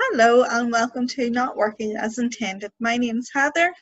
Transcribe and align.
Hello 0.00 0.44
and 0.44 0.72
welcome 0.72 1.06
to 1.08 1.28
Not 1.28 1.54
Working 1.54 1.96
as 1.98 2.18
Intended. 2.18 2.72
My 2.80 2.96
name 2.96 3.18
is 3.18 3.30
Heather. 3.32 3.74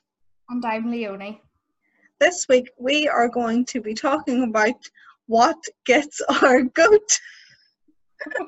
And 0.48 0.64
I'm 0.64 0.90
Leonie. 0.90 1.40
This 2.18 2.46
week 2.48 2.68
we 2.78 3.08
are 3.08 3.28
going 3.28 3.64
to 3.66 3.80
be 3.80 3.94
talking 3.94 4.42
about 4.42 4.74
what 5.26 5.56
gets 5.86 6.20
our 6.42 6.62
goat. 6.62 7.20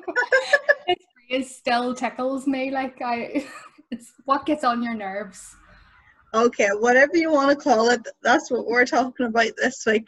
this 0.87 0.97
phrase 1.29 1.55
still 1.55 1.95
tickles 1.95 2.47
me. 2.47 2.69
Like 2.69 3.01
I, 3.01 3.47
it's 3.91 4.11
what 4.25 4.45
gets 4.45 4.65
on 4.65 4.83
your 4.83 4.95
nerves. 4.95 5.55
Okay, 6.33 6.67
whatever 6.79 7.15
you 7.15 7.31
want 7.31 7.49
to 7.49 7.63
call 7.63 7.89
it, 7.89 8.05
that's 8.21 8.51
what 8.51 8.67
we're 8.67 8.85
talking 8.85 9.27
about 9.27 9.51
this 9.57 9.85
week. 9.87 10.07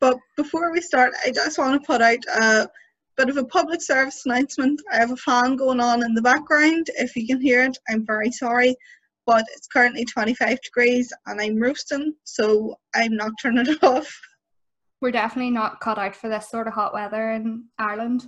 But 0.00 0.16
before 0.38 0.72
we 0.72 0.80
start, 0.80 1.12
I 1.22 1.32
just 1.32 1.58
want 1.58 1.80
to 1.80 1.86
put 1.86 2.00
out 2.00 2.24
a 2.34 2.68
bit 3.18 3.28
of 3.28 3.36
a 3.36 3.44
public 3.44 3.82
service 3.82 4.24
announcement. 4.24 4.80
I 4.92 4.96
have 4.96 5.10
a 5.10 5.16
fan 5.16 5.56
going 5.56 5.80
on 5.80 6.04
in 6.04 6.14
the 6.14 6.22
background. 6.22 6.86
If 6.96 7.16
you 7.16 7.26
can 7.26 7.40
hear 7.40 7.64
it, 7.64 7.76
I'm 7.90 8.06
very 8.06 8.30
sorry, 8.30 8.76
but 9.26 9.44
it's 9.56 9.66
currently 9.66 10.04
25 10.04 10.60
degrees 10.62 11.12
and 11.26 11.40
I'm 11.40 11.58
roasting, 11.60 12.14
so 12.22 12.76
I'm 12.94 13.16
not 13.16 13.32
turning 13.42 13.66
it 13.66 13.82
off. 13.82 14.08
We're 15.00 15.10
definitely 15.10 15.50
not 15.50 15.80
cut 15.80 15.98
out 15.98 16.14
for 16.14 16.28
this 16.28 16.48
sort 16.48 16.68
of 16.68 16.74
hot 16.74 16.94
weather 16.94 17.32
in 17.32 17.64
Ireland. 17.76 18.24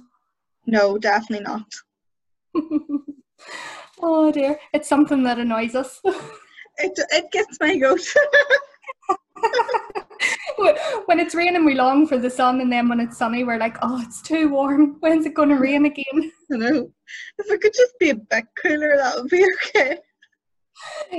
No, 0.66 0.98
definitely 0.98 1.45
not. 1.45 1.66
oh 4.02 4.33
dear, 4.33 4.59
it's 4.75 4.88
something 4.88 5.22
that 5.22 5.38
annoys 5.38 5.77
us. 5.77 6.00
it, 6.05 6.98
it 7.12 7.30
gets 7.30 7.59
my 7.61 7.77
goat. 7.78 8.00
when 11.06 11.20
it's 11.20 11.34
raining, 11.34 11.64
we 11.64 11.74
long 11.74 12.06
for 12.06 12.19
the 12.19 12.30
sun, 12.30 12.60
and 12.60 12.73
then 12.73 12.88
when 12.88 13.00
it's 13.00 13.19
sunny, 13.19 13.45
we're 13.45 13.59
like, 13.59 13.77
oh, 13.82 14.00
it's 14.02 14.23
too 14.23 14.48
warm. 14.48 14.96
When's 15.00 15.27
it 15.27 15.34
going 15.34 15.48
to 15.50 15.56
rain 15.56 15.86
again? 15.86 16.33
I 16.52 16.56
know. 16.56 16.92
If 17.38 17.50
it 17.50 17.60
could 17.60 17.74
just 17.74 17.98
be 17.98 18.10
a 18.10 18.14
bit 18.14 18.45
cooler, 18.60 18.96
that 18.96 19.16
would 19.16 19.30
be 19.30 19.45
okay. 19.66 19.98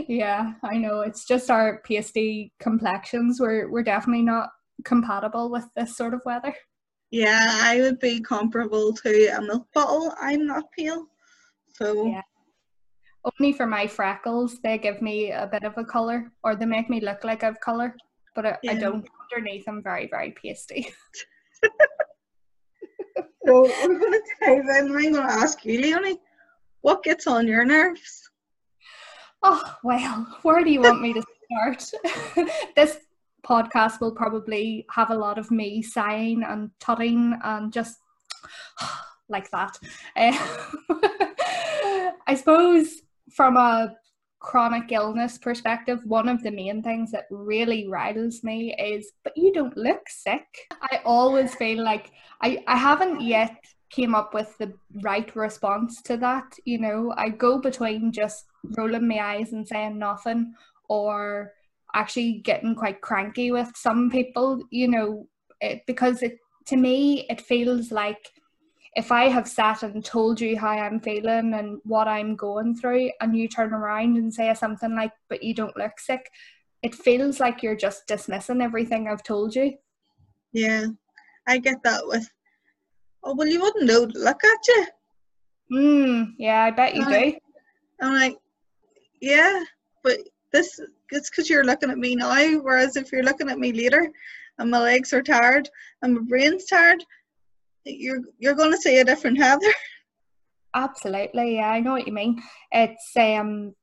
Yeah, 0.07 0.53
I 0.63 0.77
know. 0.77 1.01
It's 1.01 1.25
just 1.25 1.51
our 1.51 1.81
pasty 1.85 2.51
complexions. 2.59 3.39
We're 3.39 3.69
we're 3.69 3.83
definitely 3.83 4.23
not 4.23 4.49
compatible 4.85 5.51
with 5.51 5.65
this 5.75 5.95
sort 5.95 6.15
of 6.15 6.21
weather. 6.25 6.55
Yeah, 7.11 7.59
I 7.61 7.81
would 7.81 7.99
be 7.99 8.21
comparable 8.21 8.93
to 8.93 9.27
a 9.37 9.41
milk 9.41 9.67
bottle. 9.73 10.13
I'm 10.19 10.47
not 10.47 10.63
pale, 10.75 11.05
so 11.75 12.07
yeah. 12.07 12.21
Only 13.39 13.53
for 13.53 13.67
my 13.67 13.85
freckles, 13.85 14.59
they 14.63 14.79
give 14.79 14.99
me 14.99 15.31
a 15.31 15.45
bit 15.45 15.63
of 15.63 15.77
a 15.77 15.85
color, 15.85 16.31
or 16.43 16.55
they 16.55 16.65
make 16.65 16.89
me 16.89 16.99
look 16.99 17.23
like 17.23 17.43
I've 17.43 17.59
color, 17.59 17.95
but 18.35 18.45
I, 18.45 18.57
yeah. 18.63 18.71
I 18.71 18.75
don't. 18.75 19.07
Underneath, 19.33 19.65
I'm 19.67 19.81
very, 19.81 20.07
very 20.07 20.31
pasty. 20.31 20.93
so 23.45 23.63
we're 23.63 23.99
going 23.99 24.11
to 24.11 24.21
dive 24.41 24.59
in. 24.59 24.69
I'm 24.69 24.87
going 24.87 25.13
to 25.13 25.21
ask 25.21 25.63
you, 25.65 25.81
Leonie, 25.81 26.19
what 26.81 27.03
gets 27.03 27.27
on 27.27 27.47
your 27.47 27.65
nerves? 27.65 28.29
Oh 29.43 29.75
well, 29.83 30.39
where 30.43 30.63
do 30.63 30.71
you 30.71 30.81
want 30.81 31.01
me 31.01 31.13
to 31.13 31.23
start? 31.45 31.91
this 32.75 32.99
podcast 33.43 33.99
will 33.99 34.13
probably 34.13 34.85
have 34.91 35.09
a 35.09 35.15
lot 35.15 35.39
of 35.39 35.49
me 35.49 35.81
sighing 35.81 36.43
and 36.43 36.69
tutting 36.79 37.37
and 37.43 37.73
just 37.73 37.97
like 39.29 39.49
that. 39.51 39.77
Uh, 40.15 40.37
I 42.27 42.35
suppose 42.35 43.01
from 43.31 43.57
a 43.57 43.95
chronic 44.41 44.91
illness 44.91 45.37
perspective, 45.37 45.99
one 46.03 46.27
of 46.27 46.41
the 46.43 46.51
main 46.51 46.81
things 46.81 47.11
that 47.11 47.25
really 47.29 47.87
riles 47.87 48.43
me 48.43 48.75
is, 48.77 49.11
but 49.23 49.37
you 49.37 49.53
don't 49.53 49.77
look 49.77 50.01
sick. 50.09 50.45
I 50.81 50.99
always 51.05 51.53
feel 51.55 51.83
like 51.83 52.11
I, 52.41 52.63
I 52.67 52.75
haven't 52.75 53.21
yet 53.21 53.55
came 53.91 54.15
up 54.15 54.33
with 54.33 54.57
the 54.57 54.73
right 55.03 55.33
response 55.35 56.01
to 56.03 56.17
that. 56.17 56.57
You 56.65 56.79
know, 56.79 57.13
I 57.15 57.29
go 57.29 57.59
between 57.59 58.11
just 58.11 58.45
rolling 58.77 59.07
my 59.07 59.19
eyes 59.19 59.53
and 59.53 59.67
saying 59.67 59.99
nothing 59.99 60.53
or 60.89 61.53
actually 61.93 62.41
getting 62.43 62.73
quite 62.73 63.01
cranky 63.01 63.51
with 63.51 63.71
some 63.75 64.09
people, 64.09 64.63
you 64.71 64.87
know, 64.87 65.27
it, 65.59 65.83
because 65.85 66.23
it 66.23 66.39
to 66.65 66.77
me 66.77 67.27
it 67.29 67.41
feels 67.41 67.91
like 67.91 68.29
if 68.95 69.11
I 69.11 69.29
have 69.29 69.47
sat 69.47 69.83
and 69.83 70.03
told 70.03 70.41
you 70.41 70.57
how 70.57 70.69
I'm 70.69 70.99
feeling 70.99 71.53
and 71.53 71.79
what 71.83 72.07
I'm 72.07 72.35
going 72.35 72.75
through, 72.75 73.11
and 73.21 73.37
you 73.37 73.47
turn 73.47 73.73
around 73.73 74.17
and 74.17 74.33
say 74.33 74.53
something 74.53 74.95
like, 74.95 75.13
but 75.29 75.43
you 75.43 75.53
don't 75.53 75.77
look 75.77 75.97
sick, 75.97 76.29
it 76.83 76.95
feels 76.95 77.39
like 77.39 77.63
you're 77.63 77.75
just 77.75 78.07
dismissing 78.07 78.61
everything 78.61 79.07
I've 79.07 79.23
told 79.23 79.55
you. 79.55 79.73
Yeah, 80.51 80.87
I 81.47 81.59
get 81.59 81.81
that 81.83 82.05
with, 82.05 82.29
oh, 83.23 83.33
well, 83.33 83.47
you 83.47 83.61
wouldn't 83.61 83.85
know 83.85 84.05
to 84.05 84.19
look 84.19 84.43
at 84.43 84.67
you. 84.67 84.87
Hmm, 85.71 86.23
yeah, 86.37 86.63
I 86.63 86.71
bet 86.71 86.95
you 86.95 87.03
I'm 87.03 87.07
do. 87.07 87.15
Like, 87.15 87.43
I'm 88.01 88.13
like, 88.13 88.37
yeah, 89.21 89.63
but 90.03 90.17
this, 90.51 90.81
it's 91.11 91.29
because 91.29 91.49
you're 91.49 91.63
looking 91.63 91.91
at 91.91 91.97
me 91.97 92.15
now, 92.15 92.59
whereas 92.59 92.97
if 92.97 93.11
you're 93.11 93.23
looking 93.23 93.49
at 93.49 93.59
me 93.59 93.71
later 93.71 94.11
and 94.57 94.69
my 94.69 94.79
legs 94.79 95.13
are 95.13 95.23
tired 95.23 95.69
and 96.01 96.15
my 96.15 96.21
brain's 96.27 96.65
tired, 96.65 97.05
you're 97.85 98.21
you're 98.39 98.55
going 98.55 98.71
to 98.71 98.77
see 98.77 98.99
a 98.99 99.05
different 99.05 99.37
Heather. 99.37 99.71
Absolutely, 100.75 101.55
yeah, 101.55 101.69
I 101.69 101.81
know 101.81 101.91
what 101.91 102.07
you 102.07 102.13
mean. 102.13 102.41
It's 102.71 103.11
um, 103.17 103.75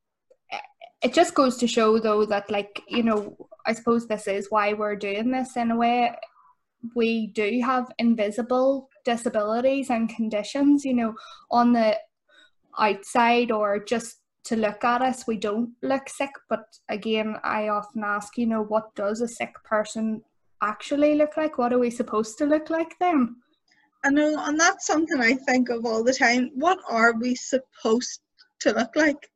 it 1.02 1.12
just 1.12 1.34
goes 1.34 1.56
to 1.58 1.66
show 1.66 1.98
though 1.98 2.24
that 2.26 2.50
like 2.50 2.82
you 2.88 3.02
know, 3.02 3.36
I 3.66 3.72
suppose 3.72 4.06
this 4.06 4.26
is 4.26 4.48
why 4.50 4.72
we're 4.72 4.96
doing 4.96 5.30
this 5.30 5.56
in 5.56 5.70
a 5.70 5.76
way. 5.76 6.14
We 6.94 7.28
do 7.28 7.60
have 7.64 7.90
invisible 7.98 8.88
disabilities 9.04 9.90
and 9.90 10.08
conditions, 10.08 10.84
you 10.84 10.94
know, 10.94 11.14
on 11.50 11.72
the 11.72 11.98
outside 12.78 13.50
or 13.50 13.82
just 13.84 14.18
to 14.44 14.56
look 14.56 14.82
at 14.82 15.02
us, 15.02 15.26
we 15.26 15.36
don't 15.36 15.70
look 15.82 16.08
sick. 16.08 16.30
But 16.48 16.64
again, 16.88 17.36
I 17.44 17.68
often 17.68 18.02
ask, 18.04 18.38
you 18.38 18.46
know, 18.46 18.62
what 18.62 18.94
does 18.94 19.20
a 19.20 19.28
sick 19.28 19.54
person 19.64 20.22
actually 20.62 21.14
look 21.14 21.36
like? 21.36 21.58
What 21.58 21.72
are 21.72 21.78
we 21.78 21.90
supposed 21.90 22.38
to 22.38 22.46
look 22.46 22.70
like 22.70 22.94
then? 22.98 23.36
I 24.04 24.10
know, 24.10 24.34
and 24.38 24.58
that's 24.58 24.86
something 24.86 25.20
I 25.20 25.34
think 25.34 25.70
of 25.70 25.84
all 25.84 26.04
the 26.04 26.14
time. 26.14 26.50
What 26.54 26.78
are 26.88 27.14
we 27.14 27.34
supposed 27.34 28.20
to 28.60 28.72
look 28.72 28.94
like? 28.94 29.28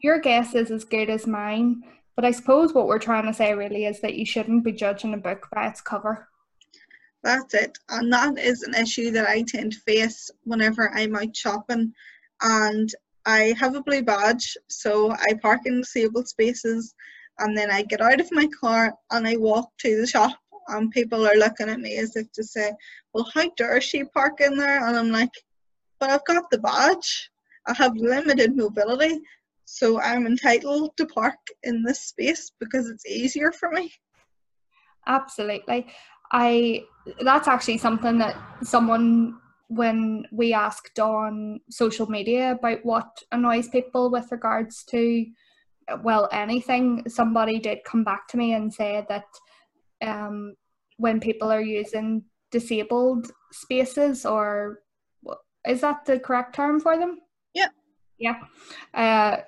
Your 0.00 0.18
guess 0.20 0.54
is 0.54 0.70
as 0.70 0.84
good 0.84 1.08
as 1.08 1.26
mine, 1.26 1.82
but 2.16 2.24
I 2.24 2.30
suppose 2.30 2.74
what 2.74 2.86
we're 2.86 2.98
trying 2.98 3.26
to 3.26 3.34
say 3.34 3.54
really 3.54 3.86
is 3.86 4.00
that 4.00 4.14
you 4.14 4.26
shouldn't 4.26 4.64
be 4.64 4.72
judging 4.72 5.14
a 5.14 5.18
book 5.18 5.48
by 5.52 5.68
its 5.68 5.80
cover. 5.80 6.28
That's 7.22 7.54
it, 7.54 7.78
and 7.88 8.12
that 8.12 8.38
is 8.38 8.62
an 8.62 8.74
issue 8.74 9.10
that 9.12 9.26
I 9.26 9.42
tend 9.42 9.72
to 9.72 9.80
face 9.80 10.30
whenever 10.44 10.94
I'm 10.94 11.16
out 11.16 11.34
shopping. 11.34 11.92
And 12.42 12.90
I 13.24 13.54
have 13.58 13.74
a 13.74 13.82
blue 13.82 14.02
badge, 14.02 14.56
so 14.68 15.12
I 15.12 15.32
park 15.40 15.62
in 15.64 15.80
disabled 15.80 16.28
spaces, 16.28 16.94
and 17.38 17.56
then 17.56 17.70
I 17.70 17.82
get 17.82 18.00
out 18.00 18.20
of 18.20 18.30
my 18.32 18.48
car 18.60 18.94
and 19.10 19.26
I 19.26 19.36
walk 19.36 19.70
to 19.78 20.00
the 20.00 20.06
shop 20.06 20.38
and 20.68 20.90
people 20.90 21.26
are 21.26 21.36
looking 21.36 21.68
at 21.68 21.80
me 21.80 21.96
as 21.96 22.16
if 22.16 22.30
to 22.32 22.44
say, 22.44 22.72
well, 23.12 23.28
how 23.34 23.50
dare 23.56 23.80
she 23.80 24.04
park 24.04 24.40
in 24.40 24.56
there? 24.56 24.86
And 24.86 24.96
I'm 24.96 25.10
like, 25.10 25.30
but 25.98 26.10
I've 26.10 26.24
got 26.24 26.50
the 26.50 26.58
badge. 26.58 27.30
I 27.66 27.74
have 27.74 27.96
limited 27.96 28.56
mobility, 28.56 29.20
so 29.64 30.00
I'm 30.00 30.26
entitled 30.26 30.96
to 30.96 31.06
park 31.06 31.38
in 31.64 31.82
this 31.82 32.00
space 32.02 32.52
because 32.60 32.88
it's 32.88 33.06
easier 33.06 33.50
for 33.50 33.70
me. 33.70 33.92
Absolutely. 35.06 35.86
I 36.32 36.84
that's 37.24 37.48
actually 37.48 37.78
something 37.78 38.18
that 38.18 38.36
someone 38.62 39.38
when 39.68 40.24
we 40.32 40.52
asked 40.52 40.98
on 40.98 41.60
social 41.70 42.06
media 42.08 42.52
about 42.52 42.84
what 42.84 43.22
annoys 43.32 43.68
people 43.68 44.10
with 44.10 44.30
regards 44.30 44.84
to 44.84 45.26
well 46.02 46.28
anything 46.32 47.02
somebody 47.08 47.58
did 47.58 47.78
come 47.84 48.04
back 48.04 48.26
to 48.28 48.36
me 48.36 48.54
and 48.54 48.72
say 48.72 49.04
that 49.08 49.24
um, 50.02 50.54
when 50.96 51.20
people 51.20 51.50
are 51.50 51.62
using 51.62 52.24
disabled 52.50 53.30
spaces 53.52 54.24
or 54.24 54.80
is 55.66 55.80
that 55.80 56.04
the 56.04 56.18
correct 56.18 56.54
term 56.54 56.80
for 56.80 56.96
them? 56.96 57.18
Yeah. 57.54 57.68
Yeah. 58.18 58.40
Uh, 58.94 59.38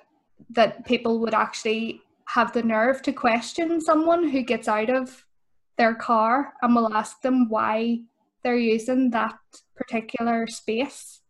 that 0.51 0.85
people 0.85 1.19
would 1.19 1.33
actually 1.33 2.01
have 2.25 2.53
the 2.53 2.63
nerve 2.63 3.01
to 3.01 3.11
question 3.11 3.81
someone 3.81 4.29
who 4.29 4.41
gets 4.41 4.67
out 4.67 4.89
of 4.89 5.25
their 5.77 5.95
car 5.95 6.53
and 6.61 6.75
will 6.75 6.93
ask 6.93 7.21
them 7.21 7.49
why 7.49 7.99
they're 8.43 8.57
using 8.57 9.09
that 9.09 9.37
particular 9.75 10.45
space. 10.47 11.21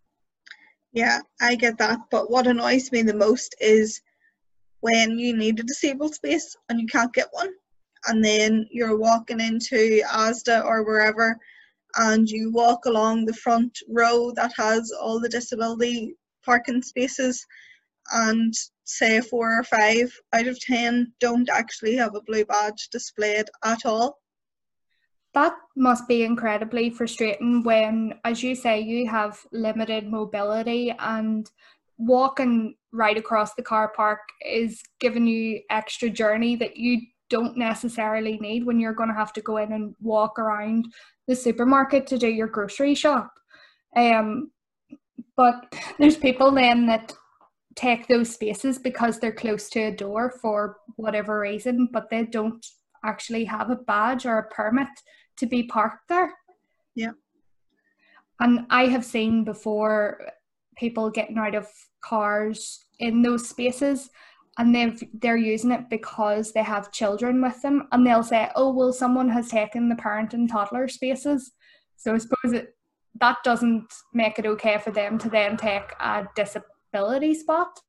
Yeah, 0.92 1.20
I 1.40 1.56
get 1.56 1.78
that. 1.78 2.00
But 2.10 2.32
what 2.32 2.48
annoys 2.48 2.92
me 2.92 3.04
the 3.04 3.14
most 3.14 3.56
is 3.60 4.02
when 4.82 5.20
you 5.20 5.36
need 5.38 5.60
a 5.60 5.64
disabled 5.64 6.16
space 6.16 6.56
and 6.68 6.80
you 6.80 6.88
can't 6.88 7.14
get 7.14 7.28
one 7.32 7.52
and 8.08 8.24
then 8.24 8.68
you're 8.72 8.98
walking 8.98 9.40
into 9.40 10.02
Asda 10.12 10.64
or 10.64 10.84
wherever 10.84 11.38
and 11.98 12.30
you 12.30 12.52
walk 12.52 12.86
along 12.86 13.26
the 13.26 13.34
front 13.34 13.78
row 13.90 14.32
that 14.36 14.52
has 14.58 14.92
all 14.92 15.20
the 15.20 15.30
disability 15.30 16.16
parking 16.46 16.82
spaces 16.82 17.46
and 18.12 18.54
say 18.84 19.22
four 19.22 19.60
or 19.60 19.64
five 19.64 20.12
out 20.34 20.48
of 20.48 20.60
ten 20.60 21.12
don't 21.20 21.50
actually 21.50 21.96
have 21.96 22.16
a 22.16 22.22
blue 22.22 22.46
badge 22.46 22.90
displayed 22.92 23.50
at 23.64 23.86
all. 23.86 24.20
that 25.34 25.54
must 25.76 26.08
be 26.08 26.24
incredibly 26.24 26.90
frustrating 26.90 27.64
when, 27.64 28.14
as 28.24 28.42
you 28.42 28.56
say, 28.56 28.80
you 28.80 29.08
have 29.08 29.40
limited 29.52 30.08
mobility 30.10 30.94
and 31.00 31.52
walking 32.00 32.76
right 32.92 33.18
across 33.18 33.54
the 33.54 33.62
car 33.62 33.90
park 33.96 34.22
is 34.44 34.82
giving 35.00 35.28
you 35.28 35.62
extra 35.70 36.10
journey 36.10 36.56
that 36.56 36.78
you 36.78 37.02
don't 37.30 37.58
necessarily 37.58 38.38
need 38.40 38.66
when 38.66 38.80
you're 38.80 38.94
going 38.94 39.10
to 39.10 39.16
have 39.16 39.34
to 39.34 39.42
go 39.42 39.58
in 39.58 39.74
and 39.74 39.96
walk 40.02 40.40
around 40.40 40.92
the 41.28 41.36
supermarket 41.36 42.08
to 42.08 42.18
do 42.18 42.28
your 42.28 42.48
grocery 42.48 42.96
shop. 42.96 43.32
Um, 43.96 44.52
but 45.36 45.74
there's 46.00 46.18
people 46.18 46.52
then 46.52 46.86
that 46.88 47.14
take 47.76 48.08
those 48.08 48.34
spaces 48.34 48.78
because 48.78 49.20
they're 49.20 49.32
close 49.32 49.70
to 49.70 49.80
a 49.80 49.96
door 49.96 50.34
for 50.42 50.78
whatever 50.98 51.40
reason, 51.40 51.88
but 51.92 52.10
they 52.10 52.26
don't 52.26 52.66
actually 53.06 53.46
have 53.46 53.70
a 53.70 53.76
badge 53.76 54.26
or 54.26 54.40
a 54.40 54.50
permit 54.50 54.90
to 55.38 55.46
be 55.46 55.64
parked 55.64 56.10
there. 56.10 56.34
Yeah. 56.96 57.12
And 58.42 58.66
I 58.70 58.88
have 58.88 59.06
seen 59.06 59.44
before 59.44 60.20
people 60.78 61.10
getting 61.10 61.38
out 61.38 61.56
of 61.56 61.68
cars 62.02 62.86
in 63.00 63.22
those 63.22 63.48
spaces 63.48 64.10
and 64.60 64.76
they've 64.76 65.02
they're 65.14 65.38
using 65.38 65.72
it 65.72 65.90
because 65.90 66.52
they 66.52 66.62
have 66.62 66.92
children 66.92 67.42
with 67.42 67.60
them 67.62 67.88
and 67.92 68.06
they'll 68.06 68.22
say 68.22 68.50
oh 68.56 68.72
well 68.72 68.92
someone 68.94 69.30
has 69.30 69.48
taken 69.48 69.90
the 69.90 69.96
parent 69.96 70.34
and 70.34 70.50
toddler 70.50 70.88
spaces. 70.88 71.52
So 71.96 72.14
i 72.14 72.18
suppose 72.18 72.54
it 72.54 72.76
that 73.20 73.38
doesn't 73.44 73.92
make 74.14 74.38
it 74.38 74.46
okay 74.46 74.78
for 74.78 74.92
them 74.92 75.18
to 75.18 75.30
then 75.30 75.58
take 75.58 75.92
a 76.00 76.28
disability 76.36 77.34
spot. 77.34 77.80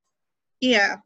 Yeah. 0.61 0.97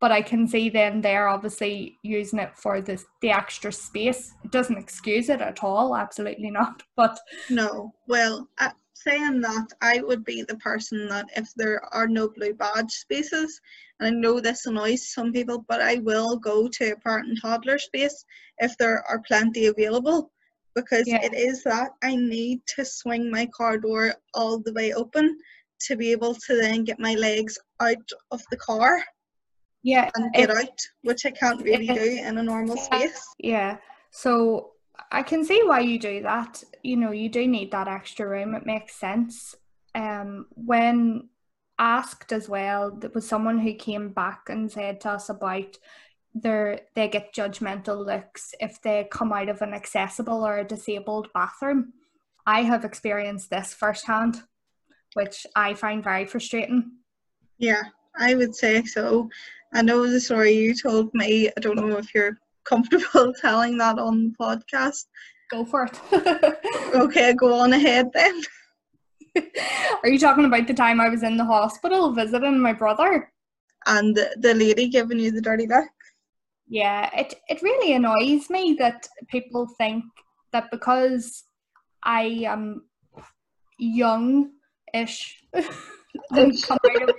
But 0.00 0.12
i 0.12 0.22
can 0.22 0.46
see 0.46 0.68
then 0.70 1.00
they're 1.00 1.28
obviously 1.28 1.98
using 2.04 2.38
it 2.38 2.56
for 2.56 2.80
the 2.80 3.02
the 3.20 3.30
extra 3.30 3.72
space. 3.72 4.32
It 4.44 4.52
doesn't 4.52 4.78
excuse 4.78 5.28
it 5.28 5.40
at 5.40 5.64
all 5.64 5.96
absolutely 5.96 6.52
not 6.52 6.84
but 6.96 7.18
no. 7.50 7.92
Well 8.06 8.48
uh, 8.60 8.70
saying 8.94 9.40
that 9.40 9.68
I 9.80 10.02
would 10.02 10.24
be 10.24 10.42
the 10.42 10.56
person 10.56 11.08
that 11.08 11.26
if 11.36 11.52
there 11.56 11.82
are 11.94 12.06
no 12.06 12.28
blue 12.28 12.54
badge 12.54 12.92
spaces, 12.92 13.60
and 13.98 14.06
I 14.06 14.10
know 14.10 14.40
this 14.40 14.66
annoys 14.66 15.12
some 15.12 15.32
people, 15.32 15.64
but 15.68 15.80
I 15.80 15.96
will 15.96 16.36
go 16.36 16.68
to 16.68 16.92
a 16.92 16.96
parent 16.96 17.28
and 17.28 17.40
toddler 17.40 17.78
space 17.78 18.24
if 18.58 18.76
there 18.78 19.02
are 19.08 19.20
plenty 19.20 19.66
available 19.66 20.30
because 20.74 21.06
Yeah. 21.06 21.22
it 21.22 21.34
is 21.34 21.62
that 21.64 21.90
I 22.02 22.16
need 22.16 22.66
to 22.76 22.84
swing 22.84 23.30
my 23.30 23.46
car 23.46 23.78
door 23.78 24.14
all 24.34 24.58
the 24.58 24.72
way 24.72 24.92
open 24.92 25.38
to 25.86 25.96
be 25.96 26.12
able 26.12 26.34
to 26.34 26.56
then 26.60 26.84
get 26.84 26.98
my 26.98 27.14
legs 27.14 27.58
out 27.80 28.08
of 28.30 28.42
the 28.50 28.56
car 28.56 29.02
yeah 29.82 30.08
and 30.14 30.32
get 30.32 30.50
out, 30.50 30.78
which 31.02 31.26
I 31.26 31.30
can't 31.30 31.60
really 31.60 31.88
do 31.88 32.18
in 32.24 32.38
a 32.38 32.42
normal 32.42 32.76
space. 32.76 33.20
Yeah. 33.38 33.78
So 34.10 34.72
I 35.10 35.22
can 35.22 35.44
see 35.44 35.62
why 35.64 35.80
you 35.80 35.98
do 35.98 36.22
that. 36.22 36.62
You 36.82 36.96
know, 36.96 37.10
you 37.10 37.28
do 37.28 37.46
need 37.46 37.70
that 37.72 37.88
extra 37.88 38.28
room. 38.28 38.54
It 38.54 38.66
makes 38.66 38.94
sense. 38.94 39.54
Um, 39.94 40.46
when 40.54 41.28
asked 41.78 42.32
as 42.32 42.48
well, 42.48 42.90
there 42.90 43.10
was 43.14 43.26
someone 43.26 43.58
who 43.58 43.74
came 43.74 44.10
back 44.10 44.48
and 44.48 44.70
said 44.70 45.00
to 45.02 45.10
us 45.10 45.28
about 45.28 45.78
their 46.34 46.80
they 46.94 47.08
get 47.08 47.34
judgmental 47.34 48.06
looks 48.06 48.54
if 48.58 48.80
they 48.80 49.06
come 49.10 49.32
out 49.32 49.50
of 49.50 49.60
an 49.60 49.74
accessible 49.74 50.46
or 50.46 50.58
a 50.58 50.64
disabled 50.64 51.28
bathroom. 51.34 51.92
I 52.46 52.62
have 52.62 52.84
experienced 52.84 53.50
this 53.50 53.74
firsthand, 53.74 54.42
which 55.14 55.46
I 55.54 55.74
find 55.74 56.02
very 56.02 56.24
frustrating. 56.24 56.92
Yeah, 57.58 57.82
I 58.18 58.34
would 58.34 58.54
say 58.54 58.82
so. 58.84 59.28
I 59.74 59.82
know 59.82 60.06
the 60.06 60.20
story 60.20 60.52
you 60.52 60.74
told 60.74 61.12
me. 61.14 61.48
I 61.48 61.60
don't 61.60 61.76
know 61.76 61.98
if 61.98 62.14
you're 62.14 62.38
comfortable 62.64 63.32
telling 63.40 63.78
that 63.78 63.98
on 63.98 64.24
the 64.24 64.34
podcast. 64.38 65.06
Go 65.50 65.64
for 65.64 65.84
it. 65.84 65.98
Okay, 66.94 67.32
go 67.34 67.54
on 67.54 67.72
ahead 67.72 68.10
then. 68.12 68.42
Are 70.02 70.08
you 70.08 70.18
talking 70.18 70.44
about 70.44 70.66
the 70.66 70.74
time 70.74 71.00
I 71.00 71.08
was 71.08 71.22
in 71.22 71.38
the 71.38 71.44
hospital 71.44 72.12
visiting 72.12 72.60
my 72.60 72.74
brother? 72.74 73.32
And 73.86 74.14
the, 74.14 74.54
lady 74.54 74.88
giving 74.88 75.18
you 75.18 75.30
the 75.30 75.40
dirty 75.40 75.66
look. 75.66 75.88
Yeah, 76.68 77.08
it, 77.18 77.34
it 77.48 77.62
really 77.62 77.94
annoys 77.94 78.50
me 78.50 78.76
that 78.78 79.08
people 79.28 79.66
think 79.78 80.04
that 80.52 80.70
because 80.70 81.44
I 82.02 82.44
am 82.46 82.84
young 83.78 84.50
ish 84.92 85.42
and 85.52 85.64
oh, 86.32 86.52
come 86.62 86.78
out 86.90 87.08
of 87.08 87.14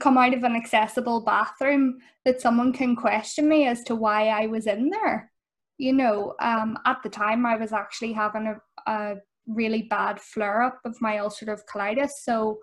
come 0.00 0.18
out 0.18 0.34
of 0.34 0.42
an 0.42 0.56
accessible 0.56 1.20
bathroom 1.20 1.98
that 2.24 2.40
someone 2.40 2.72
can 2.72 2.96
question 2.96 3.48
me 3.48 3.66
as 3.66 3.82
to 3.84 3.94
why 3.94 4.28
I 4.28 4.46
was 4.46 4.66
in 4.66 4.90
there. 4.90 5.30
You 5.78 5.92
know, 5.92 6.34
um, 6.40 6.78
at 6.86 7.02
the 7.02 7.08
time 7.08 7.46
I 7.46 7.56
was 7.56 7.72
actually 7.72 8.12
having 8.12 8.46
a, 8.46 8.90
a 8.90 9.16
really 9.46 9.82
bad 9.82 10.20
flare 10.20 10.62
up 10.62 10.80
of 10.84 11.00
my 11.00 11.16
ulcerative 11.16 11.60
colitis. 11.72 12.10
So 12.22 12.58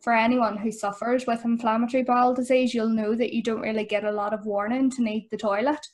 for 0.00 0.12
anyone 0.12 0.56
who 0.56 0.70
suffers 0.70 1.26
with 1.26 1.44
inflammatory 1.44 2.02
bowel 2.02 2.34
disease, 2.34 2.72
you'll 2.72 2.88
know 2.88 3.14
that 3.14 3.32
you 3.32 3.42
don't 3.42 3.60
really 3.60 3.84
get 3.84 4.04
a 4.04 4.12
lot 4.12 4.32
of 4.32 4.46
warning 4.46 4.90
to 4.90 5.02
need 5.02 5.28
the 5.30 5.36
toilet. 5.36 5.84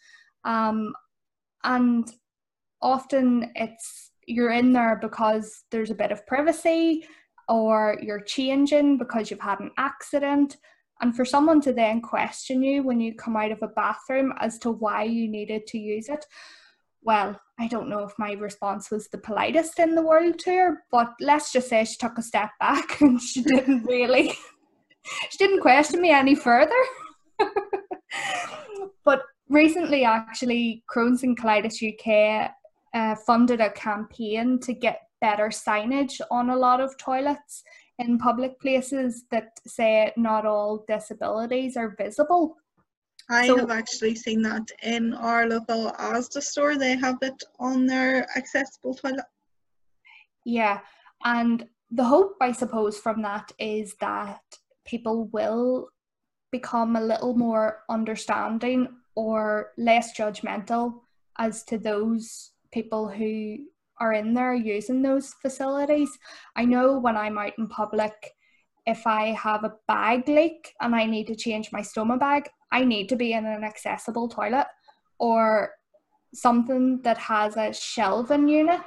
Um, 0.44 0.94
and 1.64 2.08
often 2.82 3.50
it's 3.54 4.12
you're 4.26 4.52
in 4.52 4.72
there 4.72 4.98
because 5.00 5.64
there's 5.70 5.90
a 5.90 5.94
bit 5.94 6.12
of 6.12 6.26
privacy 6.26 7.04
or 7.48 7.98
you're 8.02 8.20
changing 8.20 8.98
because 8.98 9.30
you've 9.30 9.40
had 9.40 9.60
an 9.60 9.70
accident. 9.78 10.56
And 11.00 11.14
for 11.14 11.24
someone 11.24 11.60
to 11.62 11.72
then 11.72 12.00
question 12.00 12.62
you 12.62 12.82
when 12.82 13.00
you 13.00 13.14
come 13.14 13.36
out 13.36 13.52
of 13.52 13.62
a 13.62 13.68
bathroom 13.68 14.32
as 14.38 14.58
to 14.60 14.70
why 14.70 15.04
you 15.04 15.28
needed 15.28 15.66
to 15.68 15.78
use 15.78 16.08
it, 16.08 16.24
well, 17.02 17.40
I 17.58 17.68
don't 17.68 17.88
know 17.88 18.00
if 18.00 18.12
my 18.18 18.32
response 18.32 18.90
was 18.90 19.08
the 19.08 19.18
politest 19.18 19.78
in 19.78 19.94
the 19.94 20.02
world 20.02 20.38
to 20.40 20.50
her, 20.50 20.82
but 20.90 21.14
let's 21.20 21.52
just 21.52 21.68
say 21.68 21.84
she 21.84 21.96
took 21.98 22.18
a 22.18 22.22
step 22.22 22.50
back 22.58 23.00
and 23.00 23.20
she 23.20 23.42
didn't 23.42 23.84
really, 23.84 24.32
she 25.30 25.38
didn't 25.38 25.60
question 25.60 26.00
me 26.00 26.10
any 26.10 26.34
further. 26.34 26.74
but 29.04 29.22
recently, 29.48 30.04
actually, 30.04 30.82
Crohn's 30.92 31.22
and 31.22 31.38
Colitis 31.38 31.80
UK 31.80 32.50
uh, 32.92 33.14
funded 33.26 33.60
a 33.60 33.70
campaign 33.70 34.58
to 34.60 34.72
get 34.72 35.02
better 35.20 35.48
signage 35.48 36.20
on 36.30 36.50
a 36.50 36.56
lot 36.56 36.80
of 36.80 36.96
toilets 36.98 37.62
in 37.98 38.18
public 38.18 38.60
places 38.60 39.24
that 39.30 39.58
say 39.66 40.12
not 40.16 40.44
all 40.44 40.84
disabilities 40.86 41.76
are 41.76 41.94
visible. 41.96 42.56
I 43.28 43.46
So- 43.48 43.56
have 43.56 43.70
actually 43.70 44.14
seen 44.14 44.42
that 44.42 44.70
in 44.82 45.14
our 45.14 45.48
local 45.48 45.90
Asda 45.92 46.42
store. 46.42 46.76
They 46.76 46.96
have 46.96 47.18
it 47.22 47.42
on 47.58 47.86
their 47.86 48.26
accessible 48.36 48.94
toilet. 48.94 49.24
Yeah, 50.44 50.80
and 51.24 51.68
the 51.90 52.04
hope, 52.04 52.36
I 52.40 52.52
suppose, 52.52 52.98
from 52.98 53.22
that 53.22 53.50
is 53.58 53.96
that 54.00 54.42
people 54.84 55.26
will 55.32 55.88
become 56.52 56.94
a 56.94 57.00
little 57.00 57.34
more 57.36 57.82
understanding 57.88 58.88
or 59.16 59.72
less 59.76 60.16
judgmental 60.16 61.00
as 61.38 61.64
to 61.64 61.78
those 61.78 62.52
people 62.72 63.08
who 63.08 63.58
are 64.00 64.12
in 64.12 64.34
there 64.34 64.54
using 64.54 65.02
those 65.02 65.34
facilities. 65.34 66.18
I 66.54 66.64
know 66.64 66.98
when 66.98 67.16
I'm 67.16 67.38
out 67.38 67.52
in 67.58 67.68
public, 67.68 68.34
if 68.86 69.06
I 69.06 69.32
have 69.32 69.64
a 69.64 69.74
bag 69.88 70.28
leak 70.28 70.74
and 70.80 70.94
I 70.94 71.06
need 71.06 71.26
to 71.28 71.34
change 71.34 71.72
my 71.72 71.80
stoma 71.80 72.18
bag, 72.18 72.48
I 72.70 72.84
need 72.84 73.08
to 73.08 73.16
be 73.16 73.32
in 73.32 73.46
an 73.46 73.64
accessible 73.64 74.28
toilet 74.28 74.66
or 75.18 75.72
something 76.34 77.00
that 77.02 77.18
has 77.18 77.56
a 77.56 77.72
shelving 77.72 78.48
unit 78.48 78.82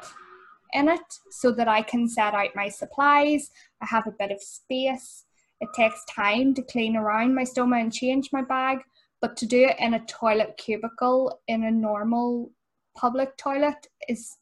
in 0.73 0.87
it 0.87 1.01
so 1.31 1.51
that 1.51 1.67
I 1.67 1.81
can 1.81 2.07
set 2.07 2.33
out 2.33 2.55
my 2.55 2.69
supplies. 2.69 3.49
I 3.81 3.87
have 3.87 4.07
a 4.07 4.15
bit 4.17 4.31
of 4.31 4.41
space. 4.41 5.25
It 5.59 5.69
takes 5.75 6.05
time 6.05 6.53
to 6.53 6.61
clean 6.61 6.95
around 6.95 7.35
my 7.35 7.43
stoma 7.43 7.81
and 7.81 7.91
change 7.91 8.29
my 8.31 8.43
bag, 8.43 8.79
but 9.21 9.35
to 9.37 9.45
do 9.45 9.65
it 9.65 9.75
in 9.79 9.95
a 9.95 10.05
toilet 10.05 10.55
cubicle 10.57 11.41
in 11.47 11.63
a 11.63 11.71
normal 11.71 12.51
public 12.95 13.35
toilet 13.37 13.87
is 14.07 14.37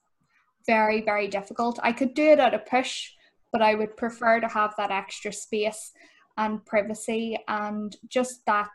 very, 0.68 1.02
very 1.02 1.28
difficult. 1.28 1.80
I 1.82 1.94
could 1.94 2.14
do 2.14 2.32
it 2.32 2.40
at 2.40 2.54
a 2.54 2.60
push, 2.60 3.12
but 3.52 3.62
I 3.62 3.74
would 3.74 3.98
prefer 3.98 4.40
to 4.40 4.48
have 4.48 4.76
that 4.78 4.92
extra 4.92 5.34
space 5.34 5.92
and 6.38 6.64
privacy 6.66 7.40
and 7.48 7.96
just 8.08 8.46
that 8.46 8.70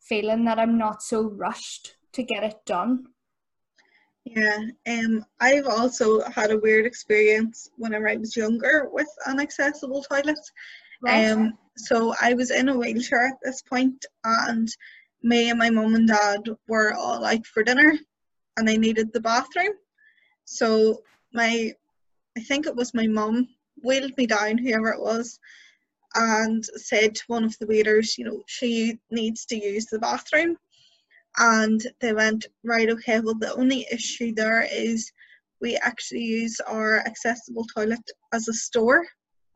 feeling 0.00 0.44
that 0.44 0.58
I'm 0.58 0.76
not 0.76 1.02
so 1.02 1.22
rushed 1.22 1.96
to 2.12 2.22
get 2.22 2.44
it 2.44 2.56
done. 2.66 3.06
Yeah, 4.24 4.58
um, 4.86 5.24
I've 5.40 5.66
also 5.66 6.22
had 6.22 6.50
a 6.50 6.58
weird 6.58 6.86
experience 6.86 7.70
whenever 7.76 8.08
I 8.08 8.16
was 8.16 8.36
younger 8.36 8.88
with 8.90 9.08
an 9.26 9.38
accessible 9.38 10.02
toilet. 10.02 10.38
Um, 11.06 11.58
so 11.76 12.14
I 12.20 12.32
was 12.32 12.50
in 12.50 12.70
a 12.70 12.76
wheelchair 12.76 13.26
at 13.26 13.38
this 13.42 13.60
point, 13.60 14.04
and 14.24 14.68
me 15.22 15.50
and 15.50 15.58
my 15.58 15.68
mum 15.68 15.94
and 15.94 16.08
dad 16.08 16.40
were 16.68 16.94
all 16.94 17.24
out 17.24 17.44
for 17.44 17.62
dinner, 17.62 17.98
and 18.56 18.70
I 18.70 18.76
needed 18.76 19.12
the 19.12 19.20
bathroom. 19.20 19.74
So 20.44 21.02
my, 21.32 21.72
I 22.36 22.40
think 22.40 22.66
it 22.66 22.76
was 22.76 22.94
my 22.94 23.06
mum, 23.06 23.48
wheeled 23.82 24.16
me 24.16 24.26
down, 24.26 24.58
whoever 24.58 24.90
it 24.90 25.00
was, 25.00 25.38
and 26.14 26.64
said 26.64 27.14
to 27.16 27.24
one 27.26 27.44
of 27.44 27.58
the 27.58 27.66
waiters, 27.66 28.16
you 28.18 28.24
know, 28.24 28.42
she 28.46 28.98
needs 29.10 29.44
to 29.46 29.56
use 29.56 29.86
the 29.86 29.98
bathroom. 29.98 30.56
And 31.38 31.84
they 32.00 32.12
went, 32.12 32.46
right, 32.62 32.88
okay, 32.90 33.20
well, 33.20 33.34
the 33.34 33.54
only 33.54 33.86
issue 33.90 34.32
there 34.32 34.66
is 34.72 35.10
we 35.60 35.76
actually 35.76 36.22
use 36.22 36.60
our 36.60 37.00
accessible 37.00 37.64
toilet 37.64 38.10
as 38.32 38.48
a 38.48 38.52
store. 38.52 39.04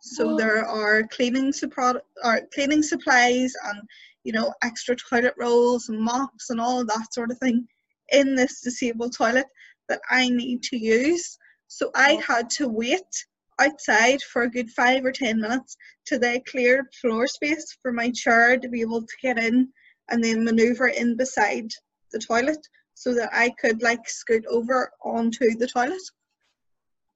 So 0.01 0.31
Oh. 0.31 0.37
there 0.37 0.65
are 0.65 1.03
cleaning 1.09 1.53
suppro- 1.53 2.01
or 2.25 2.41
cleaning 2.55 2.83
supplies 2.83 3.53
and 3.65 3.83
you 4.25 4.33
know 4.33 4.53
extra 4.63 4.95
toilet 4.97 5.35
rolls 5.37 5.89
and 5.89 6.01
mops 6.01 6.51
and 6.51 6.61
all 6.61 6.81
of 6.81 6.89
that 6.89 7.13
sort 7.13 7.31
of 7.31 7.39
thing 7.39 7.67
in 8.11 8.35
this 8.35 8.61
disabled 8.61 9.13
toilet 9.15 9.47
that 9.89 10.01
I 10.11 10.29
need 10.29 10.63
to 10.65 10.77
use. 10.77 11.39
So 11.67 11.91
I 11.95 12.21
had 12.27 12.51
to 12.51 12.69
wait 12.69 13.27
outside 13.61 14.23
for 14.23 14.43
a 14.43 14.51
good 14.51 14.71
five 14.71 15.05
or 15.05 15.13
ten 15.13 15.41
minutes 15.41 15.77
till 16.07 16.19
they 16.19 16.41
cleared 16.41 16.87
floor 17.01 17.27
space 17.27 17.77
for 17.83 17.93
my 17.93 18.11
chair 18.11 18.57
to 18.57 18.69
be 18.69 18.81
able 18.81 19.03
to 19.03 19.17
get 19.23 19.39
in 19.39 19.69
and 20.11 20.23
then 20.23 20.45
maneuver 20.45 20.89
in 20.89 21.17
beside 21.17 21.71
the 22.13 22.19
toilet 22.19 22.67
so 22.95 23.15
that 23.15 23.31
I 23.33 23.51
could 23.61 23.83
like 23.83 24.09
scoot 24.09 24.45
over 24.49 24.91
onto 25.05 25.55
the 25.57 25.67
toilet. 25.67 26.03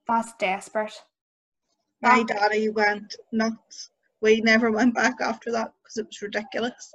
That's 0.07 0.33
desperate. 0.39 0.95
My 2.03 2.25
daddy 2.25 2.69
went 2.69 3.15
nuts. 3.31 3.91
We 4.21 4.41
never 4.41 4.71
went 4.71 4.95
back 4.95 5.21
after 5.21 5.53
that 5.53 5.73
because 5.83 5.97
it 5.99 6.07
was 6.07 6.21
ridiculous. 6.21 6.93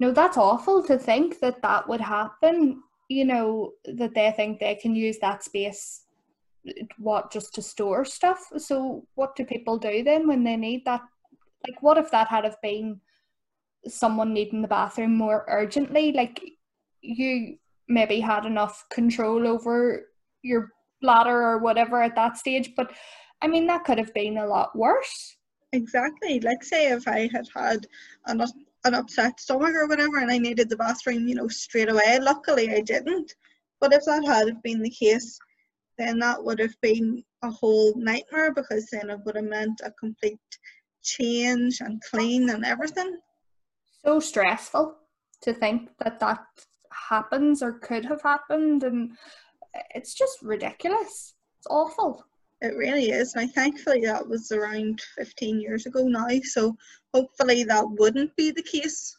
No, 0.00 0.12
that's 0.12 0.36
awful 0.36 0.82
to 0.84 0.98
think 0.98 1.40
that 1.40 1.62
that 1.62 1.88
would 1.88 2.00
happen. 2.00 2.82
You 3.08 3.24
know, 3.24 3.72
that 3.84 4.14
they 4.14 4.32
think 4.32 4.58
they 4.58 4.74
can 4.74 4.94
use 4.94 5.18
that 5.20 5.44
space, 5.44 6.02
what, 6.98 7.30
just 7.30 7.54
to 7.54 7.62
store 7.62 8.04
stuff. 8.04 8.40
So, 8.56 9.06
what 9.14 9.36
do 9.36 9.44
people 9.44 9.78
do 9.78 10.02
then 10.02 10.26
when 10.26 10.42
they 10.44 10.56
need 10.56 10.84
that? 10.86 11.02
Like, 11.66 11.82
what 11.82 11.98
if 11.98 12.10
that 12.10 12.28
had 12.28 12.44
have 12.44 12.60
been 12.62 13.00
someone 13.86 14.32
needing 14.32 14.62
the 14.62 14.68
bathroom 14.68 15.16
more 15.16 15.44
urgently? 15.48 16.12
Like, 16.12 16.40
you 17.00 17.58
maybe 17.88 18.20
had 18.20 18.44
enough 18.44 18.84
control 18.90 19.46
over 19.46 20.08
your 20.42 20.70
bladder 21.00 21.42
or 21.42 21.58
whatever 21.58 22.02
at 22.02 22.16
that 22.16 22.36
stage, 22.36 22.72
but 22.76 22.92
I 23.42 23.48
mean, 23.48 23.66
that 23.66 23.84
could 23.84 23.98
have 23.98 24.14
been 24.14 24.38
a 24.38 24.46
lot 24.46 24.76
worse. 24.76 25.36
Exactly. 25.72 26.40
Like 26.40 26.62
say 26.64 26.90
if 26.90 27.06
I 27.06 27.28
had 27.32 27.46
had 27.54 27.86
an, 28.26 28.42
an 28.86 28.94
upset 28.94 29.40
stomach 29.40 29.74
or 29.74 29.86
whatever 29.88 30.18
and 30.18 30.30
I 30.30 30.38
needed 30.38 30.68
the 30.68 30.76
bathroom, 30.76 31.26
you 31.26 31.34
know, 31.34 31.48
straight 31.48 31.90
away. 31.90 32.18
Luckily 32.20 32.72
I 32.72 32.80
didn't. 32.80 33.34
But 33.80 33.92
if 33.92 34.04
that 34.04 34.24
had 34.24 34.62
been 34.62 34.80
the 34.80 34.90
case, 34.90 35.38
then 35.98 36.18
that 36.20 36.42
would 36.42 36.58
have 36.58 36.74
been 36.80 37.22
a 37.42 37.50
whole 37.50 37.94
nightmare 37.96 38.52
because 38.52 38.88
then 38.90 39.10
it 39.10 39.20
would 39.24 39.36
have 39.36 39.44
meant 39.44 39.80
a 39.84 39.90
complete 39.92 40.38
change 41.02 41.80
and 41.80 42.02
clean 42.10 42.50
and 42.50 42.64
everything. 42.64 43.18
so 44.04 44.20
stressful 44.20 44.96
to 45.42 45.52
think 45.52 45.90
that 46.02 46.18
that 46.20 46.44
happens 46.90 47.62
or 47.62 47.78
could 47.78 48.04
have 48.04 48.22
happened 48.22 48.82
and 48.82 49.12
it's 49.94 50.14
just 50.14 50.40
ridiculous 50.42 51.34
it's 51.58 51.66
awful 51.68 52.24
It 52.66 52.76
really 52.76 53.10
is. 53.10 53.36
Now, 53.36 53.46
thankfully, 53.46 54.00
that 54.06 54.26
was 54.26 54.50
around 54.50 55.00
15 55.16 55.60
years 55.60 55.86
ago 55.86 56.08
now. 56.08 56.26
So, 56.42 56.76
hopefully, 57.14 57.62
that 57.64 57.84
wouldn't 57.88 58.34
be 58.34 58.50
the 58.50 58.62
case 58.62 59.16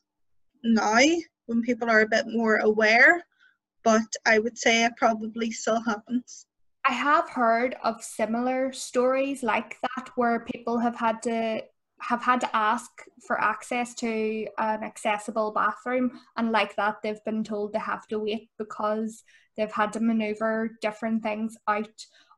now 0.63 0.99
when 1.45 1.61
people 1.61 1.89
are 1.89 2.01
a 2.01 2.07
bit 2.07 2.25
more 2.27 2.57
aware. 2.57 3.23
But 3.83 4.07
I 4.25 4.39
would 4.39 4.57
say 4.57 4.83
it 4.83 4.97
probably 4.97 5.51
still 5.51 5.81
happens. 5.81 6.45
i 6.89 6.91
have 6.91 7.29
heard 7.29 7.75
of 7.83 8.03
similar 8.03 8.73
stories 8.73 9.43
like 9.43 9.77
that 9.81 10.09
where 10.15 10.45
people 10.53 10.77
have 10.79 10.95
had 10.95 11.21
to 11.23 11.61
have 11.99 12.21
had 12.21 12.39
to 12.41 12.55
ask 12.55 12.91
for 13.25 13.41
access 13.41 13.93
to 13.95 14.45
an 14.57 14.83
accessible 14.83 15.51
bathroom 15.51 16.11
and 16.37 16.51
like 16.51 16.75
that 16.75 16.95
they've 17.01 17.25
been 17.25 17.43
told 17.43 17.73
they 17.73 17.79
have 17.79 18.07
to 18.07 18.19
wait 18.19 18.49
because 18.59 19.23
they've 19.55 19.71
had 19.71 19.91
to 19.93 19.99
maneuver 19.99 20.77
different 20.81 21.23
things 21.23 21.57
out 21.67 21.97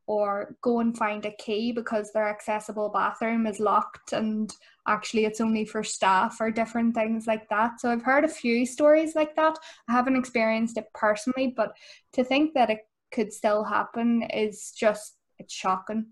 or 0.10 0.56
go 0.64 0.80
and 0.80 0.98
find 0.98 1.24
a 1.24 1.32
key 1.34 1.72
because 1.72 2.12
their 2.12 2.28
accessible 2.28 2.90
bathroom 2.90 3.46
is 3.46 3.60
locked 3.60 4.12
and 4.12 4.52
actually 4.88 5.24
it's 5.24 5.40
only 5.40 5.64
for 5.64 5.84
staff 5.84 6.38
or 6.42 6.50
different 6.50 6.96
things 6.96 7.28
like 7.28 7.48
that. 7.48 7.80
So 7.80 7.92
I've 7.92 8.02
heard 8.02 8.26
a 8.26 8.28
few 8.28 8.66
stories 8.66 9.14
like 9.14 9.36
that. 9.36 9.56
I 9.88 9.92
haven't 9.92 10.16
experienced 10.16 10.80
it 10.80 10.88
personally, 10.96 11.54
but 11.56 11.74
to 12.14 12.24
think 12.24 12.56
that 12.56 12.72
it 12.72 12.80
could 13.14 13.32
still 13.32 13.64
happen 13.64 14.24
is 14.24 14.74
just 14.76 15.14
it's 15.38 15.54
shocking. 15.54 16.08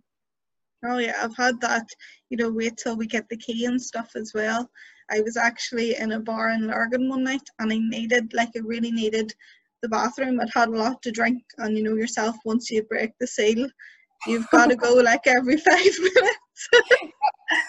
Oh, 0.86 1.00
yeah, 1.00 1.16
I've 1.20 1.36
had 1.36 1.60
that, 1.62 1.88
you 2.30 2.38
know, 2.38 2.52
wait 2.52 2.78
till 2.78 2.96
we 2.96 3.08
get 3.08 3.28
the 3.30 3.38
key 3.38 3.66
and 3.66 3.82
stuff 3.82 4.12
as 4.16 4.32
well. 4.36 4.70
I 5.10 5.22
was 5.22 5.38
actually 5.38 5.96
in 5.96 6.12
a 6.12 6.20
bar 6.20 6.50
in 6.50 6.68
Lurgan 6.68 7.10
one 7.10 7.24
night 7.24 7.50
and 7.58 7.74
I 7.74 7.80
needed, 7.80 8.32
like, 8.36 8.50
I 8.56 8.60
really 8.60 8.92
needed 8.92 9.34
the 9.82 9.90
bathroom. 9.90 10.40
I'd 10.40 10.50
had 10.54 10.70
a 10.70 10.78
lot 10.78 11.02
to 11.04 11.12
drink, 11.12 11.44
and 11.58 11.78
you 11.78 11.84
know 11.84 11.96
yourself, 11.96 12.36
once 12.46 12.70
you 12.70 12.84
break 12.84 13.12
the 13.20 13.28
seal, 13.28 13.68
you've 14.26 14.50
got 14.50 14.70
to 14.70 14.76
go 14.76 14.94
like 15.04 15.28
every 15.28 15.58
five 15.58 15.94
minutes. 16.00 16.70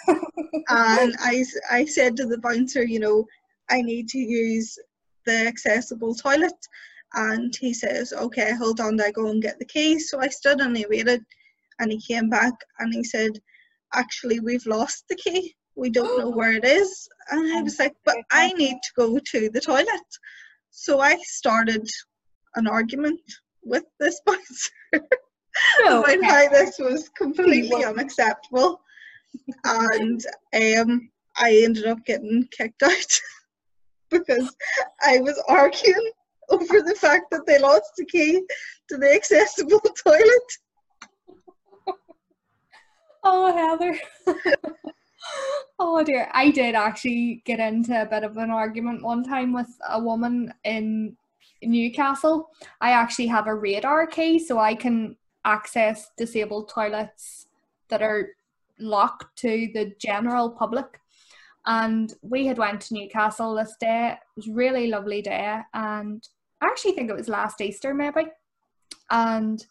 and 0.69 1.15
I, 1.19 1.45
I 1.71 1.85
said 1.85 2.17
to 2.17 2.25
the 2.25 2.39
bouncer, 2.39 2.83
you 2.83 2.99
know, 2.99 3.25
I 3.69 3.81
need 3.81 4.09
to 4.09 4.17
use 4.17 4.77
the 5.25 5.47
accessible 5.47 6.15
toilet. 6.15 6.53
And 7.13 7.55
he 7.59 7.73
says, 7.73 8.13
okay, 8.13 8.53
hold 8.53 8.79
on, 8.79 9.01
I 9.01 9.11
go 9.11 9.27
and 9.27 9.41
get 9.41 9.57
the 9.57 9.65
key. 9.65 9.99
So 9.99 10.19
I 10.19 10.27
stood 10.27 10.61
and 10.61 10.77
I 10.77 10.85
waited, 10.89 11.23
and 11.79 11.91
he 11.91 11.99
came 11.99 12.29
back 12.29 12.53
and 12.79 12.93
he 12.93 13.03
said, 13.03 13.31
actually, 13.93 14.39
we've 14.39 14.65
lost 14.65 15.05
the 15.09 15.15
key. 15.15 15.55
We 15.75 15.89
don't 15.89 16.19
know 16.19 16.29
where 16.35 16.53
it 16.53 16.65
is. 16.65 17.07
And 17.31 17.53
I 17.53 17.59
oh 17.59 17.63
was 17.63 17.79
like, 17.79 17.95
but 18.05 18.17
I 18.31 18.53
need 18.53 18.77
to 18.83 18.91
go 18.95 19.19
to 19.31 19.49
the 19.49 19.61
toilet. 19.61 20.09
So 20.71 20.99
I 20.99 21.17
started 21.23 21.87
an 22.55 22.67
argument 22.67 23.19
with 23.63 23.83
this 23.99 24.21
bouncer 24.25 24.71
about 25.85 26.23
how 26.23 26.49
this 26.49 26.77
was 26.79 27.09
completely 27.09 27.83
unacceptable. 27.83 28.81
And 29.63 30.23
um, 30.55 31.09
I 31.37 31.61
ended 31.63 31.85
up 31.85 32.05
getting 32.05 32.47
kicked 32.51 32.83
out 32.83 33.19
because 34.09 34.55
I 35.01 35.19
was 35.19 35.41
arguing 35.47 36.11
over 36.49 36.81
the 36.81 36.95
fact 36.95 37.25
that 37.31 37.45
they 37.45 37.59
lost 37.59 37.91
the 37.97 38.05
key 38.05 38.41
to 38.89 38.97
the 38.97 39.13
accessible 39.13 39.79
toilet. 40.03 40.49
Oh, 43.23 43.53
Heather. 43.53 43.99
Oh 45.79 46.03
dear. 46.03 46.29
I 46.33 46.51
did 46.51 46.75
actually 46.75 47.41
get 47.45 47.59
into 47.59 48.01
a 48.01 48.05
bit 48.05 48.23
of 48.23 48.37
an 48.37 48.51
argument 48.51 49.03
one 49.03 49.23
time 49.23 49.53
with 49.53 49.69
a 49.89 49.99
woman 49.99 50.53
in 50.63 51.15
Newcastle. 51.61 52.49
I 52.81 52.91
actually 52.91 53.27
have 53.27 53.47
a 53.47 53.55
radar 53.55 54.07
key 54.07 54.39
so 54.39 54.59
I 54.59 54.75
can 54.75 55.15
access 55.45 56.11
disabled 56.17 56.69
toilets 56.69 57.47
that 57.89 58.01
are 58.01 58.29
locked 58.79 59.37
to 59.37 59.69
the 59.73 59.93
general 59.99 60.49
public. 60.49 60.99
And 61.65 62.13
we 62.21 62.47
had 62.47 62.57
went 62.57 62.81
to 62.81 62.93
Newcastle 62.93 63.55
this 63.55 63.75
day. 63.79 64.13
It 64.13 64.19
was 64.35 64.47
really 64.47 64.87
lovely 64.87 65.21
day 65.21 65.59
and 65.73 66.27
I 66.61 66.65
actually 66.65 66.93
think 66.93 67.09
it 67.09 67.15
was 67.15 67.29
last 67.29 67.61
Easter 67.61 67.93
maybe. 67.93 68.27
And 69.09 69.65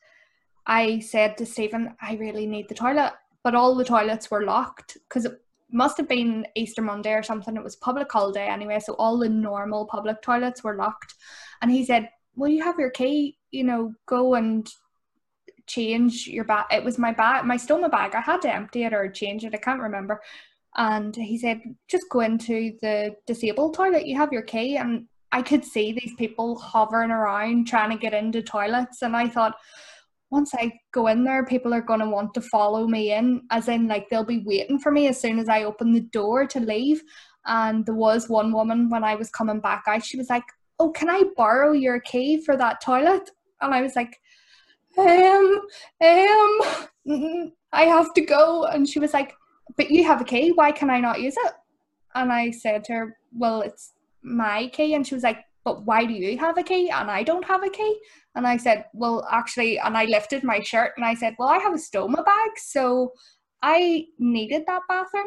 I 0.67 1.01
said 1.01 1.37
to 1.39 1.47
Stephen, 1.47 1.95
I 2.01 2.15
really 2.15 2.47
need 2.47 2.69
the 2.69 2.75
toilet. 2.75 3.13
But 3.43 3.55
all 3.55 3.75
the 3.75 3.85
toilets 3.85 4.31
were 4.31 4.45
locked 4.45 4.99
because 5.09 5.27
must 5.71 5.97
have 5.99 6.09
been 6.09 6.47
Easter 6.55 6.83
Monday 6.83 7.13
or 7.13 7.23
something. 7.23 7.57
It 7.57 7.65
was 7.65 7.77
public 7.77 8.11
holiday 8.11 8.47
anyway, 8.49 8.81
so 8.81 8.95
all 8.95 9.19
the 9.19 9.29
normal 9.29 9.87
public 9.87 10.23
toilets 10.23 10.65
were 10.65 10.77
locked. 10.77 11.15
And 11.61 11.71
he 11.71 11.85
said, 11.85 12.09
Well, 12.35 12.51
you 12.51 12.63
have 12.63 12.79
your 12.79 12.91
key, 12.91 13.39
you 13.51 13.65
know, 13.65 13.95
go 14.07 14.35
and 14.35 14.69
change 15.67 16.27
your 16.27 16.45
bag. 16.45 16.65
It 16.71 16.85
was 16.85 16.99
my 16.99 17.13
bag, 17.13 17.45
my 17.45 17.57
stoma 17.57 17.91
bag. 17.91 18.15
I 18.15 18.21
had 18.21 18.43
to 18.43 18.55
empty 18.55 18.85
it 18.85 18.95
or 18.95 19.09
change 19.11 19.45
it. 19.45 19.55
I 19.55 19.59
can't 19.59 19.81
remember. 19.81 20.21
And 20.77 21.15
he 21.15 21.39
said, 21.39 21.61
Just 21.89 22.07
go 22.11 22.21
into 22.21 22.73
the 22.81 23.15
disabled 23.27 23.75
toilet. 23.75 24.07
You 24.07 24.17
have 24.17 24.33
your 24.33 24.43
key. 24.43 24.77
And 24.77 25.07
I 25.33 25.43
could 25.43 25.65
see 25.65 25.93
these 25.93 26.15
people 26.17 26.59
hovering 26.59 27.11
around 27.11 27.67
trying 27.67 27.91
to 27.91 27.99
get 27.99 28.15
into 28.15 28.43
toilets. 28.43 29.03
And 29.03 29.15
I 29.15 29.29
thought, 29.29 29.57
once 30.31 30.55
I 30.55 30.73
go 30.93 31.07
in 31.07 31.25
there, 31.25 31.45
people 31.45 31.73
are 31.73 31.81
going 31.81 32.01
to 32.01 32.09
want 32.09 32.35
to 32.35 32.41
follow 32.43 32.87
me 32.87 33.13
in, 33.13 33.43
as 33.51 33.69
in, 33.69 33.89
like, 33.89 34.09
they'll 34.09 34.25
be 34.25 34.45
waiting 34.45 34.79
for 34.79 34.93
me 34.93 35.09
as 35.09 35.21
soon 35.21 35.39
as 35.39 35.49
I 35.49 35.65
open 35.65 35.93
the 35.93 36.01
door 36.01 36.47
to 36.47 36.61
leave. 36.61 37.03
And 37.47 37.87
there 37.87 37.95
was 37.95 38.29
one 38.29 38.53
woman 38.53 38.91
when 38.91 39.05
I 39.05 39.15
was 39.15 39.31
coming 39.31 39.61
back 39.61 39.85
out, 39.87 40.05
she 40.05 40.19
was 40.19 40.29
like, 40.29 40.45
Oh, 40.79 40.91
can 40.91 41.09
I 41.09 41.25
borrow 41.37 41.73
your 41.73 41.99
key 42.01 42.41
for 42.45 42.57
that 42.57 42.81
toilet? 42.81 43.31
And 43.61 43.75
I 43.75 43.81
was 43.81 43.97
like, 43.97 44.21
Um, 44.99 45.63
um, 46.01 47.53
I 47.73 47.83
have 47.85 48.13
to 48.15 48.21
go. 48.21 48.65
And 48.65 48.89
she 48.89 48.99
was 48.99 49.15
like, 49.15 49.35
But 49.77 49.91
you 49.91 50.05
have 50.05 50.21
a 50.21 50.25
key, 50.25 50.51
why 50.51 50.73
can 50.73 50.91
I 50.91 51.01
not 51.01 51.23
use 51.23 51.37
it? 51.39 51.53
And 52.15 52.31
I 52.31 52.51
said 52.51 52.85
to 52.85 52.93
her, 52.93 53.19
Well, 53.33 53.63
it's 53.63 53.95
my 54.23 54.69
key. 54.69 54.93
And 54.95 55.07
she 55.07 55.15
was 55.15 55.25
like, 55.25 55.45
But 55.69 55.85
why 55.85 56.07
do 56.07 56.15
you 56.15 56.39
have 56.39 56.57
a 56.57 56.63
key 56.63 56.89
and 56.89 57.11
I 57.11 57.23
don't 57.23 57.45
have 57.45 57.63
a 57.63 57.69
key? 57.69 58.01
And 58.35 58.47
I 58.47 58.57
said, 58.57 58.87
Well, 58.95 59.29
actually, 59.31 59.79
and 59.79 59.99
I 59.99 60.07
lifted 60.07 60.43
my 60.43 60.61
shirt 60.61 60.93
and 60.97 61.05
I 61.05 61.13
said, 61.13 61.35
Well, 61.39 61.51
I 61.51 61.59
have 61.59 61.75
a 61.75 61.77
stoma 61.77 62.25
bag, 62.25 62.53
so 62.57 63.13
I 63.61 64.07
needed 64.19 64.65
that 64.67 64.81
bathroom. 64.89 65.27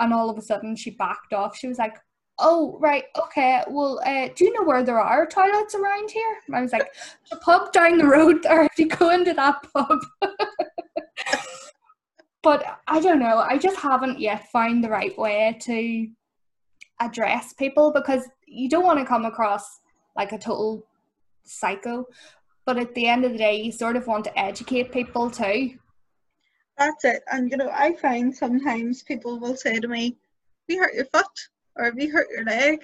And 0.00 0.14
all 0.14 0.30
of 0.30 0.38
a 0.38 0.40
sudden, 0.40 0.76
she 0.76 0.92
backed 0.92 1.34
off. 1.34 1.58
She 1.58 1.68
was 1.68 1.78
like, 1.78 1.98
oh 2.38 2.76
right 2.82 3.04
okay 3.18 3.64
well 3.66 3.98
uh, 4.04 4.28
do 4.36 4.44
you 4.44 4.52
know 4.52 4.62
where 4.62 4.82
there 4.82 5.00
are 5.00 5.26
toilets 5.26 5.74
around 5.74 6.10
here 6.10 6.36
and 6.46 6.54
i 6.54 6.60
was 6.60 6.70
like 6.70 6.92
the 7.30 7.36
pub 7.36 7.72
down 7.72 7.96
the 7.96 8.06
road 8.06 8.44
or 8.50 8.64
if 8.64 8.78
you 8.78 8.86
go 8.86 9.08
into 9.08 9.32
that 9.32 9.56
pub 9.72 9.98
but 12.42 12.78
i 12.88 13.00
don't 13.00 13.20
know 13.20 13.38
i 13.38 13.56
just 13.56 13.78
haven't 13.78 14.20
yet 14.20 14.52
found 14.52 14.84
the 14.84 14.90
right 14.90 15.16
way 15.16 15.56
to 15.62 16.06
address 17.00 17.54
people 17.54 17.90
because 17.90 18.28
you 18.46 18.68
don't 18.68 18.84
want 18.84 18.98
to 18.98 19.04
come 19.04 19.24
across 19.24 19.80
like 20.16 20.32
a 20.32 20.38
total 20.38 20.86
psycho 21.44 22.04
but 22.64 22.78
at 22.78 22.94
the 22.94 23.06
end 23.06 23.24
of 23.24 23.32
the 23.32 23.38
day 23.38 23.60
you 23.60 23.70
sort 23.70 23.96
of 23.96 24.06
want 24.06 24.24
to 24.24 24.38
educate 24.38 24.92
people 24.92 25.30
too 25.30 25.72
that's 26.78 27.04
it 27.04 27.22
and 27.32 27.50
you 27.50 27.56
know 27.56 27.70
i 27.70 27.94
find 27.94 28.34
sometimes 28.34 29.02
people 29.02 29.38
will 29.38 29.56
say 29.56 29.78
to 29.78 29.88
me 29.88 30.16
you 30.68 30.78
hurt 30.78 30.94
your 30.94 31.04
foot 31.06 31.26
or 31.76 31.84
have 31.84 31.98
you 31.98 32.10
hurt 32.10 32.28
your 32.30 32.44
leg? 32.44 32.80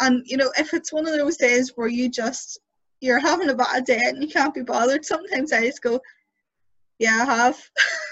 And 0.00 0.22
you 0.26 0.36
know, 0.36 0.52
if 0.58 0.74
it's 0.74 0.92
one 0.92 1.06
of 1.06 1.16
those 1.16 1.36
days 1.36 1.72
where 1.76 1.88
you 1.88 2.08
just 2.10 2.58
you're 3.00 3.20
having 3.20 3.50
a 3.50 3.54
bad 3.54 3.84
day 3.84 4.00
and 4.02 4.22
you 4.22 4.28
can't 4.28 4.54
be 4.54 4.62
bothered, 4.62 5.04
sometimes 5.04 5.52
I 5.52 5.66
just 5.66 5.82
go, 5.82 6.00
Yeah, 6.98 7.24
I 7.26 7.34
have. 7.34 7.70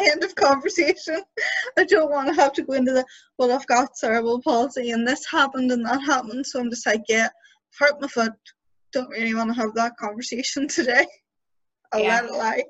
End 0.00 0.24
of 0.24 0.34
conversation. 0.34 1.22
I 1.78 1.84
don't 1.84 2.10
want 2.10 2.28
to 2.28 2.34
have 2.34 2.52
to 2.54 2.62
go 2.62 2.74
into 2.74 2.92
the 2.92 3.04
well, 3.38 3.52
I've 3.52 3.66
got 3.66 3.96
cerebral 3.96 4.40
palsy 4.42 4.90
and 4.90 5.06
this 5.06 5.24
happened 5.30 5.70
and 5.70 5.84
that 5.84 6.00
happened, 6.02 6.46
so 6.46 6.60
I'm 6.60 6.70
just 6.70 6.86
like, 6.86 7.02
Yeah, 7.08 7.28
hurt 7.78 8.00
my 8.00 8.08
foot. 8.08 8.32
Don't 8.92 9.10
really 9.10 9.34
want 9.34 9.54
to 9.54 9.60
have 9.60 9.74
that 9.74 9.96
conversation 9.96 10.68
today. 10.68 11.06
I'll 11.92 12.00
yeah. 12.00 12.20
let 12.20 12.24
it 12.24 12.32
lie. 12.32 12.64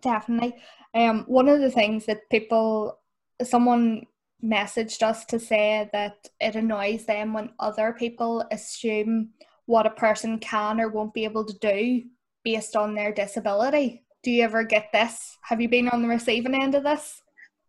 Definitely. 0.00 0.54
Um, 0.94 1.24
one 1.26 1.48
of 1.48 1.60
the 1.60 1.70
things 1.70 2.06
that 2.06 2.28
people, 2.30 2.98
someone 3.42 4.06
messaged 4.42 5.02
us 5.02 5.24
to 5.26 5.38
say 5.38 5.88
that 5.92 6.28
it 6.40 6.56
annoys 6.56 7.04
them 7.04 7.32
when 7.32 7.50
other 7.58 7.92
people 7.92 8.44
assume 8.50 9.30
what 9.66 9.86
a 9.86 9.90
person 9.90 10.38
can 10.38 10.80
or 10.80 10.88
won't 10.88 11.14
be 11.14 11.24
able 11.24 11.44
to 11.44 11.56
do 11.58 12.02
based 12.42 12.74
on 12.74 12.94
their 12.94 13.12
disability. 13.12 14.02
Do 14.22 14.30
you 14.30 14.44
ever 14.44 14.64
get 14.64 14.90
this? 14.92 15.38
Have 15.42 15.62
you 15.62 15.68
been 15.68 15.88
on 15.88 16.02
the 16.02 16.08
receiving 16.08 16.54
end 16.54 16.74
of 16.74 16.84
this? 16.84 17.22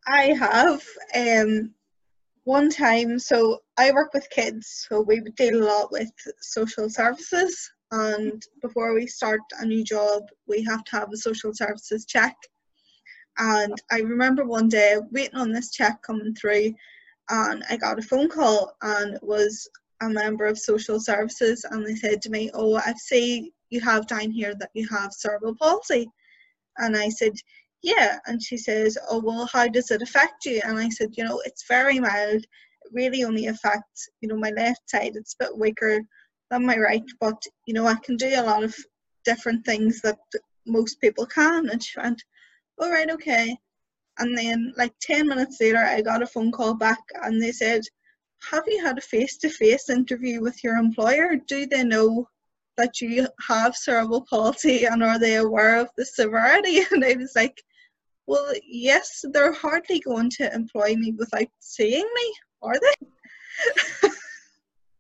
I 0.08 0.34
have. 0.38 0.84
Um, 1.16 1.74
one 2.44 2.70
time, 2.70 3.20
so 3.20 3.60
I 3.78 3.92
work 3.92 4.14
with 4.14 4.30
kids, 4.32 4.86
so 4.90 5.02
we 5.02 5.22
deal 5.38 5.64
a 5.64 5.66
lot 5.66 5.92
with 5.92 6.12
social 6.42 6.90
services. 6.90 7.72
And 7.92 8.42
before 8.62 8.94
we 8.94 9.08
start 9.08 9.40
a 9.60 9.66
new 9.66 9.84
job, 9.84 10.24
we 10.48 10.64
have 10.64 10.84
to 10.86 10.92
have 10.98 11.10
a 11.14 11.18
social 11.18 11.54
services 11.54 12.06
check. 12.06 12.36
And 13.38 13.74
I 13.90 14.00
remember 14.00 14.44
one 14.44 14.68
day 14.68 14.98
waiting 15.12 15.40
on 15.40 15.54
this 15.54 15.72
check 15.72 16.02
coming 16.02 16.36
through, 16.36 16.74
and 17.30 17.64
I 17.70 17.78
got 17.78 18.00
a 18.00 18.02
phone 18.02 18.28
call, 18.28 18.76
and 18.82 19.16
it 19.16 19.24
was 19.24 19.70
a 20.02 20.10
member 20.10 20.48
of 20.48 20.60
social 20.60 21.00
services, 21.00 21.66
and 21.70 21.86
they 21.86 21.96
said 21.96 22.22
to 22.24 22.30
me, 22.30 22.52
"Oh, 22.54 22.76
I 22.76 22.94
see 22.98 23.54
you 23.70 23.80
have 23.82 24.08
down 24.08 24.32
here 24.32 24.54
that 24.56 24.72
you 24.74 24.88
have 24.90 25.14
cerebral 25.14 25.56
palsy," 25.56 26.12
and 26.78 26.96
I 26.98 27.10
said, 27.10 27.34
"Yeah," 27.82 28.20
and 28.26 28.42
she 28.42 28.58
says, 28.58 28.98
"Oh, 29.10 29.20
well, 29.20 29.46
how 29.48 29.68
does 29.68 29.92
it 29.92 30.02
affect 30.02 30.46
you?" 30.46 30.62
And 30.64 30.78
I 30.80 30.90
said, 30.90 31.18
"You 31.18 31.24
know, 31.26 31.42
it's 31.46 31.68
very 31.68 32.00
mild. 32.00 32.44
It 32.44 32.92
really 32.94 33.24
only 33.24 33.48
affects, 33.48 34.10
you 34.22 34.30
know, 34.30 34.38
my 34.38 34.52
left 34.52 34.90
side. 34.90 35.16
It's 35.16 35.36
a 35.40 35.46
bit 35.46 35.58
weaker 35.58 36.02
than 36.50 36.66
my 36.66 36.78
right, 36.78 37.04
but 37.20 37.42
you 37.66 37.74
know, 37.74 37.88
I 37.88 37.96
can 37.96 38.18
do 38.18 38.28
a 38.36 38.44
lot 38.44 38.64
of 38.64 38.76
different 39.26 39.66
things 39.66 40.02
that 40.02 40.20
most 40.66 41.02
people 41.02 41.26
can." 41.26 41.70
And 41.70 41.84
she 41.84 42.00
went 42.00 42.24
all 42.82 42.90
right, 42.90 43.10
okay. 43.12 43.56
And 44.18 44.38
then, 44.38 44.74
like 44.76 44.94
10 45.02 45.28
minutes 45.28 45.58
later, 45.62 45.78
I 45.78 46.02
got 46.02 46.24
a 46.24 46.28
phone 46.28 46.52
call 46.52 46.74
back 46.74 47.00
and 47.22 47.42
they 47.42 47.52
said, 47.52 47.84
Have 48.50 48.64
you 48.68 48.84
had 48.84 48.98
a 48.98 49.02
face 49.02 49.38
to 49.38 49.50
face 49.50 49.90
interview 49.90 50.42
with 50.42 50.64
your 50.64 50.78
employer? 50.78 51.36
Do 51.48 51.68
they 51.68 51.84
know 51.84 52.28
that 52.78 53.02
you 53.02 53.28
have 53.48 53.76
cerebral 53.76 54.26
palsy 54.30 54.86
and 54.86 55.04
are 55.04 55.20
they 55.20 55.36
aware 55.36 55.80
of 55.80 55.90
the 55.98 56.06
severity? 56.06 56.82
And 56.92 57.04
I 57.04 57.16
was 57.16 57.34
like, 57.36 57.62
Well, 58.28 58.54
yes, 58.68 59.24
they're 59.32 59.54
hardly 59.54 60.00
going 60.00 60.30
to 60.32 60.54
employ 60.54 60.96
me 60.96 61.14
without 61.18 61.50
seeing 61.60 62.08
me, 62.16 62.34
are 62.62 62.80
they? 62.80 64.10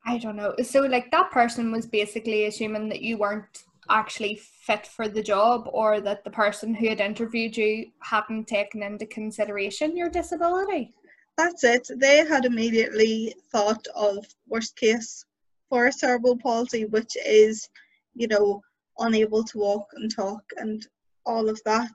I 0.05 0.17
don't 0.17 0.35
know. 0.35 0.55
So, 0.63 0.81
like, 0.81 1.11
that 1.11 1.31
person 1.31 1.71
was 1.71 1.85
basically 1.85 2.45
assuming 2.45 2.89
that 2.89 3.01
you 3.01 3.17
weren't 3.17 3.63
actually 3.89 4.41
fit 4.65 4.87
for 4.87 5.07
the 5.07 5.21
job 5.21 5.69
or 5.71 6.01
that 6.01 6.23
the 6.23 6.29
person 6.29 6.73
who 6.73 6.89
had 6.89 6.99
interviewed 6.99 7.55
you 7.57 7.87
hadn't 7.99 8.47
taken 8.47 8.81
into 8.83 9.05
consideration 9.05 9.97
your 9.97 10.09
disability. 10.09 10.93
That's 11.37 11.63
it. 11.63 11.87
They 11.97 12.17
had 12.25 12.45
immediately 12.45 13.33
thought 13.51 13.85
of 13.95 14.25
worst 14.47 14.75
case 14.75 15.25
for 15.71 15.91
cerebral 15.91 16.37
palsy, 16.37 16.85
which 16.85 17.17
is, 17.25 17.67
you 18.13 18.27
know, 18.27 18.61
unable 18.99 19.43
to 19.45 19.57
walk 19.57 19.87
and 19.93 20.13
talk 20.13 20.43
and 20.57 20.85
all 21.25 21.49
of 21.49 21.59
that, 21.65 21.91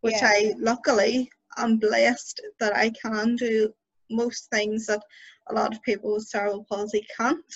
which 0.00 0.22
yeah. 0.22 0.32
I 0.32 0.54
luckily 0.56 1.30
am 1.58 1.76
blessed 1.76 2.40
that 2.60 2.74
I 2.74 2.90
can 2.90 3.36
do 3.36 3.70
most 4.10 4.48
things 4.50 4.86
that 4.86 5.02
a 5.48 5.54
lot 5.54 5.74
of 5.74 5.82
people 5.82 6.14
with 6.14 6.28
cerebral 6.28 6.64
palsy 6.70 7.06
can't. 7.14 7.52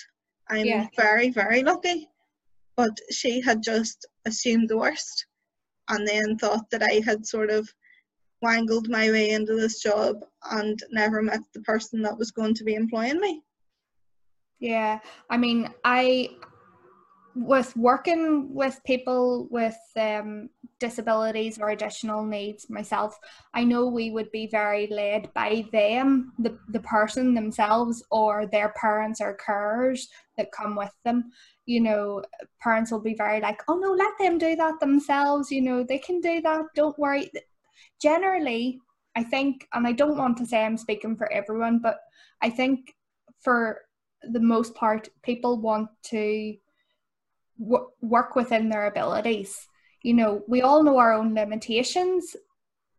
I'm 0.49 0.65
yeah. 0.65 0.87
very, 0.95 1.29
very 1.29 1.63
lucky 1.63 2.09
but 2.75 2.97
she 3.11 3.41
had 3.41 3.61
just 3.61 4.05
assumed 4.25 4.69
the 4.69 4.77
worst 4.77 5.25
and 5.89 6.07
then 6.07 6.37
thought 6.37 6.69
that 6.71 6.83
I 6.83 7.01
had 7.05 7.25
sort 7.25 7.49
of 7.49 7.69
wangled 8.41 8.89
my 8.89 9.09
way 9.11 9.31
into 9.31 9.55
this 9.55 9.81
job 9.81 10.25
and 10.51 10.81
never 10.91 11.21
met 11.21 11.41
the 11.53 11.61
person 11.61 12.01
that 12.01 12.17
was 12.17 12.31
going 12.31 12.53
to 12.55 12.63
be 12.63 12.75
employing 12.75 13.19
me. 13.19 13.43
Yeah, 14.63 14.99
I 15.29 15.35
mean, 15.35 15.69
I 15.83 16.29
with 17.35 17.75
working 17.75 18.53
with 18.53 18.79
people 18.85 19.49
with 19.51 19.75
um, 19.97 20.49
disabilities 20.79 21.59
or 21.59 21.71
additional 21.71 22.23
needs 22.23 22.69
myself, 22.69 23.19
I 23.53 23.65
know 23.65 23.87
we 23.87 24.09
would 24.11 24.31
be 24.31 24.47
very 24.47 24.87
led 24.87 25.33
by 25.33 25.65
them, 25.73 26.31
the, 26.39 26.57
the 26.69 26.79
person 26.79 27.33
themselves, 27.33 28.05
or 28.09 28.45
their 28.45 28.69
parents 28.79 29.19
or 29.19 29.35
carers 29.35 30.07
that 30.37 30.53
come 30.53 30.77
with 30.77 30.93
them. 31.03 31.33
You 31.65 31.81
know, 31.81 32.23
parents 32.61 32.89
will 32.89 33.01
be 33.01 33.15
very 33.15 33.41
like, 33.41 33.61
oh 33.67 33.75
no, 33.75 33.91
let 33.91 34.13
them 34.17 34.37
do 34.37 34.55
that 34.55 34.79
themselves. 34.79 35.51
You 35.51 35.61
know, 35.61 35.83
they 35.83 35.97
can 35.97 36.21
do 36.21 36.39
that, 36.39 36.67
don't 36.73 36.97
worry. 36.97 37.29
Generally, 38.01 38.79
I 39.13 39.23
think, 39.23 39.67
and 39.73 39.85
I 39.85 39.91
don't 39.91 40.17
want 40.17 40.37
to 40.37 40.45
say 40.45 40.63
I'm 40.63 40.77
speaking 40.77 41.17
for 41.17 41.29
everyone, 41.33 41.79
but 41.79 41.97
I 42.41 42.49
think 42.49 42.95
for 43.41 43.81
the 44.31 44.39
most 44.39 44.75
part, 44.75 45.09
people 45.21 45.59
want 45.59 45.89
to 46.03 46.55
w- 47.59 47.89
work 48.01 48.35
within 48.35 48.69
their 48.69 48.87
abilities. 48.87 49.67
You 50.01 50.13
know, 50.13 50.43
we 50.47 50.61
all 50.61 50.83
know 50.83 50.97
our 50.97 51.13
own 51.13 51.33
limitations, 51.33 52.35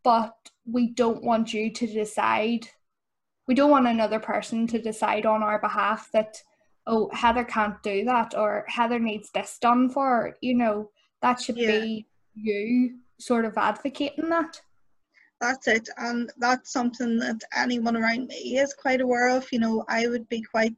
but 0.03 0.35
we 0.67 0.91
don't 0.91 1.23
want 1.23 1.53
you 1.53 1.71
to 1.71 1.87
decide. 1.87 2.69
We 3.47 3.55
don't 3.55 3.71
want 3.71 3.87
another 3.87 4.21
person 4.21 4.67
to 4.69 4.81
decide 4.81 5.27
on 5.27 5.43
our 5.43 5.59
behalf 5.59 6.09
that, 6.13 6.43
oh, 6.87 7.11
Heather 7.13 7.45
can't 7.45 7.83
do 7.83 8.05
that 8.05 8.35
or 8.37 8.65
Heather 8.69 8.99
needs 8.99 9.31
this 9.31 9.59
done 9.61 9.91
for 9.91 10.07
her. 10.07 10.37
You 10.41 10.55
know, 10.55 10.91
that 11.21 11.41
should 11.41 11.57
yeah. 11.57 11.71
be 11.81 12.07
you 12.35 12.99
sort 13.19 13.45
of 13.45 13.57
advocating 13.57 14.29
that. 14.31 14.61
That's 15.41 15.69
it. 15.69 15.89
And 15.99 16.31
that's 16.39 16.73
something 16.73 17.19
that 17.19 17.41
anyone 17.55 17.97
around 17.97 18.29
me 18.29 18.59
is 18.59 18.73
quite 18.73 19.01
aware 19.01 19.29
of. 19.29 19.47
You 19.53 19.59
know, 19.59 19.85
I 19.89 20.07
would 20.07 20.29
be 20.29 20.43
quite, 20.43 20.77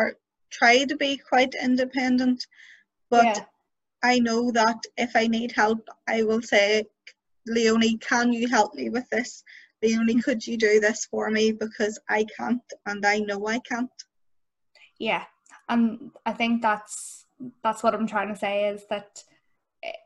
or 0.00 0.16
try 0.50 0.84
to 0.84 0.96
be 0.96 1.16
quite 1.16 1.54
independent 1.62 2.46
but 3.10 3.24
yeah. 3.24 3.44
I 4.02 4.18
know 4.18 4.50
that 4.52 4.78
if 4.96 5.14
I 5.14 5.26
need 5.26 5.52
help, 5.52 5.86
I 6.08 6.22
will 6.22 6.40
say, 6.40 6.84
Leonie, 7.46 7.98
can 7.98 8.32
you 8.32 8.48
help 8.48 8.74
me 8.74 8.88
with 8.88 9.08
this? 9.10 9.42
Leonie, 9.82 10.14
mm. 10.14 10.24
could 10.24 10.46
you 10.46 10.56
do 10.56 10.80
this 10.80 11.06
for 11.06 11.30
me? 11.30 11.52
Because 11.52 11.98
I 12.08 12.24
can't, 12.36 12.62
and 12.86 13.04
I 13.04 13.18
know 13.18 13.46
I 13.46 13.58
can't. 13.60 13.90
Yeah, 14.98 15.24
and 15.68 16.10
I 16.24 16.32
think 16.32 16.62
that's 16.62 17.26
that's 17.62 17.82
what 17.82 17.94
I'm 17.94 18.06
trying 18.06 18.28
to 18.28 18.38
say 18.38 18.68
is 18.68 18.84
that 18.90 19.22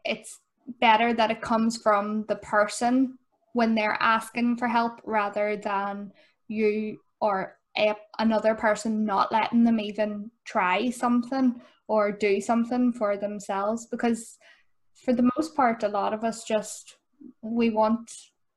it's 0.05 0.41
better 0.81 1.13
that 1.13 1.33
it 1.33 1.43
comes 1.43 1.77
from 1.77 2.25
the 2.29 2.37
person 2.37 3.19
when 3.55 3.75
they're 3.75 4.01
asking 4.01 4.57
for 4.57 4.69
help 4.69 5.01
rather 5.05 5.57
than 5.57 6.13
you 6.47 6.99
or 7.21 7.57
a, 7.77 7.95
another 8.19 8.55
person 8.55 9.05
not 9.05 9.33
letting 9.33 9.65
them 9.65 9.81
even 9.81 10.31
try 10.45 10.91
something 10.91 11.61
or 11.89 12.13
do 12.13 12.41
something 12.41 12.93
for 12.93 13.17
themselves 13.17 13.87
because 13.87 14.39
for 15.05 15.13
the 15.13 15.29
most 15.37 15.55
part 15.55 15.83
a 15.83 15.89
lot 15.89 16.15
of 16.15 16.25
us 16.25 16.45
just 16.45 16.97
we 17.43 17.71
want 17.71 18.11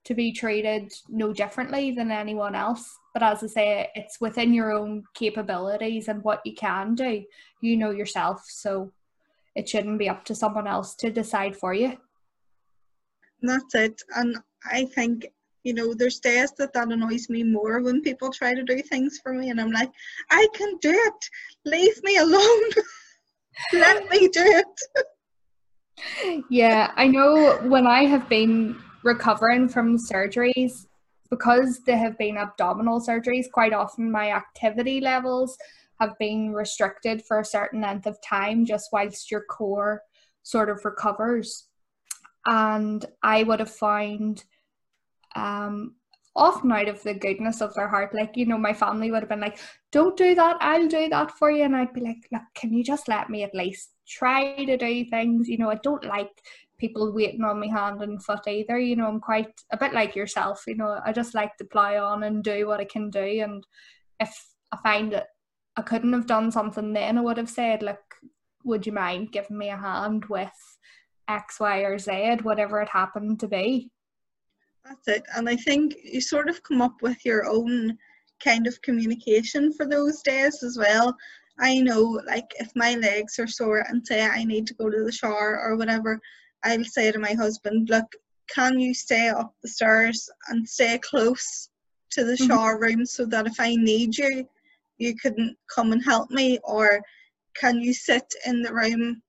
to 0.06 0.14
be 0.14 0.32
treated 0.32 0.92
no 1.10 1.34
differently 1.34 1.92
than 1.92 2.12
anyone 2.12 2.56
else. 2.56 2.98
But 3.14 3.24
as 3.24 3.44
i 3.44 3.48
say 3.48 3.90
it's 3.94 4.22
within 4.22 4.54
your 4.54 4.72
own 4.72 5.04
capabilities 5.14 6.08
and 6.08 6.24
what 6.24 6.42
you 6.46 6.54
can 6.54 6.96
do. 6.96 7.24
You 7.62 7.76
know 7.76 7.92
yourself 7.92 8.44
so 8.48 8.94
it 9.56 9.68
shouldn't 9.68 10.00
be 10.00 10.08
up 10.08 10.24
to 10.26 10.36
someone 10.36 10.68
else 10.68 10.96
to 10.96 11.10
decide 11.10 11.58
for 11.58 11.74
you. 11.74 11.98
That's 13.42 13.76
it. 13.76 14.02
And 14.16 14.38
i 14.72 14.86
think 14.86 15.28
you 15.68 15.74
know, 15.74 15.94
there's 15.94 16.22
days 16.22 16.54
that 16.58 16.72
that 16.72 16.94
annoys 16.94 17.30
me 17.30 17.44
more 17.44 17.82
when 17.82 18.02
people 18.02 18.30
try 18.32 18.56
to 18.56 18.64
do 18.64 18.82
things 18.82 19.20
for 19.22 19.34
me, 19.34 19.50
and 19.50 19.60
I'm 19.60 19.72
like, 19.72 19.92
I 20.32 20.48
can 20.54 20.78
do 20.78 20.92
it. 20.94 21.30
Leave 21.66 22.02
me 22.04 22.16
alone. 22.16 22.70
Let 23.74 24.10
me 24.10 24.30
do 24.30 24.64
it. 24.64 26.46
yeah, 26.50 26.94
I 26.96 27.08
know 27.08 27.58
when 27.64 27.86
I 27.86 28.06
have 28.06 28.30
been 28.30 28.78
recovering 29.04 29.68
from 29.68 29.98
surgeries, 29.98 30.86
because 31.30 31.82
they 31.86 31.98
have 31.98 32.18
been 32.18 32.38
abdominal 32.38 33.02
surgeries, 33.02 33.52
quite 33.52 33.74
often 33.74 34.10
my 34.10 34.32
activity 34.32 35.02
levels 35.02 35.58
have 36.00 36.18
been 36.18 36.54
restricted 36.54 37.26
for 37.26 37.42
a 37.42 37.46
certain 37.46 37.82
length 37.82 38.08
of 38.08 38.18
time 38.22 38.66
just 38.66 38.88
whilst 38.94 39.30
your 39.30 39.44
core 39.50 40.02
sort 40.44 40.70
of 40.70 40.86
recovers. 40.86 41.68
And 42.46 43.06
I 43.22 43.44
would 43.44 43.60
have 43.60 43.76
found 43.76 44.46
um, 45.38 45.96
often 46.36 46.72
out 46.72 46.88
of 46.88 47.02
the 47.04 47.14
goodness 47.14 47.62
of 47.62 47.74
their 47.74 47.88
heart, 47.88 48.14
like, 48.14 48.38
you 48.38 48.46
know, 48.46 48.58
my 48.58 48.74
family 48.74 49.12
would 49.12 49.22
have 49.22 49.30
been 49.30 49.40
like, 49.40 49.60
don't 49.92 50.18
do 50.18 50.36
that, 50.36 50.58
I'll 50.60 50.88
do 50.88 51.10
that 51.10 51.32
for 51.32 51.50
you. 51.52 51.64
And 51.64 51.76
I'd 51.76 51.94
be 51.94 52.02
like, 52.02 52.28
look, 52.32 52.44
can 52.56 52.74
you 52.74 52.84
just 52.84 53.08
let 53.08 53.30
me 53.30 53.44
at 53.44 53.56
least 53.56 53.90
try 54.08 54.66
to 54.66 54.78
do 54.78 55.06
things? 55.06 55.48
You 55.48 55.58
know, 55.58 55.70
I 55.70 55.76
don't 55.84 56.06
like 56.06 56.32
people 56.78 57.12
waiting 57.12 57.44
on 57.44 57.60
my 57.60 57.68
hand 57.68 58.02
and 58.02 58.24
foot 58.24 58.48
either. 58.48 58.78
You 58.78 58.96
know, 58.96 59.08
I'm 59.08 59.20
quite 59.20 59.54
a 59.72 59.78
bit 59.78 59.94
like 59.94 60.16
yourself, 60.16 60.64
you 60.68 60.76
know, 60.76 61.00
I 61.06 61.12
just 61.12 61.34
like 61.34 61.58
to 61.58 61.66
plow 61.66 62.06
on 62.06 62.24
and 62.24 62.44
do 62.44 62.68
what 62.68 62.80
I 62.80 62.86
can 62.86 63.10
do. 63.10 63.42
And 63.44 63.64
if 64.20 64.32
I 64.72 64.78
find 64.84 65.12
that 65.14 65.28
I 65.76 65.82
couldn't 65.82 66.14
have 66.14 66.28
done 66.28 66.52
something 66.52 66.94
then, 66.94 67.18
I 67.18 67.22
would 67.22 67.38
have 67.38 67.50
said, 67.50 67.82
look, 67.82 68.00
would 68.64 68.86
you 68.86 68.92
mind 68.92 69.32
giving 69.32 69.58
me 69.58 69.70
a 69.70 69.78
hand 69.78 70.26
with 70.26 70.52
X, 71.28 71.60
Y, 71.60 71.80
or 71.80 71.98
Z, 71.98 72.38
whatever 72.44 72.82
it 72.82 72.90
happened 72.90 73.40
to 73.40 73.48
be? 73.48 73.92
That's 74.88 75.08
it. 75.08 75.26
And 75.36 75.50
I 75.50 75.56
think 75.58 75.96
you 76.04 76.22
sort 76.22 76.50
of 76.50 76.64
come 76.64 76.82
up 76.82 77.02
with 77.02 77.26
your 77.26 77.46
own 77.46 77.98
kind 78.44 78.68
of 78.68 78.82
communication 78.82 79.74
for 79.74 79.86
those 79.86 80.22
days 80.22 80.64
as 80.64 80.78
well. 80.78 81.16
I 81.60 81.80
know, 81.80 82.22
like, 82.26 82.54
if 82.60 82.72
my 82.76 82.96
legs 82.96 83.40
are 83.40 83.48
sore 83.48 83.84
and 83.90 84.06
say 84.06 84.26
I 84.26 84.44
need 84.44 84.68
to 84.68 84.76
go 84.76 84.90
to 84.90 85.04
the 85.04 85.12
shower 85.12 85.60
or 85.60 85.76
whatever, 85.76 86.22
I'll 86.64 86.86
say 86.86 87.12
to 87.12 87.20
my 87.20 87.34
husband, 87.34 87.90
Look, 87.90 88.06
can 88.50 88.80
you 88.80 88.94
stay 88.94 89.30
up 89.30 89.54
the 89.62 89.68
stairs 89.68 90.30
and 90.50 90.68
stay 90.68 91.00
close 91.00 91.70
to 92.12 92.24
the 92.24 92.34
mm-hmm. 92.34 92.48
shower 92.48 92.80
room 92.80 93.06
so 93.06 93.26
that 93.26 93.48
if 93.48 93.60
I 93.60 93.76
need 93.76 94.18
you, 94.18 94.48
you 95.00 95.16
can 95.16 95.56
come 95.74 95.92
and 95.92 96.04
help 96.04 96.30
me? 96.30 96.60
Or 96.64 97.02
can 97.56 97.82
you 97.82 97.94
sit 97.94 98.26
in 98.46 98.62
the 98.62 98.74
room 98.74 99.22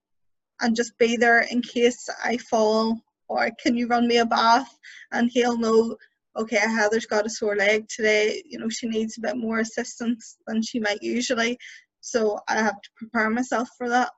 and 0.60 0.76
just 0.76 0.96
be 0.98 1.16
there 1.16 1.40
in 1.40 1.62
case 1.62 2.08
I 2.22 2.36
fall? 2.36 3.00
Or 3.28 3.50
can 3.62 3.76
you 3.76 3.86
run 3.86 4.08
me 4.08 4.18
a 4.18 4.26
bath? 4.26 4.78
And 5.12 5.30
he'll 5.30 5.58
know, 5.58 5.96
okay, 6.36 6.58
Heather's 6.58 7.06
got 7.06 7.26
a 7.26 7.30
sore 7.30 7.56
leg 7.56 7.88
today. 7.88 8.42
You 8.46 8.58
know, 8.58 8.68
she 8.68 8.88
needs 8.88 9.18
a 9.18 9.22
bit 9.22 9.36
more 9.36 9.60
assistance 9.60 10.38
than 10.46 10.62
she 10.62 10.80
might 10.80 11.02
usually. 11.02 11.58
So 12.00 12.38
I 12.48 12.56
have 12.56 12.80
to 12.80 12.90
prepare 12.96 13.30
myself 13.30 13.68
for 13.76 13.88
that. 13.88 14.10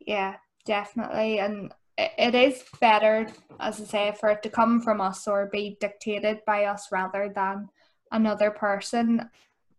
Yeah, 0.00 0.36
definitely. 0.64 1.40
And 1.40 1.72
it 1.96 2.34
is 2.34 2.62
better, 2.80 3.26
as 3.58 3.80
I 3.80 3.84
say, 3.84 4.14
for 4.18 4.30
it 4.30 4.42
to 4.44 4.50
come 4.50 4.80
from 4.80 5.00
us 5.00 5.26
or 5.26 5.50
be 5.52 5.76
dictated 5.80 6.38
by 6.46 6.64
us 6.64 6.88
rather 6.92 7.32
than 7.34 7.68
another 8.12 8.50
person. 8.50 9.28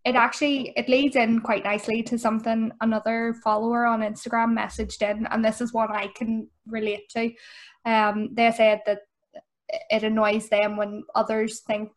It 0.09 0.15
actually 0.15 0.73
it 0.75 0.89
leads 0.89 1.15
in 1.15 1.39
quite 1.39 1.63
nicely 1.63 2.01
to 2.03 2.17
something 2.17 2.71
another 2.81 3.35
follower 3.43 3.85
on 3.85 4.01
Instagram 4.01 4.57
messaged 4.57 5.01
in, 5.01 5.27
and 5.27 5.43
this 5.43 5.61
is 5.61 5.73
what 5.73 5.91
I 5.91 6.07
can 6.07 6.47
relate 6.67 7.09
to. 7.09 7.31
Um, 7.85 8.29
they 8.33 8.51
said 8.51 8.81
that 8.85 9.01
it 9.89 10.03
annoys 10.03 10.49
them 10.49 10.77
when 10.77 11.03
others 11.15 11.59
think 11.59 11.91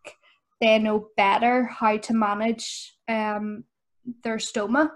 they 0.60 0.78
know 0.78 1.08
better 1.16 1.64
how 1.64 1.96
to 1.96 2.12
manage 2.14 2.94
um, 3.08 3.64
their 4.22 4.36
stoma. 4.36 4.90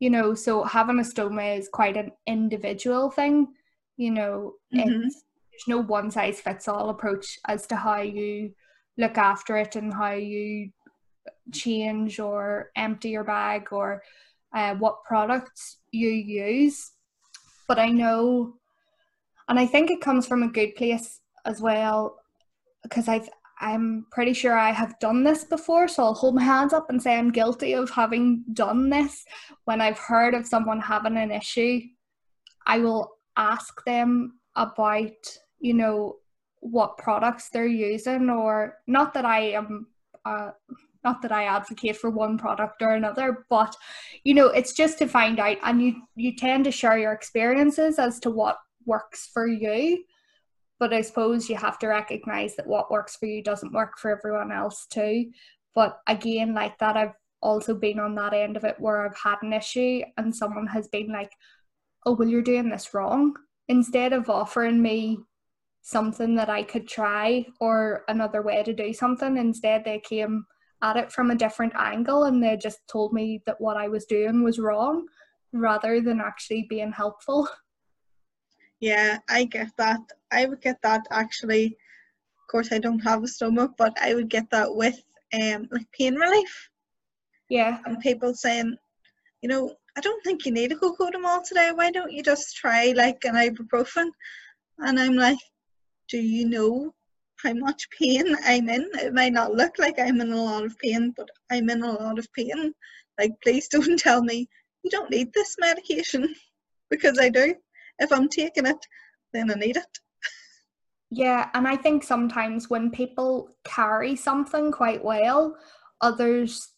You 0.00 0.10
know, 0.10 0.34
so 0.34 0.64
having 0.64 0.98
a 1.00 1.02
stoma 1.02 1.58
is 1.58 1.68
quite 1.68 1.96
an 1.96 2.12
individual 2.26 3.10
thing 3.10 3.48
you 3.98 4.10
know 4.10 4.54
mm-hmm. 4.74 4.88
it's 4.88 5.24
there's 5.50 5.68
no 5.68 5.82
one 5.82 6.10
size 6.10 6.40
fits 6.40 6.68
all 6.68 6.88
approach 6.88 7.38
as 7.46 7.66
to 7.66 7.76
how 7.76 8.00
you 8.00 8.50
look 8.96 9.18
after 9.18 9.56
it 9.56 9.76
and 9.76 9.92
how 9.92 10.12
you 10.12 10.70
change 11.52 12.20
or 12.20 12.70
empty 12.76 13.10
your 13.10 13.24
bag 13.24 13.68
or 13.72 14.02
uh, 14.54 14.74
what 14.74 15.04
products 15.04 15.78
you 15.90 16.08
use. 16.08 16.92
But 17.66 17.78
i 17.78 17.90
know 17.90 18.58
and 19.48 19.58
i 19.58 19.66
think 19.66 19.90
it 19.90 20.00
comes 20.00 20.26
from 20.26 20.42
a 20.42 20.48
good 20.48 20.74
place 20.76 21.20
as 21.44 21.60
well 21.60 22.16
because 22.82 23.08
i've 23.08 23.28
i'm 23.60 24.06
pretty 24.12 24.32
sure 24.32 24.56
i 24.56 24.70
have 24.70 24.98
done 25.00 25.24
this 25.24 25.44
before 25.44 25.88
so 25.88 26.04
i'll 26.04 26.14
hold 26.14 26.34
my 26.34 26.42
hands 26.42 26.72
up 26.72 26.88
and 26.90 27.02
say 27.02 27.16
i'm 27.16 27.30
guilty 27.30 27.72
of 27.72 27.90
having 27.90 28.44
done 28.52 28.88
this. 28.88 29.24
When 29.64 29.80
i've 29.80 29.98
heard 29.98 30.34
of 30.34 30.46
someone 30.46 30.80
having 30.80 31.16
an 31.16 31.32
issue 31.32 31.80
i 32.66 32.78
will 32.78 33.16
ask 33.36 33.84
them 33.84 34.38
about 34.56 35.38
you 35.60 35.74
know 35.74 36.16
what 36.60 36.98
products 36.98 37.48
they're 37.50 37.66
using 37.66 38.30
or 38.30 38.78
not 38.86 39.14
that 39.14 39.24
i 39.24 39.40
am 39.40 39.86
uh, 40.24 40.50
not 41.04 41.22
that 41.22 41.32
i 41.32 41.44
advocate 41.44 41.96
for 41.96 42.10
one 42.10 42.38
product 42.38 42.82
or 42.82 42.90
another 42.90 43.46
but 43.48 43.74
you 44.24 44.34
know 44.34 44.48
it's 44.48 44.72
just 44.72 44.98
to 44.98 45.06
find 45.06 45.38
out 45.38 45.56
and 45.64 45.82
you 45.82 45.94
you 46.16 46.34
tend 46.34 46.64
to 46.64 46.70
share 46.70 46.98
your 46.98 47.12
experiences 47.12 47.98
as 47.98 48.18
to 48.18 48.30
what 48.30 48.58
works 48.86 49.28
for 49.32 49.46
you 49.46 50.02
but 50.78 50.92
i 50.92 51.00
suppose 51.00 51.48
you 51.48 51.56
have 51.56 51.78
to 51.78 51.88
recognize 51.88 52.56
that 52.56 52.66
what 52.66 52.90
works 52.90 53.16
for 53.16 53.26
you 53.26 53.42
doesn't 53.42 53.72
work 53.72 53.98
for 53.98 54.10
everyone 54.10 54.52
else 54.52 54.86
too 54.86 55.30
but 55.74 55.98
again 56.06 56.54
like 56.54 56.76
that 56.78 56.96
i've 56.96 57.14
also 57.40 57.74
been 57.74 58.00
on 58.00 58.14
that 58.14 58.34
end 58.34 58.56
of 58.56 58.64
it 58.64 58.74
where 58.78 59.06
i've 59.06 59.16
had 59.16 59.36
an 59.42 59.52
issue 59.52 60.00
and 60.16 60.34
someone 60.34 60.66
has 60.66 60.88
been 60.88 61.08
like 61.08 61.30
oh, 62.08 62.12
well, 62.12 62.28
you're 62.28 62.42
doing 62.42 62.70
this 62.70 62.94
wrong. 62.94 63.34
Instead 63.68 64.12
of 64.14 64.30
offering 64.30 64.80
me 64.80 65.18
something 65.82 66.34
that 66.36 66.48
I 66.48 66.62
could 66.62 66.88
try 66.88 67.46
or 67.60 68.04
another 68.08 68.42
way 68.42 68.62
to 68.62 68.72
do 68.72 68.92
something, 68.92 69.36
instead 69.36 69.84
they 69.84 70.00
came 70.00 70.46
at 70.82 70.96
it 70.96 71.10
from 71.10 71.30
a 71.30 71.34
different 71.34 71.72
angle 71.76 72.24
and 72.24 72.42
they 72.42 72.56
just 72.56 72.86
told 72.88 73.12
me 73.12 73.42
that 73.46 73.60
what 73.60 73.76
I 73.76 73.88
was 73.88 74.04
doing 74.04 74.44
was 74.44 74.58
wrong 74.58 75.06
rather 75.52 76.00
than 76.00 76.20
actually 76.20 76.66
being 76.68 76.92
helpful. 76.92 77.48
Yeah, 78.80 79.18
I 79.28 79.42
get 79.42 79.72
that. 79.76 80.00
I 80.30 80.46
would 80.46 80.60
get 80.60 80.80
that 80.82 81.04
actually. 81.10 81.66
Of 81.66 82.46
course, 82.48 82.70
I 82.70 82.78
don't 82.78 83.00
have 83.00 83.24
a 83.24 83.26
stoma, 83.26 83.72
but 83.76 83.98
I 84.00 84.14
would 84.14 84.28
get 84.28 84.48
that 84.50 84.72
with 84.72 85.02
um 85.34 85.66
like 85.72 85.90
pain 85.90 86.14
relief. 86.14 86.70
Yeah. 87.48 87.78
And 87.86 87.98
people 87.98 88.34
saying, 88.34 88.76
you 89.42 89.48
know, 89.48 89.74
I 89.96 90.00
don't 90.00 90.22
think 90.22 90.46
you 90.46 90.52
need 90.52 90.70
a 90.70 90.76
cocodamol 90.76 91.42
today. 91.42 91.72
Why 91.74 91.90
don't 91.90 92.12
you 92.12 92.22
just 92.22 92.54
try 92.54 92.92
like 92.94 93.24
an 93.24 93.34
ibuprofen? 93.34 94.10
And 94.78 95.00
I'm 95.00 95.16
like, 95.16 95.38
do 96.08 96.18
you 96.18 96.48
know 96.48 96.94
how 97.42 97.54
much 97.54 97.88
pain 97.90 98.36
I'm 98.44 98.68
in? 98.68 98.88
It 98.94 99.14
might 99.14 99.32
not 99.32 99.54
look 99.54 99.78
like 99.78 99.98
I'm 99.98 100.20
in 100.20 100.32
a 100.32 100.42
lot 100.42 100.64
of 100.64 100.78
pain, 100.78 101.12
but 101.16 101.28
I'm 101.50 101.70
in 101.70 101.82
a 101.82 101.92
lot 101.92 102.18
of 102.18 102.32
pain. 102.32 102.74
Like, 103.18 103.32
please 103.42 103.68
don't 103.72 103.98
tell 103.98 104.22
me 104.22 104.48
you 104.82 104.90
don't 104.90 105.10
need 105.10 105.32
this 105.32 105.56
medication 105.58 106.34
because 106.90 107.18
I 107.18 107.28
do. 107.28 107.54
If 107.98 108.12
I'm 108.12 108.28
taking 108.28 108.66
it, 108.66 108.86
then 109.32 109.50
I 109.50 109.54
need 109.54 109.76
it. 109.76 109.98
Yeah, 111.10 111.48
and 111.54 111.66
I 111.66 111.76
think 111.76 112.04
sometimes 112.04 112.68
when 112.68 112.90
people 112.90 113.50
carry 113.64 114.14
something 114.14 114.70
quite 114.70 115.02
well, 115.02 115.56
others 116.00 116.68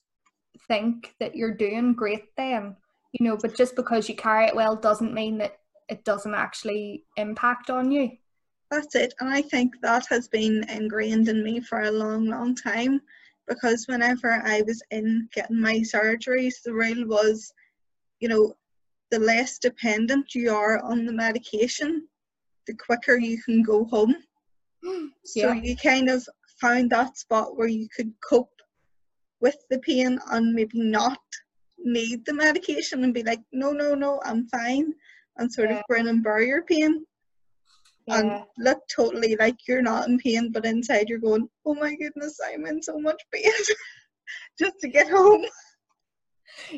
think 0.69 1.15
that 1.21 1.35
you're 1.35 1.55
doing 1.55 1.95
great 1.95 2.25
then 2.37 2.77
you 3.13 3.27
know 3.27 3.37
but 3.37 3.57
just 3.57 3.77
because 3.77 4.09
you 4.09 4.17
carry 4.17 4.47
it 4.47 4.55
well 4.55 4.77
doesn't 4.77 5.15
mean 5.15 5.39
that 5.39 5.59
it 5.89 6.05
doesn't 6.05 6.35
actually 6.35 7.05
impact 7.17 7.71
on 7.71 7.91
you 7.91 8.11
that's 8.71 8.95
it 8.95 9.15
and 9.21 9.29
i 9.29 9.43
think 9.43 9.75
that 9.83 10.07
has 10.09 10.29
been 10.29 10.65
ingrained 10.69 11.29
in 11.29 11.43
me 11.43 11.61
for 11.61 11.83
a 11.83 11.91
long 11.91 12.27
long 12.27 12.55
time 12.55 13.01
because 13.49 13.87
whenever 13.87 14.43
i 14.45 14.63
was 14.63 14.83
in 14.91 15.29
getting 15.35 15.61
my 15.61 15.77
surgeries 15.77 16.63
the 16.65 16.73
rule 16.73 17.07
was 17.07 17.53
you 18.21 18.29
know 18.29 18.55
the 19.11 19.19
less 19.19 19.59
dependent 19.59 20.35
you 20.35 20.55
are 20.55 20.79
on 20.81 21.05
the 21.05 21.13
medication 21.13 22.07
the 22.67 22.75
quicker 22.75 23.17
you 23.19 23.41
can 23.43 23.63
go 23.63 23.85
home 23.85 24.15
so 25.25 25.53
you 25.53 25.77
kind 25.77 26.09
of 26.09 26.27
found 26.61 26.91
that 26.91 27.17
spot 27.17 27.57
where 27.57 27.69
you 27.69 27.89
could 27.95 28.13
cope 28.29 28.51
with 29.41 29.57
the 29.71 29.79
pain 29.81 30.19
and 30.31 30.55
maybe 30.55 30.79
not 30.79 31.19
need 31.85 32.25
the 32.27 32.35
medication 32.35 33.05
and 33.05 33.15
be 33.15 33.23
like, 33.23 33.41
no, 33.53 33.73
no, 33.73 33.95
no, 33.95 34.21
I'm 34.25 34.47
fine, 34.49 34.93
and 35.37 35.53
sort 35.53 35.71
yeah. 35.71 35.79
of 35.79 35.85
grin 35.89 36.09
and 36.09 36.23
bear 36.23 36.43
your 36.43 36.63
pain. 36.63 37.05
Yeah. 38.07 38.19
And 38.19 38.45
look 38.59 38.79
totally 38.95 39.37
like 39.37 39.57
you're 39.69 39.83
not 39.83 40.09
in 40.09 40.19
pain, 40.19 40.53
but 40.53 40.65
inside 40.65 41.09
you're 41.09 41.19
going, 41.19 41.49
oh 41.67 41.75
my 41.75 41.95
goodness, 41.95 42.39
I'm 42.47 42.67
in 42.67 42.83
so 42.83 42.99
much 42.99 43.23
pain 43.33 43.53
just 44.59 44.79
to 44.81 44.89
get 44.89 45.09
home. 45.09 45.45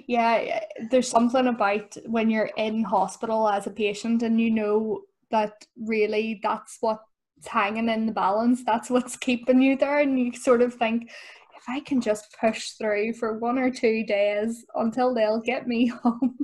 Yeah, 0.07 0.61
there's 0.91 1.09
something 1.09 1.47
about 1.47 1.97
when 2.07 2.31
you're 2.31 2.51
in 2.57 2.85
hospital 2.85 3.49
as 3.49 3.67
a 3.67 3.71
patient 3.71 4.23
and 4.23 4.41
you 4.41 4.51
know 4.51 5.03
that 5.31 5.65
really 5.77 6.41
that's 6.43 6.79
what's 6.81 7.03
hanging 7.47 7.89
in 7.89 8.07
the 8.07 8.13
balance. 8.13 8.63
That's 8.65 8.91
what's 8.91 9.17
keeping 9.17 9.61
you 9.61 9.77
there. 9.77 10.01
And 10.01 10.19
you 10.19 10.33
sort 10.35 10.63
of 10.63 10.75
think, 10.75 11.11
if 11.57 11.69
I 11.69 11.81
can 11.81 12.01
just 12.01 12.37
push 12.41 12.71
through 12.71 13.15
for 13.15 13.39
one 13.39 13.59
or 13.59 13.71
two 13.71 14.05
days 14.05 14.65
until 14.75 15.15
they'll 15.15 15.41
get 15.41 15.67
me 15.67 15.87
home. 16.03 16.37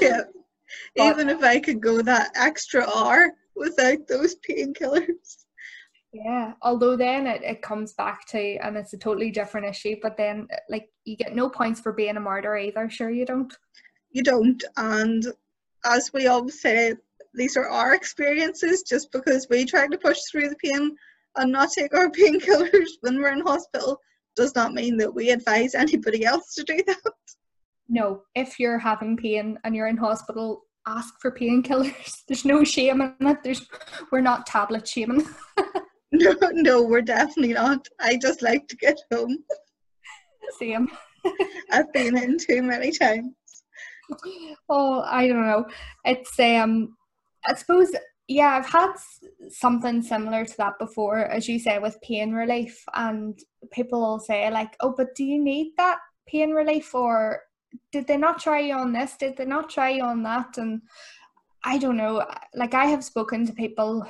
Yeah. 0.00 0.22
But, 0.96 1.10
Even 1.10 1.28
if 1.28 1.42
I 1.42 1.60
could 1.60 1.80
go 1.80 2.02
that 2.02 2.30
extra 2.34 2.88
hour 2.88 3.32
without 3.54 4.06
those 4.08 4.36
painkillers. 4.48 5.44
Yeah, 6.12 6.52
although 6.60 6.94
then 6.94 7.26
it, 7.26 7.42
it 7.42 7.62
comes 7.62 7.94
back 7.94 8.26
to, 8.28 8.56
and 8.56 8.76
it's 8.76 8.92
a 8.92 8.98
totally 8.98 9.30
different 9.30 9.66
issue, 9.66 9.96
but 10.02 10.16
then 10.18 10.46
like 10.68 10.90
you 11.04 11.16
get 11.16 11.34
no 11.34 11.48
points 11.48 11.80
for 11.80 11.92
being 11.92 12.16
a 12.16 12.20
martyr 12.20 12.56
either, 12.56 12.90
sure 12.90 13.10
you 13.10 13.24
don't? 13.24 13.52
You 14.10 14.22
don't. 14.22 14.62
And 14.76 15.24
as 15.86 16.12
we 16.12 16.26
always 16.26 16.60
say, 16.60 16.96
these 17.34 17.56
are 17.56 17.68
our 17.68 17.94
experiences 17.94 18.82
just 18.82 19.10
because 19.10 19.46
we 19.48 19.64
try 19.64 19.86
to 19.86 19.96
push 19.96 20.18
through 20.30 20.50
the 20.50 20.56
pain 20.56 20.94
and 21.36 21.50
not 21.50 21.70
take 21.72 21.94
our 21.94 22.10
painkillers 22.10 22.90
when 23.00 23.16
we're 23.16 23.32
in 23.32 23.40
hospital 23.40 23.98
does 24.36 24.54
not 24.54 24.74
mean 24.74 24.96
that 24.98 25.14
we 25.14 25.30
advise 25.30 25.74
anybody 25.74 26.24
else 26.24 26.54
to 26.54 26.62
do 26.64 26.78
that. 26.86 27.12
No, 27.88 28.22
if 28.34 28.58
you're 28.58 28.78
having 28.78 29.16
pain 29.16 29.58
and 29.64 29.74
you're 29.74 29.88
in 29.88 29.96
hospital, 29.96 30.64
ask 30.86 31.14
for 31.20 31.30
painkillers. 31.30 32.22
There's 32.28 32.44
no 32.44 32.64
shame 32.64 33.00
in 33.00 33.26
it. 33.26 33.38
There's 33.42 33.66
we're 34.10 34.20
not 34.20 34.46
tablet 34.46 34.86
shaming. 34.86 35.26
no, 36.12 36.34
no, 36.52 36.82
we're 36.82 37.02
definitely 37.02 37.54
not. 37.54 37.86
I 38.00 38.16
just 38.16 38.42
like 38.42 38.68
to 38.68 38.76
get 38.76 38.98
home. 39.12 39.38
Same. 40.58 40.88
I've 41.70 41.92
been 41.92 42.16
in 42.18 42.36
too 42.38 42.62
many 42.62 42.90
times. 42.90 43.32
Oh, 44.68 45.02
I 45.02 45.28
don't 45.28 45.46
know. 45.46 45.66
It's 46.04 46.38
um 46.40 46.96
I 47.46 47.54
suppose 47.54 47.92
yeah, 48.28 48.50
I've 48.50 48.68
had 48.68 48.94
something 49.50 50.00
similar 50.02 50.44
to 50.44 50.56
that 50.58 50.78
before, 50.78 51.18
as 51.18 51.48
you 51.48 51.58
say, 51.58 51.78
with 51.78 52.00
pain 52.02 52.32
relief, 52.32 52.82
and 52.94 53.38
people 53.72 54.00
will 54.00 54.20
say 54.20 54.50
like, 54.50 54.74
"Oh, 54.80 54.94
but 54.96 55.14
do 55.14 55.24
you 55.24 55.42
need 55.42 55.72
that 55.76 55.98
pain 56.26 56.52
relief, 56.52 56.94
or 56.94 57.42
did 57.90 58.06
they 58.06 58.16
not 58.16 58.38
try 58.38 58.60
you 58.60 58.74
on 58.74 58.92
this? 58.92 59.16
Did 59.16 59.36
they 59.36 59.44
not 59.44 59.70
try 59.70 59.90
you 59.90 60.02
on 60.02 60.22
that?" 60.22 60.58
And 60.58 60.82
I 61.64 61.78
don't 61.78 61.96
know. 61.96 62.26
Like 62.54 62.74
I 62.74 62.86
have 62.86 63.04
spoken 63.04 63.46
to 63.46 63.52
people 63.52 64.06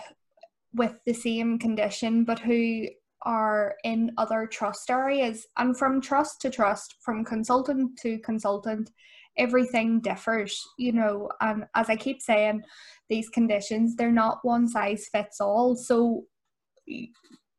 with 0.75 0.95
the 1.05 1.13
same 1.13 1.59
condition, 1.59 2.25
but 2.25 2.39
who 2.39 2.87
are 3.25 3.77
in 3.85 4.13
other 4.19 4.47
trust 4.47 4.91
areas, 4.91 5.47
and 5.57 5.79
from 5.79 6.01
trust 6.01 6.41
to 6.41 6.51
trust, 6.51 6.97
from 7.01 7.25
consultant 7.25 7.99
to 8.01 8.19
consultant, 8.19 8.91
everything 9.37 10.01
differs, 10.01 10.67
you 10.79 10.93
know. 10.93 11.31
And 11.41 11.67
as 11.75 11.89
I 11.89 11.97
keep 11.97 12.21
saying, 12.21 12.63
these 13.09 13.29
conditions, 13.29 13.97
they're 13.97 14.11
not 14.11 14.45
one 14.45 14.67
size 14.67 15.09
fits 15.13 15.41
all. 15.41 15.77
So 15.77 16.25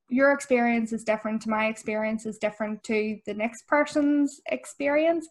your 0.10 0.32
experience 0.32 0.92
is 0.92 1.04
different 1.04 1.42
to 1.44 1.50
my 1.50 1.68
experience 1.68 2.26
is 2.26 2.38
different 2.38 2.84
to 2.84 3.18
the 3.26 3.34
next 3.34 3.68
person's 3.68 4.42
experience. 4.48 5.28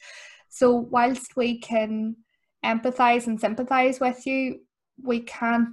So 0.55 0.71
whilst 0.77 1.35
we 1.35 1.59
can 1.59 2.15
empathize 2.63 3.27
and 3.27 3.41
sympathize 3.41 4.01
with 4.01 4.27
you, 4.27 4.61
we 5.03 5.21
can't 5.21 5.71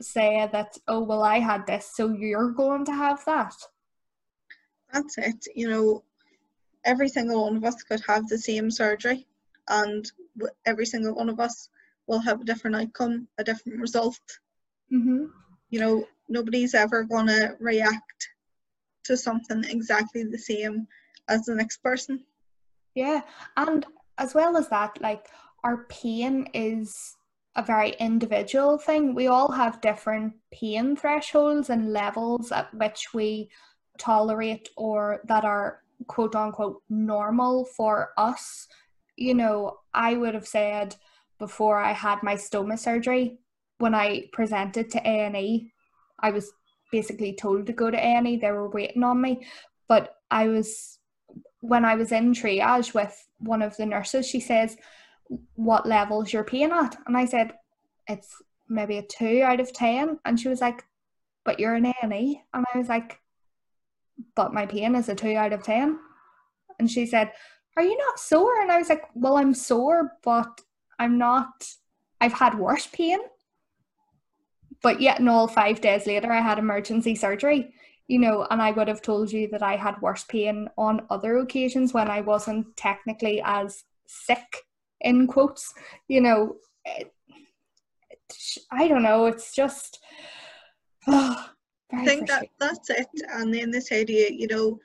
say 0.00 0.48
that, 0.50 0.74
oh, 0.88 1.02
well, 1.02 1.22
I 1.22 1.38
had 1.38 1.66
this, 1.66 1.90
so 1.94 2.08
you're 2.14 2.50
going 2.50 2.86
to 2.86 2.92
have 2.92 3.22
that. 3.26 3.54
That's 4.90 5.18
it. 5.18 5.46
You 5.54 5.68
know, 5.68 6.04
every 6.86 7.10
single 7.10 7.42
one 7.42 7.58
of 7.58 7.64
us 7.64 7.82
could 7.82 8.00
have 8.08 8.26
the 8.26 8.38
same 8.38 8.70
surgery 8.70 9.26
and 9.68 10.10
every 10.64 10.86
single 10.86 11.14
one 11.14 11.28
of 11.28 11.38
us 11.38 11.68
will 12.06 12.20
have 12.20 12.40
a 12.40 12.44
different 12.44 12.76
outcome, 12.76 13.28
a 13.36 13.44
different 13.44 13.78
result. 13.78 14.18
Mm-hmm. 14.90 15.26
You 15.68 15.80
know, 15.80 16.06
nobody's 16.30 16.74
ever 16.74 17.04
going 17.04 17.26
to 17.26 17.54
react 17.60 18.30
to 19.04 19.14
something 19.14 19.62
exactly 19.64 20.24
the 20.24 20.38
same 20.38 20.88
as 21.28 21.44
the 21.44 21.54
next 21.54 21.82
person. 21.82 22.24
Yeah, 22.94 23.20
and 23.58 23.84
as 24.18 24.34
well 24.34 24.56
as 24.56 24.68
that, 24.68 25.00
like 25.00 25.28
our 25.64 25.84
pain 25.88 26.48
is 26.54 27.16
a 27.54 27.62
very 27.62 27.92
individual 27.98 28.78
thing. 28.78 29.14
We 29.14 29.26
all 29.28 29.50
have 29.52 29.80
different 29.80 30.34
pain 30.52 30.96
thresholds 30.96 31.70
and 31.70 31.92
levels 31.92 32.52
at 32.52 32.72
which 32.74 33.08
we 33.14 33.50
tolerate 33.98 34.68
or 34.76 35.20
that 35.24 35.44
are 35.44 35.82
quote 36.06 36.36
unquote 36.36 36.82
normal 36.90 37.64
for 37.64 38.10
us 38.18 38.68
you 39.16 39.34
know, 39.34 39.78
I 39.94 40.14
would 40.14 40.34
have 40.34 40.46
said 40.46 40.94
before 41.38 41.78
I 41.78 41.92
had 41.92 42.22
my 42.22 42.34
stoma 42.34 42.78
surgery, 42.78 43.38
when 43.78 43.94
I 43.94 44.26
presented 44.32 44.90
to 44.90 44.98
A&E, 45.04 45.72
I 46.20 46.30
was 46.30 46.52
basically 46.92 47.34
told 47.34 47.66
to 47.66 47.72
go 47.72 47.90
to 47.90 47.96
A&E. 47.96 48.36
They 48.36 48.52
were 48.52 48.70
waiting 48.70 49.02
on 49.02 49.20
me. 49.20 49.46
But 49.88 50.16
I 50.30 50.48
was, 50.48 50.95
when 51.68 51.84
I 51.84 51.94
was 51.94 52.12
in 52.12 52.32
triage 52.32 52.94
with 52.94 53.14
one 53.38 53.62
of 53.62 53.76
the 53.76 53.86
nurses, 53.86 54.26
she 54.26 54.40
says, 54.40 54.76
what 55.54 55.86
level's 55.86 56.32
your 56.32 56.44
pain 56.44 56.72
at? 56.72 56.96
And 57.06 57.16
I 57.16 57.24
said, 57.24 57.54
it's 58.08 58.34
maybe 58.68 58.98
a 58.98 59.02
two 59.02 59.42
out 59.44 59.60
of 59.60 59.72
10. 59.72 60.18
And 60.24 60.38
she 60.38 60.48
was 60.48 60.60
like, 60.60 60.84
but 61.44 61.58
you're 61.58 61.74
an 61.74 61.86
A&E. 61.86 62.42
And 62.54 62.64
I 62.72 62.78
was 62.78 62.88
like, 62.88 63.20
but 64.34 64.54
my 64.54 64.66
pain 64.66 64.94
is 64.94 65.08
a 65.08 65.14
two 65.14 65.36
out 65.36 65.52
of 65.52 65.62
10. 65.62 65.98
And 66.78 66.90
she 66.90 67.06
said, 67.06 67.32
are 67.76 67.82
you 67.82 67.96
not 67.98 68.18
sore? 68.18 68.60
And 68.60 68.70
I 68.70 68.78
was 68.78 68.88
like, 68.88 69.04
well, 69.14 69.36
I'm 69.36 69.54
sore, 69.54 70.12
but 70.22 70.60
I'm 70.98 71.18
not, 71.18 71.66
I've 72.20 72.32
had 72.32 72.58
worse 72.58 72.86
pain. 72.86 73.18
But 74.82 75.00
yet, 75.00 75.20
in 75.20 75.28
all 75.28 75.48
five 75.48 75.80
days 75.80 76.06
later, 76.06 76.30
I 76.30 76.40
had 76.40 76.58
emergency 76.58 77.14
surgery, 77.14 77.72
you 78.08 78.18
know, 78.18 78.46
and 78.50 78.62
I 78.62 78.70
would 78.70 78.88
have 78.88 79.02
told 79.02 79.32
you 79.32 79.48
that 79.48 79.62
I 79.62 79.76
had 79.76 80.00
worse 80.00 80.24
pain 80.24 80.68
on 80.78 81.06
other 81.10 81.38
occasions 81.38 81.92
when 81.92 82.08
I 82.08 82.20
wasn't 82.20 82.76
technically 82.76 83.42
as 83.44 83.84
sick, 84.06 84.64
in 85.00 85.26
quotes, 85.26 85.72
you 86.08 86.20
know. 86.20 86.56
It, 86.84 87.12
it, 88.10 88.58
I 88.70 88.88
don't 88.88 89.02
know, 89.02 89.26
it's 89.26 89.54
just. 89.54 90.00
Oh, 91.08 91.50
I 92.00 92.04
think 92.04 92.26
that 92.26 92.48
that's 92.58 92.90
it. 92.90 93.06
And 93.28 93.54
then 93.54 93.70
this 93.70 93.92
idea, 93.92 94.28
you 94.32 94.48
know, 94.48 94.80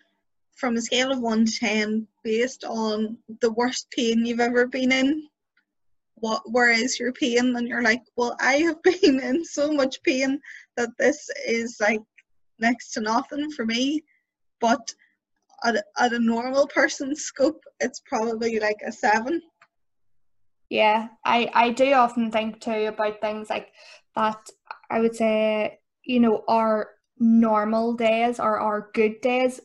from 0.62 0.78
a 0.78 0.82
scale 0.82 1.12
of 1.12 1.20
1 1.20 1.46
to 1.46 1.52
10 1.52 2.08
based 2.24 2.64
on 2.64 3.18
the 3.42 3.52
worst 3.54 3.88
pain 3.90 4.24
you've 4.24 4.40
ever 4.40 4.68
been 4.68 4.92
in 4.92 5.28
what 6.22 6.44
where 6.52 6.70
is 6.70 7.00
your 7.00 7.12
pain 7.14 7.56
and 7.56 7.68
you're 7.68 7.82
like 7.82 8.04
well 8.16 8.36
i 8.40 8.54
have 8.58 8.82
been 8.84 9.20
in 9.20 9.44
so 9.44 9.72
much 9.72 10.02
pain 10.04 10.40
that 10.78 10.90
this 11.00 11.28
is 11.48 11.78
like 11.82 12.02
next 12.62 12.92
to 12.92 13.02
nothing 13.02 13.52
for 13.52 13.66
me 13.66 14.04
but 14.60 14.94
at, 15.64 15.84
at 15.98 16.14
a 16.14 16.20
normal 16.20 16.68
person's 16.68 17.22
scope 17.22 17.62
it's 17.80 18.02
probably 18.06 18.60
like 18.60 18.82
a 18.86 18.92
seven. 18.92 19.42
Yeah 20.70 21.10
i 21.26 21.50
i 21.54 21.70
do 21.70 21.92
often 21.94 22.32
think 22.32 22.62
too 22.62 22.86
about 22.88 23.22
things 23.22 23.50
like 23.50 23.70
that 24.16 24.40
i 24.90 25.00
would 25.00 25.16
say 25.16 25.80
you 26.04 26.20
know 26.20 26.44
our 26.48 26.92
normal 27.20 27.94
days 27.94 28.40
or 28.40 28.60
our 28.60 28.90
good 28.94 29.22
days 29.22 29.60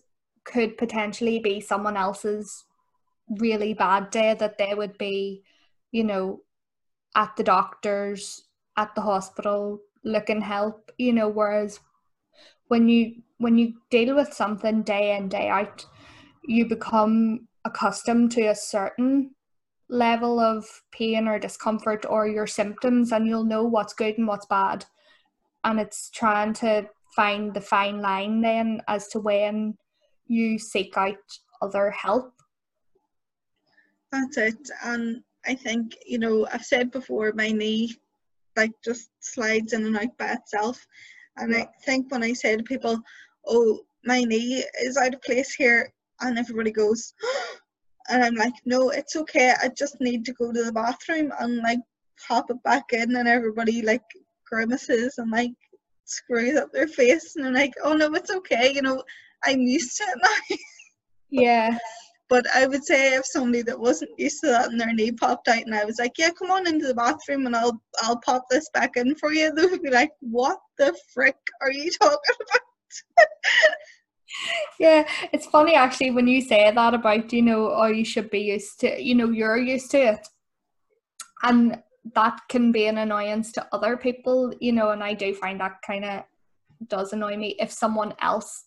could 0.44 0.76
potentially 0.78 1.38
be 1.38 1.60
someone 1.60 1.96
else's 1.96 2.64
really 3.28 3.74
bad 3.74 4.10
day 4.10 4.34
that 4.34 4.58
they 4.58 4.74
would 4.74 4.96
be, 4.98 5.42
you 5.90 6.04
know, 6.04 6.40
at 7.16 7.34
the 7.36 7.42
doctor's, 7.42 8.42
at 8.76 8.94
the 8.94 9.00
hospital 9.00 9.80
looking 10.04 10.40
help, 10.40 10.90
you 10.98 11.12
know, 11.12 11.28
whereas 11.28 11.80
when 12.68 12.88
you 12.88 13.22
when 13.38 13.58
you 13.58 13.74
deal 13.90 14.14
with 14.14 14.32
something 14.32 14.82
day 14.82 15.16
in, 15.16 15.28
day 15.28 15.48
out, 15.48 15.84
you 16.44 16.66
become 16.66 17.46
accustomed 17.64 18.32
to 18.32 18.46
a 18.46 18.54
certain 18.54 19.30
level 19.88 20.40
of 20.40 20.64
pain 20.90 21.28
or 21.28 21.38
discomfort 21.38 22.06
or 22.08 22.26
your 22.26 22.46
symptoms 22.46 23.12
and 23.12 23.26
you'll 23.26 23.44
know 23.44 23.62
what's 23.64 23.92
good 23.92 24.16
and 24.16 24.26
what's 24.26 24.46
bad. 24.46 24.84
And 25.64 25.78
it's 25.78 26.10
trying 26.10 26.54
to 26.54 26.88
find 27.14 27.52
the 27.52 27.60
fine 27.60 28.00
line 28.00 28.40
then 28.40 28.80
as 28.88 29.08
to 29.08 29.20
when 29.20 29.76
you 30.26 30.58
seek 30.58 30.96
out 30.96 31.16
other 31.62 31.90
help. 31.90 32.32
That's 34.12 34.36
it. 34.38 34.70
And 34.82 35.22
I 35.44 35.54
think, 35.54 35.96
you 36.06 36.18
know, 36.18 36.46
I've 36.52 36.64
said 36.64 36.90
before, 36.90 37.32
my 37.34 37.50
knee 37.50 37.94
like 38.56 38.72
just 38.82 39.10
slides 39.20 39.72
in 39.72 39.84
and 39.84 39.96
out 39.96 40.16
by 40.18 40.32
itself. 40.32 40.86
And 41.36 41.52
yeah. 41.52 41.62
I 41.62 41.66
think 41.84 42.10
when 42.10 42.22
I 42.22 42.32
say 42.32 42.56
to 42.56 42.62
people, 42.62 43.00
oh, 43.46 43.80
my 44.04 44.22
knee 44.22 44.64
is 44.82 44.96
out 44.96 45.14
of 45.14 45.22
place 45.22 45.54
here, 45.54 45.92
and 46.20 46.38
everybody 46.38 46.70
goes, 46.70 47.14
and 48.08 48.22
I'm 48.22 48.34
like, 48.34 48.54
no, 48.64 48.90
it's 48.90 49.16
okay. 49.16 49.54
I 49.62 49.68
just 49.76 50.00
need 50.00 50.24
to 50.26 50.32
go 50.32 50.52
to 50.52 50.64
the 50.64 50.72
bathroom 50.72 51.32
and 51.40 51.58
like 51.58 51.80
pop 52.26 52.50
it 52.50 52.62
back 52.62 52.92
in, 52.92 53.16
and 53.16 53.28
everybody 53.28 53.82
like 53.82 54.02
grimaces 54.48 55.18
and 55.18 55.30
like 55.30 55.52
screws 56.04 56.56
up 56.56 56.72
their 56.72 56.88
face, 56.88 57.36
and 57.36 57.46
I'm 57.46 57.54
like, 57.54 57.74
oh 57.82 57.94
no, 57.94 58.12
it's 58.14 58.30
okay. 58.30 58.72
You 58.72 58.82
know, 58.82 59.02
I'm 59.44 59.60
used 59.60 59.96
to 59.98 60.04
it 60.04 60.18
now. 60.22 60.56
yeah. 61.30 61.78
But 62.28 62.46
I 62.54 62.66
would 62.66 62.84
say 62.84 63.14
if 63.14 63.24
somebody 63.24 63.62
that 63.62 63.78
wasn't 63.78 64.18
used 64.18 64.40
to 64.40 64.48
that 64.48 64.70
and 64.70 64.80
their 64.80 64.92
knee 64.92 65.12
popped 65.12 65.46
out 65.48 65.62
and 65.62 65.74
I 65.74 65.84
was 65.84 65.98
like, 65.98 66.12
Yeah, 66.18 66.30
come 66.30 66.50
on 66.50 66.66
into 66.66 66.86
the 66.86 66.94
bathroom 66.94 67.46
and 67.46 67.54
I'll 67.54 67.80
I'll 68.02 68.20
pop 68.20 68.46
this 68.50 68.68
back 68.74 68.96
in 68.96 69.14
for 69.14 69.32
you, 69.32 69.52
they 69.54 69.66
would 69.66 69.82
be 69.82 69.90
like, 69.90 70.10
What 70.20 70.58
the 70.78 70.96
frick 71.14 71.36
are 71.60 71.70
you 71.70 71.90
talking 71.90 72.18
about? 72.50 72.60
yeah, 74.80 75.08
it's 75.32 75.46
funny 75.46 75.74
actually 75.74 76.10
when 76.10 76.26
you 76.26 76.42
say 76.42 76.70
that 76.70 76.94
about, 76.94 77.32
you 77.32 77.42
know, 77.42 77.70
oh 77.72 77.86
you 77.86 78.04
should 78.04 78.30
be 78.30 78.40
used 78.40 78.80
to 78.80 79.00
you 79.00 79.14
know, 79.14 79.30
you're 79.30 79.58
used 79.58 79.90
to 79.92 79.98
it. 79.98 80.28
And 81.42 81.82
that 82.14 82.40
can 82.48 82.72
be 82.72 82.86
an 82.86 82.98
annoyance 82.98 83.52
to 83.52 83.66
other 83.72 83.96
people, 83.96 84.52
you 84.60 84.72
know, 84.72 84.90
and 84.90 85.02
I 85.02 85.14
do 85.14 85.34
find 85.34 85.60
that 85.60 85.82
kind 85.86 86.04
of 86.04 86.24
does 86.88 87.12
annoy 87.12 87.36
me 87.36 87.56
if 87.58 87.70
someone 87.72 88.14
else 88.20 88.64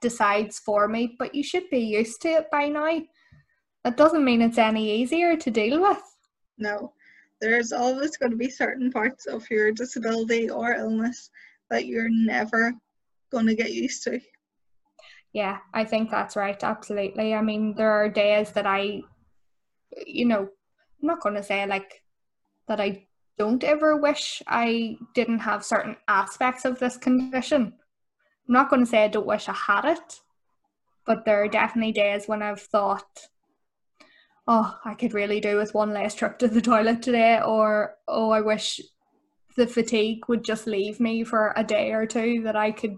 decides 0.00 0.58
for 0.58 0.88
me, 0.88 1.16
but 1.18 1.34
you 1.34 1.42
should 1.42 1.68
be 1.70 1.80
used 1.80 2.22
to 2.22 2.28
it 2.28 2.50
by 2.50 2.68
now. 2.68 3.00
That 3.84 3.96
doesn't 3.96 4.24
mean 4.24 4.42
it's 4.42 4.58
any 4.58 5.00
easier 5.00 5.36
to 5.36 5.50
deal 5.50 5.80
with. 5.80 6.02
No, 6.58 6.92
there's 7.40 7.72
always 7.72 8.16
going 8.16 8.30
to 8.30 8.36
be 8.36 8.50
certain 8.50 8.90
parts 8.90 9.26
of 9.26 9.48
your 9.50 9.72
disability 9.72 10.50
or 10.50 10.72
illness 10.72 11.30
that 11.70 11.86
you're 11.86 12.10
never 12.10 12.74
going 13.30 13.46
to 13.46 13.54
get 13.54 13.72
used 13.72 14.02
to. 14.04 14.20
Yeah, 15.32 15.58
I 15.72 15.84
think 15.84 16.10
that's 16.10 16.36
right. 16.36 16.62
Absolutely. 16.62 17.34
I 17.34 17.40
mean, 17.40 17.74
there 17.74 17.92
are 17.92 18.08
days 18.08 18.50
that 18.52 18.66
I, 18.66 19.02
you 20.06 20.24
know, 20.26 20.40
I'm 20.40 21.06
not 21.06 21.20
going 21.20 21.36
to 21.36 21.42
say 21.42 21.64
like 21.66 22.02
that 22.68 22.80
I 22.80 23.06
don't 23.38 23.64
ever 23.64 23.96
wish 23.96 24.42
I 24.46 24.98
didn't 25.14 25.38
have 25.38 25.64
certain 25.64 25.96
aspects 26.08 26.64
of 26.64 26.78
this 26.78 26.96
condition. 26.96 27.72
I'm 28.48 28.54
not 28.54 28.70
going 28.70 28.84
to 28.84 28.90
say 28.90 29.04
I 29.04 29.08
don't 29.08 29.26
wish 29.26 29.48
I 29.48 29.54
had 29.54 29.84
it, 29.84 30.20
but 31.06 31.24
there 31.24 31.42
are 31.42 31.48
definitely 31.48 31.92
days 31.92 32.26
when 32.26 32.42
I've 32.42 32.60
thought, 32.60 33.28
oh, 34.46 34.78
I 34.84 34.94
could 34.94 35.14
really 35.14 35.40
do 35.40 35.56
with 35.56 35.74
one 35.74 35.92
less 35.92 36.14
trip 36.14 36.38
to 36.38 36.48
the 36.48 36.60
toilet 36.60 37.02
today, 37.02 37.40
or 37.40 37.94
oh, 38.08 38.30
I 38.30 38.40
wish 38.40 38.80
the 39.56 39.66
fatigue 39.66 40.28
would 40.28 40.44
just 40.44 40.66
leave 40.66 41.00
me 41.00 41.24
for 41.24 41.52
a 41.56 41.64
day 41.64 41.92
or 41.92 42.06
two 42.06 42.42
that 42.44 42.56
I 42.56 42.70
could 42.70 42.96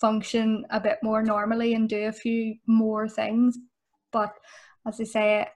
function 0.00 0.64
a 0.70 0.80
bit 0.80 0.98
more 1.02 1.22
normally 1.22 1.74
and 1.74 1.88
do 1.88 2.06
a 2.06 2.12
few 2.12 2.56
more 2.66 3.08
things. 3.08 3.58
But 4.12 4.34
as 4.86 5.00
I 5.00 5.04
say, 5.04 5.46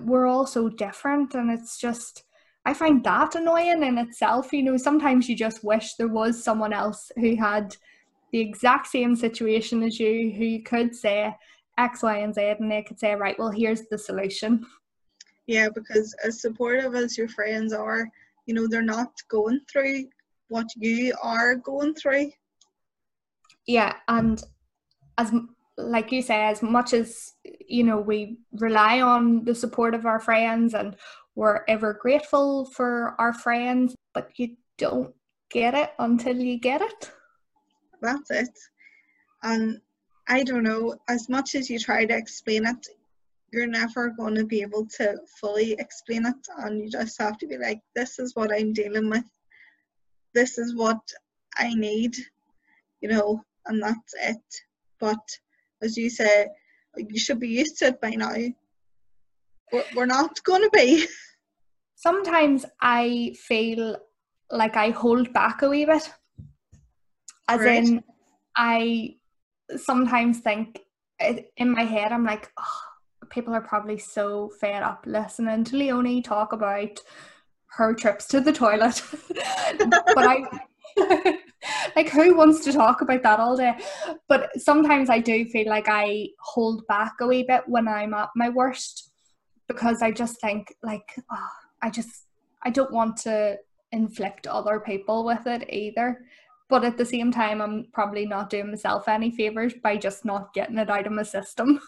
we're 0.00 0.26
all 0.26 0.46
so 0.46 0.68
different, 0.68 1.34
and 1.34 1.50
it's 1.50 1.78
just. 1.78 2.24
I 2.64 2.74
find 2.74 3.02
that 3.04 3.34
annoying 3.34 3.82
in 3.82 3.96
itself. 3.96 4.52
You 4.52 4.62
know, 4.62 4.76
sometimes 4.76 5.26
you 5.28 5.34
just 5.34 5.64
wish 5.64 5.94
there 5.94 6.08
was 6.08 6.44
someone 6.44 6.74
else 6.74 7.10
who 7.16 7.34
had 7.36 7.74
the 8.32 8.40
exact 8.40 8.86
same 8.88 9.16
situation 9.16 9.82
as 9.82 9.98
you 9.98 10.32
who 10.32 10.44
you 10.44 10.62
could 10.62 10.94
say 10.94 11.34
X, 11.78 12.02
Y, 12.02 12.18
and 12.18 12.34
Z, 12.34 12.54
and 12.58 12.70
they 12.70 12.82
could 12.82 12.98
say, 12.98 13.14
right, 13.14 13.38
well, 13.38 13.50
here's 13.50 13.82
the 13.88 13.98
solution. 13.98 14.66
Yeah, 15.46 15.68
because 15.74 16.14
as 16.24 16.42
supportive 16.42 16.94
as 16.94 17.16
your 17.16 17.28
friends 17.28 17.72
are, 17.72 18.06
you 18.46 18.54
know, 18.54 18.66
they're 18.66 18.82
not 18.82 19.12
going 19.28 19.60
through 19.70 20.08
what 20.48 20.66
you 20.76 21.14
are 21.22 21.54
going 21.54 21.94
through. 21.94 22.32
Yeah, 23.66 23.94
and 24.08 24.42
as 25.16 25.32
like 25.76 26.10
you 26.10 26.22
say, 26.22 26.46
as 26.46 26.62
much 26.62 26.92
as 26.92 27.34
you 27.44 27.84
know, 27.84 27.98
we 27.98 28.38
rely 28.52 29.00
on 29.00 29.44
the 29.44 29.54
support 29.54 29.94
of 29.94 30.06
our 30.06 30.18
friends 30.18 30.74
and 30.74 30.96
we're 31.34 31.60
ever 31.68 31.94
grateful 31.94 32.64
for 32.64 33.14
our 33.18 33.32
friends, 33.32 33.94
but 34.12 34.30
you 34.36 34.56
don't 34.76 35.14
get 35.50 35.74
it 35.74 35.92
until 35.98 36.36
you 36.36 36.58
get 36.58 36.80
it 36.80 37.12
that's 38.00 38.30
it. 38.30 38.58
And 39.42 39.80
I 40.28 40.42
don't 40.42 40.64
know, 40.64 40.96
as 41.08 41.28
much 41.28 41.54
as 41.54 41.70
you 41.70 41.78
try 41.78 42.04
to 42.04 42.16
explain 42.16 42.66
it, 42.66 42.86
you're 43.52 43.66
never 43.66 44.10
going 44.10 44.34
to 44.34 44.44
be 44.44 44.60
able 44.60 44.86
to 44.98 45.16
fully 45.40 45.72
explain 45.72 46.26
it. 46.26 46.36
And 46.58 46.80
you 46.80 46.90
just 46.90 47.20
have 47.20 47.38
to 47.38 47.46
be 47.46 47.56
like, 47.56 47.80
this 47.94 48.18
is 48.18 48.36
what 48.36 48.52
I'm 48.52 48.72
dealing 48.72 49.08
with. 49.08 49.24
This 50.34 50.58
is 50.58 50.74
what 50.74 51.00
I 51.56 51.72
need, 51.74 52.16
you 53.00 53.08
know, 53.08 53.42
and 53.66 53.82
that's 53.82 54.14
it. 54.20 54.42
But 55.00 55.18
as 55.82 55.96
you 55.96 56.10
say, 56.10 56.48
you 56.96 57.18
should 57.18 57.40
be 57.40 57.48
used 57.48 57.78
to 57.78 57.86
it 57.86 58.00
by 58.00 58.10
now. 58.10 58.34
We're 59.94 60.06
not 60.06 60.42
going 60.44 60.62
to 60.62 60.70
be. 60.70 61.06
Sometimes 61.94 62.64
I 62.80 63.34
feel 63.38 63.96
like 64.50 64.76
I 64.76 64.90
hold 64.90 65.32
back 65.32 65.62
a 65.62 65.68
wee 65.68 65.84
bit 65.84 66.10
as 67.48 67.60
right. 67.60 67.84
in, 67.84 68.04
I 68.56 69.16
sometimes 69.76 70.40
think 70.40 70.80
eh, 71.20 71.42
in 71.56 71.70
my 71.70 71.82
head, 71.82 72.12
I'm 72.12 72.24
like, 72.24 72.50
oh, 72.58 72.80
people 73.30 73.54
are 73.54 73.60
probably 73.60 73.98
so 73.98 74.50
fed 74.60 74.82
up 74.82 75.04
listening 75.06 75.64
to 75.64 75.76
Leonie 75.76 76.22
talk 76.22 76.52
about 76.52 77.00
her 77.76 77.94
trips 77.94 78.26
to 78.28 78.40
the 78.40 78.52
toilet. 78.52 79.02
but 79.78 80.18
I 80.18 80.44
like 81.96 82.08
who 82.08 82.36
wants 82.36 82.64
to 82.64 82.72
talk 82.72 83.00
about 83.00 83.22
that 83.22 83.40
all 83.40 83.56
day? 83.56 83.74
But 84.28 84.50
sometimes 84.60 85.10
I 85.10 85.18
do 85.18 85.44
feel 85.46 85.68
like 85.68 85.86
I 85.88 86.28
hold 86.40 86.86
back 86.86 87.14
a 87.20 87.26
wee 87.26 87.44
bit 87.44 87.62
when 87.66 87.88
I'm 87.88 88.14
at 88.14 88.30
my 88.36 88.48
worst 88.48 89.10
because 89.68 90.02
I 90.02 90.10
just 90.10 90.40
think 90.40 90.74
like 90.82 91.14
oh, 91.30 91.48
I 91.82 91.90
just 91.90 92.26
I 92.62 92.70
don't 92.70 92.92
want 92.92 93.16
to 93.18 93.58
inflict 93.92 94.46
other 94.46 94.80
people 94.80 95.24
with 95.24 95.46
it 95.46 95.64
either 95.70 96.24
but 96.68 96.84
at 96.84 96.96
the 96.96 97.04
same 97.04 97.30
time 97.32 97.60
i'm 97.60 97.86
probably 97.92 98.26
not 98.26 98.50
doing 98.50 98.68
myself 98.68 99.08
any 99.08 99.30
favors 99.30 99.74
by 99.82 99.96
just 99.96 100.24
not 100.24 100.52
getting 100.54 100.78
it 100.78 100.90
out 100.90 101.06
of 101.06 101.12
my 101.12 101.22
system. 101.22 101.80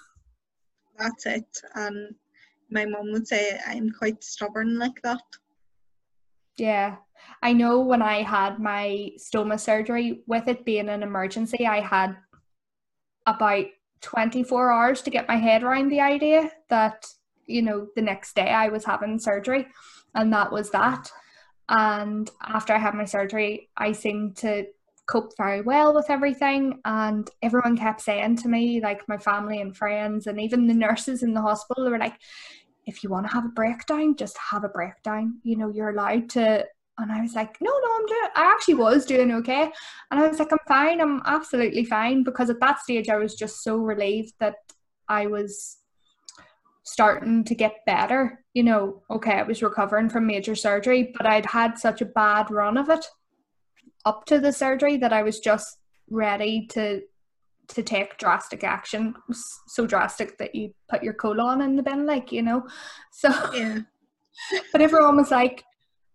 That's 0.98 1.24
it. 1.26 1.60
And 1.74 2.14
my 2.70 2.84
mom 2.84 3.12
would 3.12 3.26
say 3.26 3.58
i'm 3.66 3.90
quite 3.90 4.22
stubborn 4.22 4.78
like 4.78 5.00
that. 5.02 5.22
Yeah. 6.56 6.96
I 7.42 7.52
know 7.52 7.80
when 7.80 8.02
i 8.02 8.22
had 8.22 8.58
my 8.58 9.10
stoma 9.18 9.58
surgery 9.58 10.22
with 10.26 10.48
it 10.48 10.64
being 10.64 10.88
an 10.88 11.02
emergency 11.02 11.66
i 11.66 11.80
had 11.80 12.16
about 13.26 13.66
24 14.00 14.72
hours 14.72 15.02
to 15.02 15.10
get 15.10 15.28
my 15.28 15.36
head 15.36 15.62
around 15.62 15.90
the 15.90 16.00
idea 16.00 16.50
that 16.68 17.06
you 17.46 17.62
know 17.62 17.88
the 17.96 18.02
next 18.02 18.34
day 18.34 18.50
i 18.50 18.68
was 18.68 18.84
having 18.84 19.18
surgery 19.18 19.66
and 20.14 20.32
that 20.32 20.50
was 20.50 20.70
that 20.70 21.10
and 21.70 22.28
after 22.42 22.72
I 22.72 22.78
had 22.78 22.94
my 22.94 23.04
surgery, 23.04 23.70
I 23.76 23.92
seemed 23.92 24.36
to 24.38 24.66
cope 25.06 25.36
very 25.36 25.60
well 25.60 25.94
with 25.94 26.10
everything. 26.10 26.80
And 26.84 27.30
everyone 27.42 27.76
kept 27.76 28.00
saying 28.00 28.36
to 28.38 28.48
me, 28.48 28.80
like 28.80 29.08
my 29.08 29.16
family 29.16 29.60
and 29.60 29.76
friends, 29.76 30.26
and 30.26 30.40
even 30.40 30.66
the 30.66 30.74
nurses 30.74 31.22
in 31.22 31.32
the 31.32 31.40
hospital, 31.40 31.84
they 31.84 31.90
were 31.90 31.98
like, 31.98 32.18
if 32.86 33.04
you 33.04 33.10
want 33.10 33.28
to 33.28 33.32
have 33.32 33.44
a 33.44 33.48
breakdown, 33.48 34.16
just 34.16 34.36
have 34.38 34.64
a 34.64 34.68
breakdown. 34.68 35.38
You 35.44 35.56
know, 35.56 35.70
you're 35.70 35.90
allowed 35.90 36.28
to. 36.30 36.66
And 36.98 37.12
I 37.12 37.22
was 37.22 37.34
like, 37.34 37.56
no, 37.60 37.70
no, 37.70 37.96
I'm 37.98 38.06
doing, 38.06 38.28
I 38.34 38.52
actually 38.52 38.74
was 38.74 39.06
doing 39.06 39.32
okay. 39.32 39.70
And 40.10 40.20
I 40.20 40.26
was 40.26 40.40
like, 40.40 40.52
I'm 40.52 40.58
fine. 40.66 41.00
I'm 41.00 41.22
absolutely 41.24 41.84
fine. 41.84 42.24
Because 42.24 42.50
at 42.50 42.60
that 42.60 42.80
stage, 42.80 43.08
I 43.08 43.16
was 43.16 43.36
just 43.36 43.62
so 43.62 43.76
relieved 43.76 44.34
that 44.40 44.56
I 45.08 45.26
was 45.26 45.79
starting 46.90 47.44
to 47.44 47.54
get 47.54 47.84
better. 47.86 48.44
You 48.52 48.64
know, 48.64 49.02
okay, 49.10 49.34
I 49.34 49.42
was 49.42 49.62
recovering 49.62 50.08
from 50.08 50.26
major 50.26 50.56
surgery, 50.56 51.12
but 51.16 51.24
I'd 51.24 51.46
had 51.46 51.78
such 51.78 52.00
a 52.00 52.06
bad 52.06 52.50
run 52.50 52.76
of 52.76 52.88
it 52.90 53.06
up 54.04 54.24
to 54.26 54.40
the 54.40 54.52
surgery 54.52 54.96
that 54.96 55.12
I 55.12 55.22
was 55.22 55.38
just 55.40 55.78
ready 56.08 56.66
to 56.70 57.02
to 57.68 57.82
take 57.84 58.18
drastic 58.18 58.64
action 58.64 59.14
so 59.68 59.86
drastic 59.86 60.36
that 60.38 60.56
you 60.56 60.74
put 60.88 61.04
your 61.04 61.14
colon 61.14 61.60
in 61.60 61.76
the 61.76 61.82
bin 61.84 62.04
like 62.04 62.32
you 62.32 62.42
know 62.42 62.66
so 63.12 63.28
yeah 63.54 63.78
but 64.72 64.80
everyone 64.80 65.16
was 65.16 65.30
like 65.30 65.62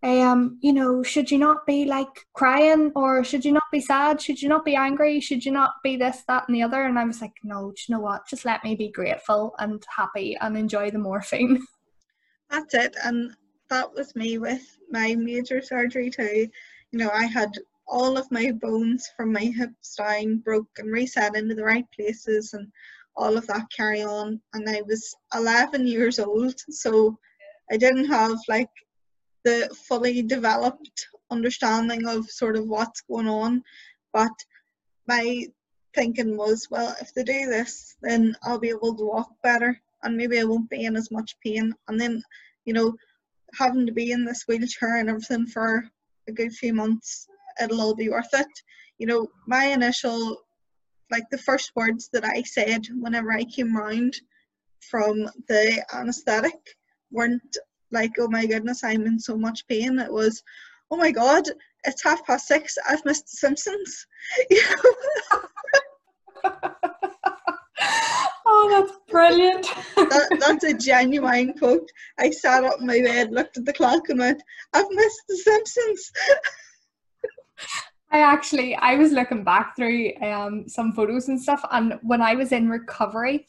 um, 0.03 0.59
you 0.61 0.73
know, 0.73 1.01
should 1.01 1.31
you 1.31 1.37
not 1.37 1.65
be 1.65 1.85
like 1.85 2.27
crying 2.33 2.91
or 2.95 3.23
should 3.23 3.43
you 3.43 3.51
not 3.51 3.63
be 3.71 3.79
sad? 3.79 4.21
Should 4.21 4.41
you 4.41 4.49
not 4.49 4.65
be 4.65 4.75
angry? 4.75 5.19
Should 5.19 5.43
you 5.45 5.51
not 5.51 5.73
be 5.83 5.97
this, 5.97 6.23
that, 6.27 6.45
and 6.47 6.55
the 6.55 6.63
other? 6.63 6.83
And 6.83 6.99
I 6.99 7.05
was 7.05 7.21
like, 7.21 7.33
no, 7.43 7.69
you 7.69 7.95
know 7.95 8.01
what? 8.01 8.27
Just 8.27 8.45
let 8.45 8.63
me 8.63 8.75
be 8.75 8.91
grateful 8.91 9.55
and 9.57 9.83
happy 9.95 10.37
and 10.39 10.57
enjoy 10.57 10.91
the 10.91 10.99
morphine. 10.99 11.65
That's 12.49 12.73
it. 12.75 12.95
And 13.03 13.31
that 13.69 13.91
was 13.93 14.15
me 14.15 14.37
with 14.37 14.77
my 14.91 15.15
major 15.15 15.61
surgery 15.61 16.09
too. 16.11 16.47
You 16.91 16.99
know, 16.99 17.09
I 17.11 17.25
had 17.25 17.51
all 17.87 18.17
of 18.17 18.31
my 18.31 18.51
bones 18.51 19.09
from 19.15 19.31
my 19.31 19.45
hips 19.45 19.95
down 19.95 20.37
broke 20.37 20.69
and 20.77 20.91
reset 20.91 21.35
into 21.35 21.55
the 21.55 21.63
right 21.63 21.85
places 21.95 22.53
and 22.53 22.67
all 23.15 23.37
of 23.37 23.47
that 23.47 23.65
carry 23.75 24.03
on. 24.03 24.39
And 24.53 24.69
I 24.69 24.81
was 24.85 25.15
11 25.33 25.87
years 25.87 26.19
old, 26.19 26.55
so 26.69 27.17
I 27.71 27.77
didn't 27.77 28.05
have 28.05 28.37
like 28.47 28.69
the 29.45 29.73
fully 29.87 30.21
developed 30.23 31.07
understanding 31.31 32.05
of 32.07 32.29
sort 32.29 32.57
of 32.57 32.67
what's 32.67 33.01
going 33.01 33.29
on. 33.29 33.63
But 34.11 34.33
my 35.07 35.45
thinking 35.93 36.35
was, 36.35 36.67
well, 36.69 36.95
if 36.99 37.13
they 37.13 37.23
do 37.23 37.45
this, 37.45 37.95
then 38.01 38.35
I'll 38.43 38.59
be 38.59 38.69
able 38.69 38.95
to 38.95 39.05
walk 39.05 39.29
better 39.43 39.79
and 40.03 40.17
maybe 40.17 40.39
I 40.39 40.43
won't 40.43 40.69
be 40.69 40.83
in 40.83 40.95
as 40.95 41.11
much 41.11 41.37
pain. 41.43 41.73
And 41.87 41.99
then, 41.99 42.21
you 42.65 42.73
know, 42.73 42.93
having 43.57 43.85
to 43.85 43.93
be 43.93 44.11
in 44.11 44.25
this 44.25 44.43
wheelchair 44.47 44.97
and 44.97 45.09
everything 45.09 45.45
for 45.47 45.85
a 46.27 46.31
good 46.31 46.51
few 46.51 46.73
months, 46.73 47.27
it'll 47.61 47.81
all 47.81 47.95
be 47.95 48.09
worth 48.09 48.33
it. 48.33 48.47
You 48.97 49.07
know, 49.07 49.27
my 49.47 49.65
initial, 49.65 50.37
like 51.11 51.29
the 51.29 51.37
first 51.37 51.71
words 51.75 52.09
that 52.13 52.25
I 52.25 52.41
said 52.41 52.85
whenever 52.99 53.31
I 53.31 53.43
came 53.43 53.75
round 53.77 54.15
from 54.79 55.29
the 55.47 55.85
anesthetic 55.93 56.59
weren't 57.11 57.57
like, 57.91 58.11
oh 58.19 58.27
my 58.29 58.45
goodness, 58.45 58.83
I'm 58.83 59.05
in 59.05 59.19
so 59.19 59.37
much 59.37 59.67
pain. 59.67 59.99
It 59.99 60.11
was, 60.11 60.41
oh 60.91 60.97
my 60.97 61.11
god, 61.11 61.43
it's 61.85 62.03
half 62.03 62.25
past 62.25 62.47
six, 62.47 62.75
I've 62.87 63.05
missed 63.05 63.25
The 63.25 63.37
Simpsons. 63.37 64.07
oh, 68.45 68.69
that's 68.69 68.97
brilliant. 69.09 69.65
that, 69.95 70.37
that's 70.39 70.63
a 70.63 70.73
genuine 70.73 71.53
quote. 71.53 71.89
I 72.19 72.31
sat 72.31 72.63
up 72.63 72.79
in 72.79 72.87
my 72.87 73.01
bed, 73.01 73.31
looked 73.31 73.57
at 73.57 73.65
the 73.65 73.73
clock, 73.73 74.09
and 74.09 74.19
went, 74.19 74.41
I've 74.73 74.89
missed 74.91 75.21
The 75.27 75.37
Simpsons. 75.37 76.11
I 78.11 78.19
actually 78.19 78.75
I 78.75 78.95
was 78.95 79.11
looking 79.11 79.43
back 79.43 79.75
through 79.75 80.13
um, 80.21 80.69
some 80.69 80.93
photos 80.93 81.27
and 81.27 81.41
stuff, 81.41 81.65
and 81.71 81.99
when 82.01 82.21
I 82.21 82.35
was 82.35 82.51
in 82.51 82.69
recovery 82.69 83.45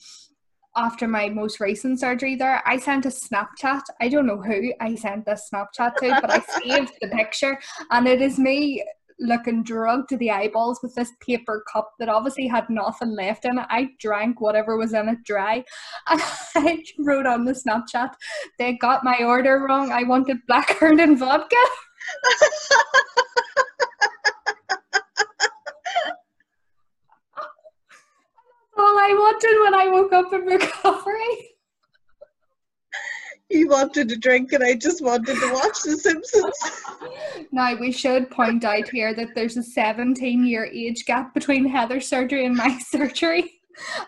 after 0.77 1.09
my 1.09 1.29
most 1.29 1.61
recent 1.61 2.01
surgery, 2.01 2.37
there 2.37 2.63
I 2.67 2.79
sent 2.79 3.07
a 3.07 3.11
Snapchat. 3.11 3.83
I 4.01 4.09
don't 4.09 4.27
know 4.27 4.41
who 4.41 4.73
I 4.81 4.95
sent 4.95 5.27
this 5.27 5.49
Snapchat 5.53 5.97
to, 5.97 6.19
but 6.21 6.31
I 6.31 6.41
saved 6.61 6.93
the 7.01 7.09
picture, 7.09 7.59
and 7.91 8.07
it 8.07 8.21
is 8.21 8.39
me 8.39 8.85
looking 9.19 9.63
drugged 9.63 10.09
to 10.11 10.17
the 10.19 10.31
eyeballs 10.31 10.81
with 10.83 10.95
this 10.95 11.11
paper 11.21 11.65
cup 11.73 11.91
that 11.99 12.09
obviously 12.09 12.47
had 12.47 12.69
nothing 12.69 13.15
left 13.15 13.45
in 13.45 13.59
it. 13.59 13.67
I 13.71 13.91
drank 13.99 14.41
whatever 14.41 14.77
was 14.77 14.93
in 14.93 15.09
it 15.09 15.23
dry. 15.25 15.65
And 16.09 16.21
I 16.55 16.83
wrote 16.99 17.27
on 17.27 17.45
the 17.45 17.53
Snapchat, 17.53 18.11
they 18.59 18.77
got 18.77 19.05
my 19.05 19.19
order 19.25 19.67
wrong. 19.67 19.91
I 19.93 20.03
wanted 20.03 20.39
blackcurrant 20.49 21.03
and 21.03 21.19
vodka. 21.19 21.57
all 28.79 28.99
I 28.99 29.13
wanted 29.13 29.63
when 29.63 29.75
I 29.75 29.89
woke 29.89 30.13
up 30.13 30.33
in 30.33 30.41
recovery. 30.43 31.57
He 33.49 33.65
wanted 33.65 34.09
to 34.09 34.17
drink 34.17 34.53
and 34.53 34.65
I 34.65 34.75
just 34.75 35.03
wanted 35.03 35.37
to 35.37 35.53
watch 35.53 35.83
The 35.83 35.97
Simpsons. 35.97 36.59
now, 37.53 37.77
we 37.77 37.93
should 37.93 38.29
point 38.31 38.65
out 38.65 38.89
here 38.89 39.15
that 39.15 39.35
there's 39.35 39.57
a 39.57 39.63
17 39.63 40.45
year 40.45 40.65
age 40.65 41.05
gap 41.07 41.33
between 41.33 41.65
Heather's 41.65 42.09
surgery 42.09 42.45
and 42.45 42.57
my 42.57 42.77
surgery. 42.91 43.61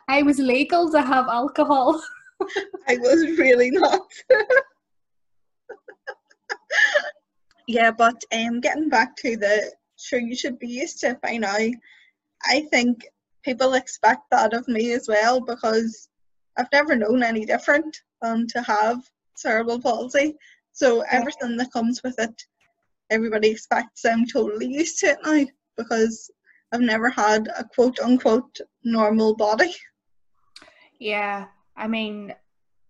I 0.09 0.23
was 0.23 0.39
legal 0.39 0.91
to 0.91 1.03
have 1.03 1.29
alcohol. 1.29 2.03
I 2.89 2.97
was 2.97 3.39
really 3.39 3.71
not. 3.71 4.11
yeah, 7.69 7.91
but 7.91 8.21
um, 8.33 8.61
getting 8.61 8.89
back 8.89 9.15
to 9.19 9.37
the 9.37 9.71
sure 9.97 10.21
you 10.21 10.35
should 10.35 10.59
be 10.59 10.69
used 10.69 11.01
to 11.01 11.11
it 11.11 11.21
by 11.23 11.37
now. 11.37 11.57
I 12.45 12.61
think 12.71 13.05
people 13.43 13.75
expect 13.75 14.23
that 14.31 14.53
of 14.53 14.69
me 14.69 14.93
as 14.93 15.09
well 15.09 15.41
because 15.41 16.09
I've 16.57 16.73
never 16.73 16.97
known 16.97 17.23
any 17.23 17.45
different 17.45 17.97
than 18.21 18.47
to 18.49 18.63
have 18.63 18.99
cerebral 19.37 19.81
palsy. 19.81 20.37
So 20.73 21.03
everything 21.11 21.57
that 21.57 21.73
comes 21.73 22.03
with 22.03 22.19
it, 22.19 22.43
everybody 23.11 23.49
expects 23.49 24.05
I'm 24.05 24.27
totally 24.27 24.67
used 24.67 24.99
to 25.01 25.07
it 25.09 25.19
now 25.25 25.47
because 25.77 26.31
I've 26.73 26.81
never 26.81 27.09
had 27.09 27.49
a 27.57 27.65
quote 27.65 27.99
unquote 28.01 28.61
normal 28.85 29.37
body. 29.37 29.75
Yeah, 30.99 31.47
I 31.77 31.87
mean, 31.87 32.35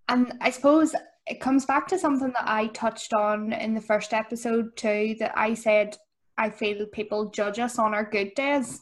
and 0.09 0.32
I 0.40 0.51
suppose 0.51 0.94
it 1.26 1.40
comes 1.40 1.66
back 1.66 1.86
to 1.88 1.99
something 1.99 2.28
that 2.28 2.49
I 2.49 2.68
touched 2.68 3.12
on 3.12 3.53
in 3.53 3.74
the 3.74 3.80
first 3.80 4.14
episode 4.14 4.76
too 4.76 5.14
that 5.18 5.32
I 5.36 5.55
said 5.55 5.96
I 6.38 6.51
feel 6.51 6.86
people 6.86 7.30
judge 7.30 7.59
us 7.59 7.78
on 7.78 7.92
our 7.94 8.05
good 8.05 8.34
days 8.34 8.80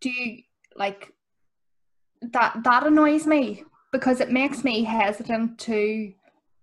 do 0.00 0.10
you 0.10 0.42
like 0.76 1.12
that 2.22 2.60
that 2.64 2.86
annoys 2.86 3.26
me 3.26 3.64
because 3.92 4.20
it 4.20 4.30
makes 4.30 4.64
me 4.64 4.84
hesitant 4.84 5.58
to 5.58 6.12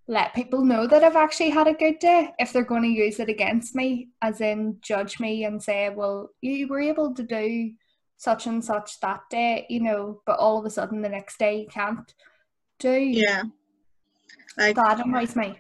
let 0.08 0.36
people 0.36 0.64
know 0.64 0.86
that 0.86 1.04
I've 1.04 1.16
actually 1.16 1.50
had 1.50 1.68
a 1.68 1.74
good 1.74 1.98
day 2.00 2.32
if 2.38 2.54
they're 2.54 2.64
going 2.64 2.84
to 2.84 2.88
use 2.88 3.20
it 3.20 3.30
against 3.30 3.76
me, 3.76 4.10
as 4.22 4.40
in 4.40 4.78
judge 4.82 5.20
me 5.20 5.46
and 5.46 5.62
say, 5.62 5.90
well, 5.90 6.30
you 6.42 6.68
were 6.68 6.80
able 6.80 7.14
to 7.16 7.24
do 7.24 7.72
such 8.18 8.46
and 8.46 8.64
such 8.64 9.00
that 9.00 9.22
day, 9.32 9.66
you 9.68 9.82
know, 9.82 10.22
but 10.26 10.38
all 10.38 10.60
of 10.60 10.66
a 10.66 10.70
sudden 10.70 11.02
the 11.02 11.10
next 11.10 11.40
day 11.40 11.62
you 11.62 11.68
can't 11.68 12.14
do. 12.80 12.92
Yeah. 12.92 13.44
Like, 14.58 14.76
that 14.76 15.04
annoys 15.04 15.36
me. 15.36 15.60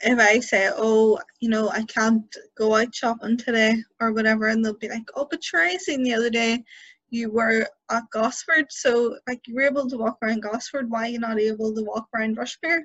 If 0.00 0.18
I 0.18 0.40
say, 0.40 0.70
oh, 0.76 1.18
you 1.40 1.48
know, 1.48 1.70
I 1.70 1.82
can't 1.84 2.24
go 2.56 2.76
out 2.76 2.94
shopping 2.94 3.36
today 3.36 3.76
or 4.00 4.12
whatever, 4.12 4.48
and 4.48 4.64
they'll 4.64 4.74
be 4.74 4.88
like, 4.88 5.08
oh, 5.14 5.26
but 5.30 5.40
Tracy, 5.40 5.96
the 5.96 6.14
other 6.14 6.30
day 6.30 6.64
you 7.10 7.30
were 7.30 7.66
at 7.90 8.10
Gosford, 8.10 8.66
so 8.70 9.16
like 9.26 9.40
you 9.46 9.54
were 9.54 9.62
able 9.62 9.88
to 9.88 9.96
walk 9.96 10.18
around 10.22 10.42
Gosford. 10.42 10.90
Why 10.90 11.04
are 11.04 11.08
you 11.08 11.18
not 11.18 11.38
able 11.38 11.74
to 11.74 11.82
walk 11.82 12.08
around 12.14 12.36
Rushmere? 12.36 12.82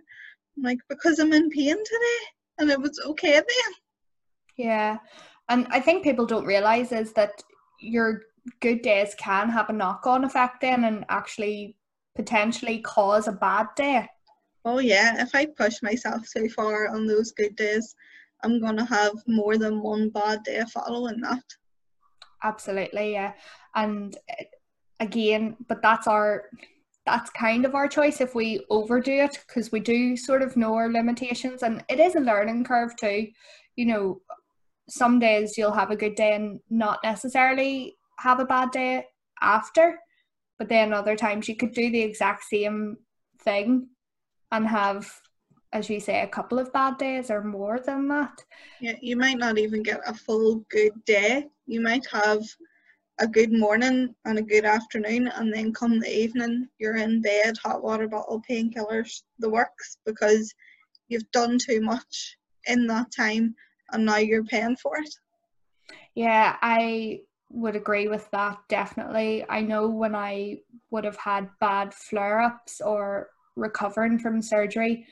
I'm 0.57 0.63
like, 0.63 0.80
because 0.89 1.19
I'm 1.19 1.34
in 1.34 1.49
pain 1.49 1.76
today, 1.76 2.19
and 2.59 2.69
it 2.69 2.80
was 2.80 2.99
okay 3.07 3.34
then. 3.34 3.74
Yeah, 4.55 4.97
and 5.49 5.67
I 5.69 5.80
think 5.80 6.03
people 6.03 6.26
don't 6.26 6.45
realize 6.45 6.91
is 6.91 7.13
that 7.13 7.43
your 7.80 8.21
good 8.59 8.82
days 8.82 9.15
can 9.17 9.49
have 9.49 9.69
a 9.69 9.74
knock-on 9.74 10.24
effect 10.24 10.61
then, 10.61 10.84
and 10.86 11.05
actually 11.09 11.76
potentially 12.15 12.80
cause 12.80 13.28
a 13.28 13.32
bad 13.32 13.67
day. 13.76 14.07
Oh 14.65 14.80
yeah, 14.80 15.21
if 15.21 15.36
I 15.36 15.47
push 15.47 15.82
myself 15.82 16.26
too 16.32 16.47
far 16.49 16.88
on 16.88 17.07
those 17.07 17.32
good 17.32 17.55
days, 17.55 17.95
I'm 18.43 18.61
gonna 18.61 18.86
have 18.86 19.13
more 19.28 19.57
than 19.57 19.82
one 19.82 20.09
bad 20.09 20.43
day 20.43 20.63
following 20.71 21.19
that 21.21 21.43
absolutely 22.43 23.13
yeah 23.13 23.34
and 23.76 24.17
eh, 24.30 24.45
again 24.99 25.57
but 25.67 25.82
that's 25.82 26.07
our 26.07 26.45
that's 27.05 27.30
kind 27.32 27.65
of 27.65 27.76
our 27.76 27.88
choice 27.88 28.21
if 28.21 28.34
we 28.34 28.65
overdo 28.69 29.11
it 29.11 29.43
because 29.47 29.71
we 29.71 29.80
do 29.80 30.15
sort 30.15 30.41
of 30.41 30.55
know 30.55 30.74
our 30.74 30.89
limitations. 30.89 31.61
And 31.63 31.84
it 31.89 31.99
is 31.99 32.15
a 32.15 32.19
learning 32.19 32.63
curve 32.63 32.95
too. 32.95 33.28
You 33.76 33.86
know 33.86 34.21
some 34.89 35.19
days 35.19 35.57
you'll 35.57 35.71
have 35.71 35.91
a 35.91 35.95
good 35.95 36.15
day 36.15 36.36
and 36.36 36.59
not 36.69 36.99
necessarily 37.03 37.95
have 38.19 38.39
a 38.39 38.45
bad 38.45 38.69
day 38.71 39.05
after 39.41 39.97
but 40.59 40.69
then 40.69 40.93
other 40.93 41.15
times 41.15 41.47
you 41.47 41.55
could 41.55 41.71
do 41.71 41.89
the 41.89 42.01
exact 42.01 42.43
same 42.43 42.97
thing 43.43 43.88
and 44.51 44.67
have 44.67 45.09
as 45.71 45.89
you 45.89 45.99
say 45.99 46.21
a 46.21 46.28
couple 46.28 46.59
of 46.59 46.71
bad 46.74 46.97
days 46.97 47.32
or 47.32 47.43
more 47.43 47.80
than 47.80 48.07
that. 48.09 48.43
Yeah 48.82 48.95
you 49.01 49.15
might 49.15 49.38
not 49.38 49.57
even 49.57 49.84
get 49.84 50.01
a 50.05 50.13
full 50.13 50.63
good 50.69 50.93
day. 51.05 51.47
You 51.65 51.82
might 51.82 52.05
have 52.11 52.43
a 53.20 53.28
good 53.28 53.53
morning 53.53 54.14
and 54.26 54.39
a 54.39 54.41
good 54.41 54.66
afternoon, 54.66 55.28
and 55.28 55.53
then 55.53 55.74
come 55.74 55.99
the 55.99 56.11
evening, 56.11 56.68
you're 56.80 56.97
in 56.97 57.22
bed, 57.22 57.55
hot 57.64 57.84
water 57.84 58.07
bottle, 58.07 58.41
painkillers, 58.49 59.24
the 59.39 59.49
works, 59.49 59.97
because 60.05 60.53
you've 61.07 61.30
done 61.32 61.57
too 61.59 61.82
much 61.82 62.38
in 62.68 62.88
that 62.88 63.07
time 63.16 63.55
and 63.91 64.05
now 64.05 64.18
you're 64.18 64.43
paying 64.43 64.76
for 64.76 64.97
it. 64.97 65.09
Yeah, 66.16 66.57
I 66.61 67.22
would 67.49 67.76
agree 67.76 68.07
with 68.07 68.30
that 68.32 68.57
definitely. 68.70 69.45
I 69.47 69.61
know 69.61 69.88
when 69.88 70.16
I 70.16 70.59
would 70.89 71.03
have 71.03 71.18
had 71.18 71.49
bad 71.59 71.93
flare 71.93 72.41
ups 72.41 72.82
or 72.82 73.30
recovering 73.55 74.18
from 74.18 74.41
surgery, 74.41 75.05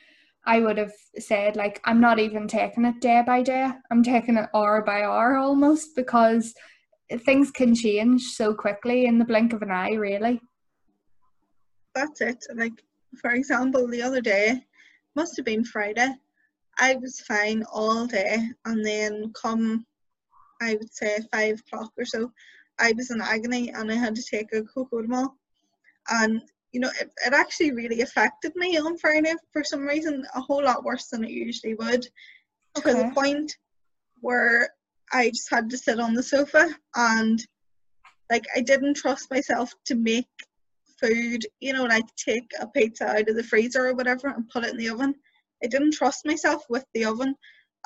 I 0.45 0.59
would 0.59 0.77
have 0.79 0.93
said 1.19 1.55
like 1.55 1.79
I'm 1.85 2.01
not 2.01 2.17
even 2.19 2.47
taking 2.47 2.85
it 2.85 2.99
day 2.99 3.21
by 3.25 3.43
day. 3.43 3.69
I'm 3.91 4.01
taking 4.01 4.37
it 4.37 4.49
hour 4.55 4.81
by 4.83 5.03
hour 5.03 5.37
almost 5.37 5.95
because 5.95 6.53
things 7.19 7.51
can 7.51 7.75
change 7.75 8.21
so 8.21 8.53
quickly 8.53 9.05
in 9.05 9.17
the 9.17 9.25
blink 9.25 9.53
of 9.53 9.61
an 9.61 9.71
eye, 9.71 9.93
really. 9.93 10.41
That's 11.93 12.21
it. 12.21 12.43
Like 12.55 12.73
for 13.19 13.31
example, 13.31 13.87
the 13.87 14.01
other 14.01 14.21
day 14.21 14.61
must 15.15 15.35
have 15.37 15.45
been 15.45 15.65
Friday. 15.65 16.09
I 16.79 16.95
was 16.95 17.19
fine 17.21 17.63
all 17.71 18.07
day, 18.07 18.37
and 18.65 18.85
then 18.85 19.33
come, 19.33 19.85
I 20.61 20.75
would 20.75 20.93
say 20.93 21.19
five 21.31 21.59
o'clock 21.59 21.91
or 21.97 22.05
so, 22.05 22.31
I 22.79 22.93
was 22.93 23.11
in 23.11 23.21
agony 23.21 23.69
and 23.71 23.91
I 23.91 23.95
had 23.95 24.15
to 24.15 24.23
take 24.23 24.53
a 24.53 24.61
Cocodamol, 24.61 25.33
and 26.09 26.41
you 26.71 26.79
know, 26.79 26.89
it, 27.01 27.11
it 27.25 27.33
actually 27.33 27.73
really 27.73 28.01
affected 28.01 28.53
me 28.55 28.77
on 28.77 28.97
Friday 28.97 29.33
for 29.51 29.63
some 29.63 29.81
reason, 29.81 30.25
a 30.33 30.41
whole 30.41 30.63
lot 30.63 30.85
worse 30.85 31.07
than 31.07 31.25
it 31.25 31.31
usually 31.31 31.75
would. 31.75 32.07
Okay. 32.77 32.91
To 32.91 32.97
the 32.97 33.11
point 33.13 33.57
where 34.21 34.69
I 35.13 35.29
just 35.29 35.49
had 35.49 35.69
to 35.69 35.77
sit 35.77 35.99
on 35.99 36.13
the 36.13 36.23
sofa 36.23 36.69
and 36.95 37.45
like 38.29 38.45
I 38.55 38.61
didn't 38.61 38.95
trust 38.95 39.29
myself 39.29 39.73
to 39.85 39.95
make 39.95 40.29
food, 40.99 41.45
you 41.59 41.73
know, 41.73 41.83
like 41.83 42.05
take 42.15 42.49
a 42.59 42.67
pizza 42.67 43.05
out 43.05 43.29
of 43.29 43.35
the 43.35 43.43
freezer 43.43 43.87
or 43.87 43.93
whatever 43.93 44.27
and 44.29 44.47
put 44.49 44.63
it 44.63 44.71
in 44.71 44.77
the 44.77 44.89
oven. 44.89 45.15
I 45.63 45.67
didn't 45.67 45.93
trust 45.93 46.25
myself 46.25 46.63
with 46.69 46.85
the 46.93 47.05
oven 47.05 47.35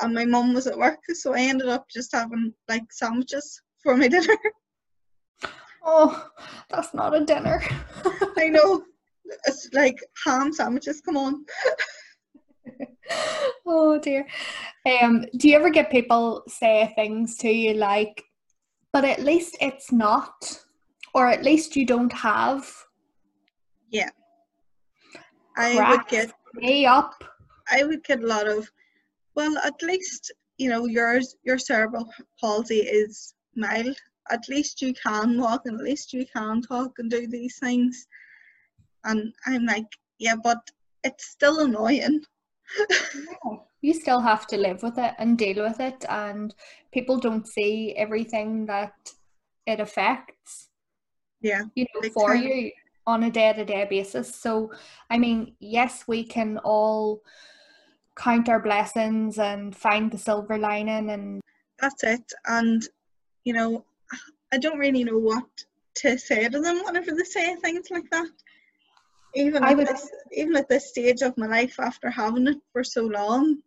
and 0.02 0.14
my 0.14 0.26
mum 0.26 0.54
was 0.54 0.68
at 0.68 0.78
work 0.78 1.00
so 1.14 1.34
I 1.34 1.42
ended 1.42 1.68
up 1.68 1.86
just 1.90 2.14
having 2.14 2.54
like 2.68 2.92
sandwiches 2.92 3.62
for 3.82 3.98
my 3.98 4.08
dinner. 4.10 4.38
Oh, 5.84 6.28
that's 6.70 6.94
not 6.94 7.16
a 7.16 7.24
dinner. 7.26 7.62
I 8.38 8.50
know. 8.50 8.84
It's 9.48 9.70
like 9.74 9.98
ham 10.24 10.54
sandwiches, 10.54 11.02
come 11.02 11.18
on. 11.18 11.46
oh 13.66 14.00
dear. 14.00 14.28
Um, 14.86 15.26
do 15.38 15.50
you 15.50 15.56
ever 15.56 15.70
get 15.70 15.92
people 15.92 16.44
say 16.48 16.92
things 16.96 17.38
to 17.38 17.50
you 17.50 17.74
like, 17.74 18.24
but 18.94 19.06
at 19.06 19.22
least 19.24 19.58
it's 19.62 19.92
not, 19.92 20.62
or 21.14 21.28
at 21.28 21.44
least 21.44 21.76
you 21.76 21.86
don't 21.86 22.14
have? 22.14 22.72
Yeah. 23.92 24.10
I 25.58 25.90
would 25.90 26.08
get 26.08 26.32
me 26.54 26.86
up. 26.86 27.24
I 27.72 27.84
would 27.84 28.04
get 28.04 28.22
a 28.22 28.28
lot 28.28 28.48
of 28.48 28.70
well, 29.36 29.58
at 29.60 29.82
least 29.82 30.32
you 30.58 30.70
know 30.70 30.86
yours 30.86 31.36
your 31.44 31.58
cerebral 31.58 32.10
palsy 32.40 32.80
is 32.80 33.34
mild. 33.56 33.98
At 34.32 34.50
least 34.50 34.82
you 34.82 34.94
can 34.94 35.40
walk 35.40 35.64
and 35.66 35.80
at 35.80 35.86
least 35.86 36.14
you 36.14 36.26
can 36.36 36.62
talk 36.62 36.94
and 36.98 37.12
do 37.12 37.28
these 37.28 37.60
things. 37.60 38.08
And 39.04 39.34
I'm 39.46 39.66
like, 39.66 39.86
yeah, 40.18 40.36
but 40.36 40.60
it's 41.04 41.28
still 41.28 41.60
annoying. 41.60 42.22
you 43.82 43.94
still 43.94 44.20
have 44.20 44.48
to 44.48 44.58
live 44.58 44.82
with 44.84 44.98
it 44.98 45.14
and 45.20 45.38
deal 45.38 45.64
with 45.64 45.80
it 45.80 46.06
and 46.10 46.54
people 46.92 47.18
don't 47.18 47.48
see 47.48 47.94
everything 47.96 48.66
that 48.66 48.94
it 49.66 49.80
affects 49.80 50.70
yeah 51.42 51.62
you 51.76 51.86
know 51.94 52.10
for 52.10 52.34
time. 52.34 52.44
you 52.44 52.72
on 53.08 53.24
a 53.24 53.32
day-to-day 53.32 53.86
basis 53.90 54.36
so 54.36 54.72
i 55.10 55.18
mean 55.18 55.54
yes 55.60 56.06
we 56.08 56.24
can 56.24 56.58
all 56.60 57.22
count 58.16 58.50
our 58.50 58.60
blessings 58.60 59.38
and 59.38 59.76
find 59.76 60.12
the 60.12 60.18
silver 60.18 60.58
lining 60.58 61.10
and 61.10 61.42
That's 61.80 62.04
it. 62.04 62.32
And 62.46 62.88
you 63.44 63.54
know, 63.54 63.86
I 64.52 64.58
don't 64.58 64.80
really 64.80 65.04
know 65.04 65.18
what 65.18 65.46
to 65.96 66.18
say 66.18 66.48
to 66.48 66.60
them 66.60 66.84
whenever 66.84 67.12
they 67.12 67.24
say 67.24 67.56
things 67.56 67.88
like 67.92 68.10
that. 68.12 68.30
Even 69.36 69.64
I 69.64 69.72
at 69.72 69.78
would- 69.78 69.88
this 69.88 70.10
even 70.32 70.56
at 70.56 70.70
this 70.70 70.90
stage 70.90 71.22
of 71.22 71.38
my 71.38 71.48
life 71.48 71.80
after 71.80 72.10
having 72.10 72.48
it 72.48 72.58
for 72.72 72.84
so 72.84 73.04
long, 73.06 73.62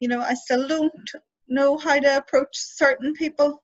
you 0.00 0.08
know, 0.08 0.20
I 0.20 0.34
still 0.34 0.68
don't 0.68 1.10
know 1.48 1.76
how 1.78 1.98
to 1.98 2.16
approach 2.18 2.56
certain 2.56 3.14
people. 3.14 3.62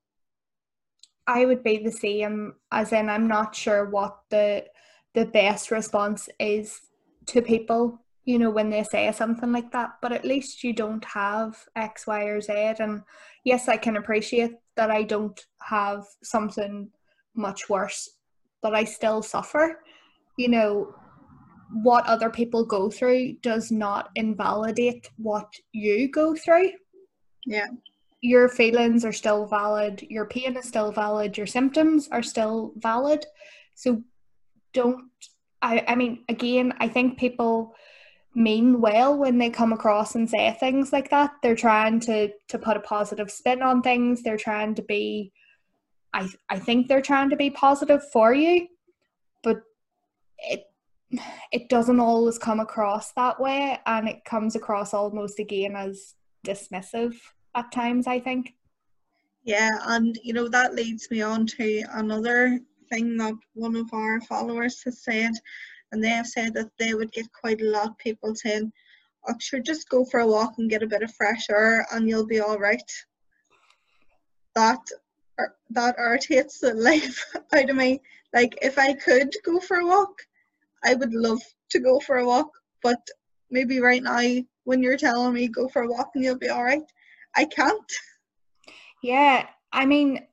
I 1.27 1.45
would 1.45 1.63
be 1.63 1.77
the 1.77 1.91
same 1.91 2.55
as 2.71 2.91
in 2.91 3.07
I'm 3.09 3.27
not 3.27 3.55
sure 3.55 3.89
what 3.89 4.19
the 4.29 4.65
the 5.13 5.25
best 5.25 5.69
response 5.69 6.27
is 6.39 6.81
to 7.27 7.41
people, 7.41 7.99
you 8.25 8.39
know, 8.39 8.49
when 8.49 8.71
they 8.71 8.83
say 8.83 9.11
something 9.11 9.51
like 9.51 9.71
that. 9.71 9.91
But 10.01 10.11
at 10.11 10.25
least 10.25 10.63
you 10.63 10.73
don't 10.73 11.05
have 11.05 11.55
X, 11.75 12.07
Y, 12.07 12.23
or 12.23 12.41
Z. 12.41 12.51
And 12.79 13.03
yes, 13.45 13.69
I 13.69 13.77
can 13.77 13.95
appreciate 13.97 14.55
that 14.75 14.89
I 14.89 15.03
don't 15.03 15.39
have 15.61 16.03
something 16.23 16.89
much 17.35 17.69
worse, 17.69 18.09
but 18.63 18.73
I 18.73 18.85
still 18.85 19.21
suffer. 19.21 19.79
You 20.35 20.49
know, 20.49 20.95
what 21.73 22.05
other 22.05 22.29
people 22.29 22.65
go 22.65 22.89
through 22.89 23.33
does 23.41 23.71
not 23.71 24.09
invalidate 24.15 25.09
what 25.17 25.51
you 25.71 26.09
go 26.09 26.35
through 26.35 26.71
Yeah. 27.45 27.67
your 28.21 28.47
feelings 28.47 29.03
are 29.03 29.11
still 29.11 29.45
valid, 29.45 30.01
your 30.09 30.25
pain 30.25 30.55
is 30.57 30.65
still 30.67 30.91
valid, 30.91 31.37
your 31.37 31.47
symptoms 31.47 32.07
are 32.09 32.23
still 32.23 32.73
valid. 32.77 33.25
So 33.75 34.03
don't 34.73 35.09
I 35.61 35.83
I 35.87 35.95
mean 35.95 36.23
again, 36.29 36.73
I 36.79 36.87
think 36.87 37.17
people 37.17 37.75
mean 38.35 38.81
well 38.81 39.15
when 39.17 39.37
they 39.37 39.49
come 39.49 39.73
across 39.73 40.15
and 40.15 40.29
say 40.29 40.55
things 40.59 40.91
like 40.91 41.09
that. 41.09 41.31
They're 41.41 41.55
trying 41.55 41.99
to 42.01 42.31
to 42.49 42.57
put 42.59 42.77
a 42.77 42.81
positive 42.81 43.29
spin 43.29 43.61
on 43.61 43.81
things. 43.81 44.23
They're 44.23 44.37
trying 44.37 44.75
to 44.75 44.81
be 44.83 45.31
I 46.13 46.29
I 46.49 46.59
think 46.59 46.87
they're 46.87 47.01
trying 47.01 47.29
to 47.31 47.35
be 47.35 47.49
positive 47.49 48.01
for 48.11 48.33
you, 48.33 48.67
but 49.43 49.57
it 50.39 50.63
it 51.51 51.69
doesn't 51.69 51.99
always 51.99 52.37
come 52.37 52.59
across 52.59 53.11
that 53.13 53.39
way 53.39 53.79
and 53.85 54.07
it 54.07 54.25
comes 54.25 54.55
across 54.55 54.93
almost 54.93 55.39
again 55.39 55.75
as 55.75 56.15
dismissive 56.45 57.15
at 57.55 57.71
times, 57.71 58.07
I 58.07 58.19
think. 58.19 58.53
Yeah, 59.43 59.71
and 59.87 60.17
you 60.23 60.33
know 60.33 60.47
that 60.47 60.73
leads 60.73 61.09
me 61.11 61.21
on 61.21 61.45
to 61.47 61.83
another 61.93 62.59
thing 62.89 63.17
that 63.17 63.35
one 63.53 63.75
of 63.75 63.93
our 63.93 64.21
followers 64.21 64.81
has 64.83 65.03
said, 65.03 65.31
and 65.91 66.03
they 66.03 66.09
have 66.09 66.27
said 66.27 66.53
that 66.53 66.71
they 66.79 66.93
would 66.93 67.11
get 67.11 67.27
quite 67.33 67.61
a 67.61 67.69
lot 67.69 67.89
of 67.89 67.97
people 67.97 68.33
saying, 68.35 68.71
"Oh, 69.27 69.35
sure, 69.39 69.59
just 69.59 69.89
go 69.89 70.05
for 70.05 70.21
a 70.21 70.27
walk 70.27 70.53
and 70.57 70.69
get 70.69 70.83
a 70.83 70.87
bit 70.87 71.03
of 71.03 71.13
fresh 71.13 71.49
air, 71.49 71.85
and 71.91 72.07
you'll 72.07 72.25
be 72.25 72.39
all 72.39 72.57
right." 72.57 72.91
That 74.55 74.79
that 75.71 75.95
irritates 75.97 76.59
the 76.59 76.73
life 76.89 77.23
out 77.53 77.69
of 77.69 77.75
me. 77.75 78.01
Like, 78.33 78.57
if 78.61 78.77
I 78.79 78.93
could 78.93 79.35
go 79.43 79.59
for 79.59 79.77
a 79.77 79.85
walk, 79.85 80.21
I 80.83 80.95
would 80.95 81.13
love 81.13 81.41
to 81.71 81.79
go 81.79 81.99
for 81.99 82.17
a 82.17 82.25
walk, 82.25 82.49
but 82.81 82.99
maybe 83.49 83.79
right 83.79 84.03
now, 84.03 84.21
when 84.65 84.81
you're 84.81 84.97
telling 84.97 85.33
me 85.33 85.47
go 85.47 85.67
for 85.67 85.83
a 85.83 85.87
walk 85.87 86.11
and 86.15 86.23
you'll 86.23 86.37
be 86.37 86.49
all 86.49 86.63
right, 86.63 86.83
I 87.35 87.45
can't. 87.45 87.91
Yeah, 89.01 89.47
I 89.71 89.85
mean, 89.85 90.25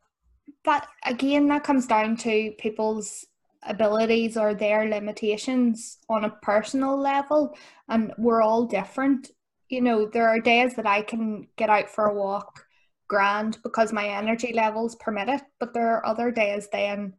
that 0.64 0.88
again, 1.04 1.48
that 1.48 1.64
comes 1.64 1.86
down 1.86 2.16
to 2.18 2.52
people's 2.58 3.26
abilities 3.62 4.36
or 4.36 4.54
their 4.54 4.88
limitations 4.88 5.98
on 6.08 6.24
a 6.24 6.36
personal 6.42 6.98
level, 6.98 7.56
and 7.88 8.12
we're 8.18 8.42
all 8.42 8.64
different. 8.64 9.30
You 9.68 9.80
know, 9.80 10.06
there 10.06 10.28
are 10.28 10.40
days 10.40 10.74
that 10.76 10.86
I 10.86 11.02
can 11.02 11.46
get 11.56 11.70
out 11.70 11.88
for 11.88 12.06
a 12.06 12.14
walk 12.14 12.64
grand 13.08 13.58
because 13.62 13.92
my 13.92 14.06
energy 14.08 14.52
levels 14.52 14.96
permit 14.96 15.28
it, 15.28 15.42
but 15.58 15.74
there 15.74 15.94
are 15.94 16.06
other 16.06 16.30
days 16.30 16.68
then 16.72 17.14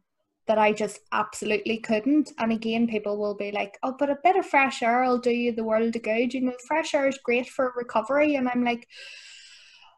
that 0.48 0.58
I 0.58 0.72
just 0.72 1.00
absolutely 1.12 1.78
couldn't. 1.78 2.32
And 2.38 2.52
again, 2.52 2.88
people 2.88 3.16
will 3.16 3.34
be 3.34 3.52
like, 3.52 3.78
oh, 3.82 3.94
but 3.98 4.10
a 4.10 4.18
bit 4.24 4.36
of 4.36 4.46
fresh 4.46 4.82
air 4.82 5.02
will 5.04 5.18
do 5.18 5.30
you 5.30 5.52
the 5.52 5.64
world 5.64 5.94
of 5.94 6.02
good. 6.02 6.34
You 6.34 6.40
know, 6.40 6.54
fresh 6.66 6.94
air 6.94 7.06
is 7.06 7.18
great 7.22 7.48
for 7.48 7.72
recovery. 7.76 8.34
And 8.34 8.48
I'm 8.48 8.64
like, 8.64 8.88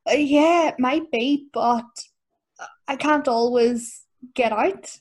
"Uh, 0.08 0.16
yeah, 0.16 0.68
it 0.68 0.78
might 0.78 1.10
be, 1.10 1.48
but 1.52 1.86
I 2.86 2.96
can't 2.96 3.28
always 3.28 4.04
get 4.34 4.52
out. 4.52 4.98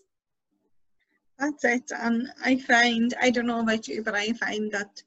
That's 1.40 1.66
it. 1.66 1.92
And 1.92 2.28
I 2.44 2.58
find, 2.58 3.14
I 3.22 3.30
don't 3.30 3.48
know 3.48 3.60
about 3.60 3.88
you, 3.88 4.04
but 4.04 4.16
I 4.16 4.32
find 4.34 4.72
that 4.72 5.02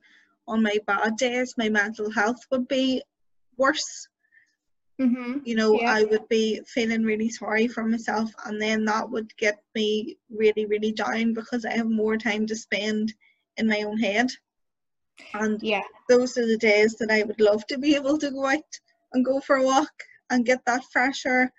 on 0.48 0.62
my 0.62 0.76
bad 0.86 1.16
days, 1.16 1.54
my 1.56 1.68
mental 1.68 2.10
health 2.10 2.40
would 2.50 2.68
be 2.68 3.02
worse. 3.56 4.08
Mm-hmm. 5.00 5.40
You 5.44 5.56
know, 5.56 5.78
Yeah. 5.80 5.92
I 5.92 6.04
would 6.04 6.28
be 6.28 6.60
feeling 6.66 7.02
really 7.04 7.28
sorry 7.28 7.68
for 7.68 7.84
myself, 7.84 8.30
and 8.46 8.60
then 8.60 8.84
that 8.86 9.10
would 9.10 9.36
get 9.36 9.62
me 9.74 10.16
really, 10.30 10.64
really 10.66 10.92
down 10.92 11.34
because 11.34 11.64
I 11.64 11.72
have 11.72 11.90
more 11.90 12.16
time 12.16 12.46
to 12.46 12.56
spend 12.56 13.12
in 13.58 13.66
my 13.66 13.82
own 13.82 13.98
head. 13.98 14.30
And 15.34 15.62
Yeah, 15.62 15.82
those 16.08 16.38
are 16.38 16.46
the 16.46 16.56
days 16.56 16.94
that 16.96 17.10
I 17.10 17.22
would 17.24 17.40
love 17.40 17.66
to 17.66 17.78
be 17.78 17.94
able 17.94 18.18
to 18.18 18.30
go 18.30 18.46
out 18.46 18.80
and 19.12 19.24
go 19.24 19.40
for 19.40 19.56
a 19.56 19.64
walk 19.64 19.92
and 20.30 20.46
get 20.46 20.64
that 20.66 20.84
fresh 20.92 21.26
air 21.26 21.52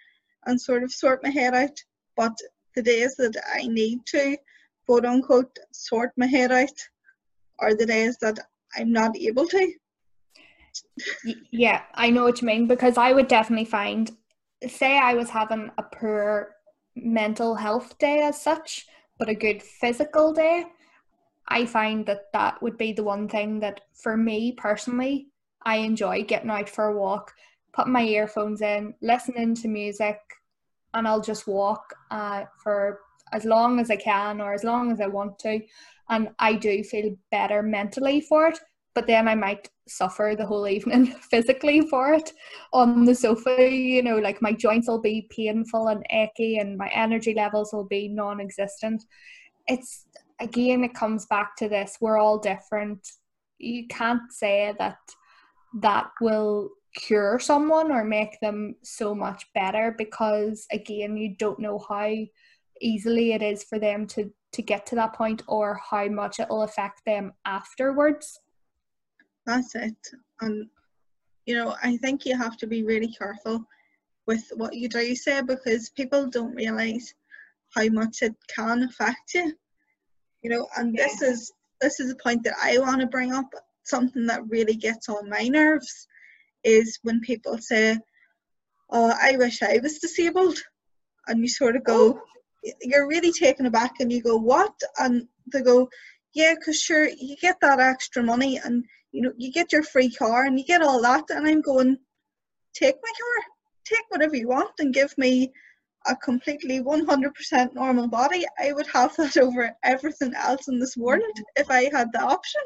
and 0.45 0.59
sort 0.59 0.83
of 0.83 0.91
sort 0.91 1.23
my 1.23 1.29
head 1.29 1.53
out. 1.53 1.77
But 2.15 2.37
the 2.75 2.81
days 2.81 3.15
that 3.15 3.35
I 3.53 3.67
need 3.67 4.05
to, 4.07 4.37
quote 4.85 5.05
unquote, 5.05 5.57
sort 5.71 6.11
my 6.17 6.27
head 6.27 6.51
out 6.51 6.77
are 7.59 7.75
the 7.75 7.85
days 7.85 8.17
that 8.21 8.39
I'm 8.75 8.91
not 8.91 9.17
able 9.17 9.47
to. 9.47 9.73
Yeah, 11.51 11.81
I 11.93 12.09
know 12.09 12.23
what 12.23 12.41
you 12.41 12.47
mean 12.47 12.67
because 12.67 12.97
I 12.97 13.13
would 13.13 13.27
definitely 13.27 13.65
find, 13.65 14.11
say, 14.67 14.97
I 14.97 15.13
was 15.13 15.29
having 15.29 15.71
a 15.77 15.83
poor 15.83 16.55
mental 16.95 17.55
health 17.55 17.97
day 17.97 18.21
as 18.21 18.41
such, 18.41 18.85
but 19.17 19.29
a 19.29 19.35
good 19.35 19.61
physical 19.61 20.33
day. 20.33 20.65
I 21.47 21.65
find 21.65 22.05
that 22.05 22.31
that 22.33 22.61
would 22.61 22.77
be 22.77 22.93
the 22.93 23.03
one 23.03 23.27
thing 23.27 23.59
that, 23.61 23.81
for 23.93 24.17
me 24.17 24.53
personally, 24.53 25.27
I 25.63 25.77
enjoy 25.77 26.23
getting 26.23 26.49
out 26.49 26.69
for 26.69 26.85
a 26.85 26.97
walk, 26.97 27.33
putting 27.73 27.93
my 27.93 28.03
earphones 28.03 28.61
in, 28.61 28.93
listening 29.01 29.55
to 29.55 29.67
music, 29.67 30.19
and 30.93 31.07
I'll 31.07 31.21
just 31.21 31.47
walk 31.47 31.93
uh, 32.11 32.45
for 32.63 32.99
as 33.33 33.45
long 33.45 33.79
as 33.79 33.89
I 33.89 33.95
can 33.97 34.41
or 34.41 34.53
as 34.53 34.63
long 34.63 34.91
as 34.91 35.01
I 35.01 35.07
want 35.07 35.39
to. 35.39 35.59
And 36.09 36.29
I 36.39 36.53
do 36.53 36.83
feel 36.83 37.15
better 37.31 37.61
mentally 37.61 38.21
for 38.21 38.47
it 38.47 38.59
but 38.97 39.05
then 39.05 39.27
I 39.27 39.35
might 39.35 39.69
suffer 39.87 40.33
the 40.35 40.47
whole 40.47 40.67
evening 40.67 41.05
physically 41.29 41.81
for 41.81 42.13
it 42.13 42.33
on 42.73 43.05
the 43.05 43.13
sofa. 43.13 43.69
You 43.69 44.01
know, 44.01 44.17
like 44.17 44.41
my 44.41 44.51
joints 44.51 44.87
will 44.87 44.99
be 44.99 45.27
painful 45.29 45.89
and 45.89 46.03
achy, 46.09 46.57
and 46.57 46.79
my 46.79 46.87
energy 46.87 47.35
levels 47.35 47.71
will 47.71 47.83
be 47.83 48.07
non 48.07 48.41
existent. 48.41 49.03
It's 49.67 50.07
again, 50.39 50.83
it 50.83 50.95
comes 50.95 51.27
back 51.27 51.55
to 51.57 51.69
this 51.69 51.99
we're 52.01 52.17
all 52.17 52.39
different. 52.39 53.07
You 53.59 53.85
can't 53.85 54.31
say 54.31 54.73
that 54.79 54.97
that 55.81 56.09
will 56.19 56.71
cure 56.95 57.37
someone 57.37 57.91
or 57.91 58.03
make 58.03 58.39
them 58.39 58.77
so 58.81 59.13
much 59.13 59.45
better 59.53 59.93
because, 59.95 60.65
again, 60.71 61.17
you 61.17 61.35
don't 61.37 61.59
know 61.59 61.77
how 61.87 62.15
easily 62.81 63.33
it 63.33 63.43
is 63.43 63.63
for 63.63 63.77
them 63.77 64.07
to 64.07 64.33
to 64.53 64.63
get 64.63 64.87
to 64.87 64.95
that 64.95 65.13
point 65.13 65.43
or 65.47 65.79
how 65.91 66.07
much 66.07 66.39
it 66.39 66.49
will 66.49 66.63
affect 66.63 67.05
them 67.05 67.31
afterwards 67.45 68.39
That's 69.47 69.73
it. 69.75 69.95
And, 70.41 70.67
you 71.45 71.55
know, 71.55 71.75
I 71.81 71.95
think 71.97 72.25
you 72.25 72.37
have 72.37 72.57
to 72.57 72.67
be 72.67 72.83
really 72.83 73.07
careful 73.07 73.65
with 74.27 74.43
what 74.55 74.75
you 74.75 74.89
do 74.89 75.15
say 75.15 75.41
because 75.41 75.89
people 75.89 76.27
don't 76.27 76.53
realize 76.53 77.13
how 77.73 77.87
much 77.87 78.21
it 78.21 78.35
can 78.53 78.83
affect 78.83 79.33
you. 79.33 79.53
You 80.43 80.49
know, 80.49 80.67
and 80.75 80.93
this 80.95 81.21
is 81.21 81.51
this 81.79 81.99
is 81.99 82.11
a 82.11 82.15
point 82.15 82.43
that 82.43 82.55
I 82.61 82.77
want 82.77 83.01
to 83.01 83.07
bring 83.07 83.33
up. 83.33 83.49
Something 83.83 84.25
that 84.25 84.49
really 84.49 84.75
gets 84.75 85.07
on 85.07 85.29
my 85.29 85.47
nerves 85.47 86.07
is 86.65 86.99
when 87.03 87.21
people 87.21 87.57
say, 87.57 87.97
"Oh, 88.89 89.13
I 89.19 89.37
wish 89.37 89.63
I 89.63 89.79
was 89.81 89.99
disabled," 89.99 90.57
and 91.27 91.39
you 91.39 91.47
sort 91.47 91.77
of 91.77 91.85
go, 91.85 92.19
oh. 92.19 92.71
you're 92.81 93.07
really 93.07 93.31
taken 93.31 93.65
aback, 93.65 94.01
and 94.01 94.11
you 94.11 94.21
go, 94.21 94.35
"What?" 94.35 94.73
And 94.99 95.27
they 95.53 95.61
go, 95.61 95.89
yeah, 96.37 96.53
because 96.53 96.79
sure, 96.79 97.09
you 97.09 97.35
get 97.37 97.59
that 97.61 97.79
extra 97.79 98.21
money 98.21 98.59
and 98.63 98.85
you 99.17 99.23
know, 99.23 99.33
you 99.35 99.51
get 99.51 99.71
your 99.71 99.81
free 99.81 100.11
car 100.11 100.45
and 100.45 100.59
you 100.59 100.63
get 100.63 100.83
all 100.83 101.01
that. 101.01 101.23
And 101.31 101.47
I'm 101.47 101.61
going, 101.61 101.97
take 102.75 102.95
my 103.01 103.11
car, 103.19 103.45
take 103.83 104.05
whatever 104.09 104.35
you 104.35 104.47
want 104.47 104.69
and 104.77 104.93
give 104.93 105.17
me 105.17 105.51
a 106.05 106.15
completely 106.17 106.81
100% 106.81 107.73
normal 107.73 108.07
body. 108.07 108.45
I 108.59 108.73
would 108.73 108.85
have 108.93 109.15
that 109.15 109.35
over 109.41 109.71
everything 109.83 110.33
else 110.35 110.67
in 110.67 110.79
this 110.79 110.95
world 110.95 111.23
mm-hmm. 111.23 111.61
if 111.63 111.71
I 111.71 111.89
had 111.91 112.09
the 112.13 112.21
option. 112.21 112.61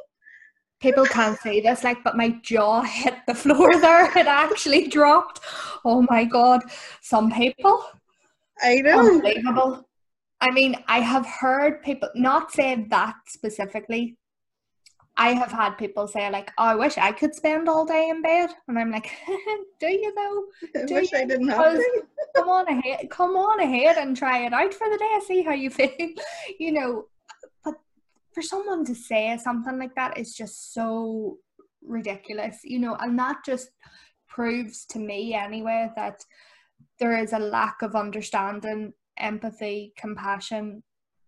People 0.81 1.05
can't 1.05 1.39
see 1.39 1.61
this, 1.61 1.85
like, 1.85 2.03
but 2.03 2.17
my 2.17 2.37
jaw 2.43 2.81
hit 2.81 3.15
the 3.27 3.35
floor 3.35 3.69
there. 3.79 4.05
It 4.17 4.27
actually 4.27 4.89
dropped. 4.89 5.39
Oh 5.85 6.05
my 6.09 6.25
god. 6.25 6.63
Some 7.01 7.31
people. 7.31 7.85
I 8.61 8.75
know. 8.81 8.99
Unbelievable. 8.99 9.87
I 10.41 10.51
mean, 10.51 10.75
I 10.87 10.99
have 10.99 11.25
heard 11.25 11.81
people 11.81 12.09
not 12.15 12.51
say 12.51 12.85
that 12.89 13.15
specifically. 13.27 14.17
I 15.21 15.33
have 15.33 15.51
had 15.51 15.77
people 15.77 16.07
say 16.07 16.29
like, 16.31 16.51
"Oh, 16.57 16.63
I 16.63 16.75
wish 16.75 16.97
I 16.97 17.11
could 17.11 17.35
spend 17.35 17.69
all 17.69 17.85
day 17.85 18.09
in 18.09 18.23
bed," 18.23 18.49
and 18.67 18.79
I'm 18.79 18.91
like, 18.91 19.11
"Do 19.79 19.87
you 19.87 20.11
though? 20.15 20.81
Do 20.87 20.95
I 20.95 20.99
wish 20.99 21.11
you? 21.11 21.19
I 21.19 21.25
didn't 21.25 21.49
have 21.49 21.73
to. 21.73 22.03
come 22.35 22.49
on 22.49 22.67
ahead, 22.67 23.09
come 23.11 23.35
on 23.35 23.59
ahead, 23.59 23.97
and 23.97 24.17
try 24.17 24.45
it 24.45 24.53
out 24.53 24.73
for 24.73 24.89
the 24.89 24.97
day. 24.97 25.19
See 25.27 25.43
how 25.43 25.53
you 25.53 25.69
feel. 25.69 25.91
you 26.59 26.71
know, 26.71 27.05
but 27.63 27.75
for 28.33 28.41
someone 28.41 28.83
to 28.85 28.95
say 28.95 29.37
something 29.37 29.77
like 29.77 29.93
that 29.93 30.17
is 30.17 30.33
just 30.33 30.73
so 30.73 31.37
ridiculous. 31.83 32.61
You 32.63 32.79
know, 32.79 32.95
and 32.95 33.19
that 33.19 33.45
just 33.45 33.69
proves 34.27 34.85
to 34.87 34.97
me 34.97 35.35
anyway 35.35 35.91
that 35.95 36.25
there 36.99 37.15
is 37.15 37.33
a 37.33 37.39
lack 37.57 37.83
of 37.83 37.95
understanding 37.95 38.93
empathy, 39.17 39.93
compassion, 39.97 40.81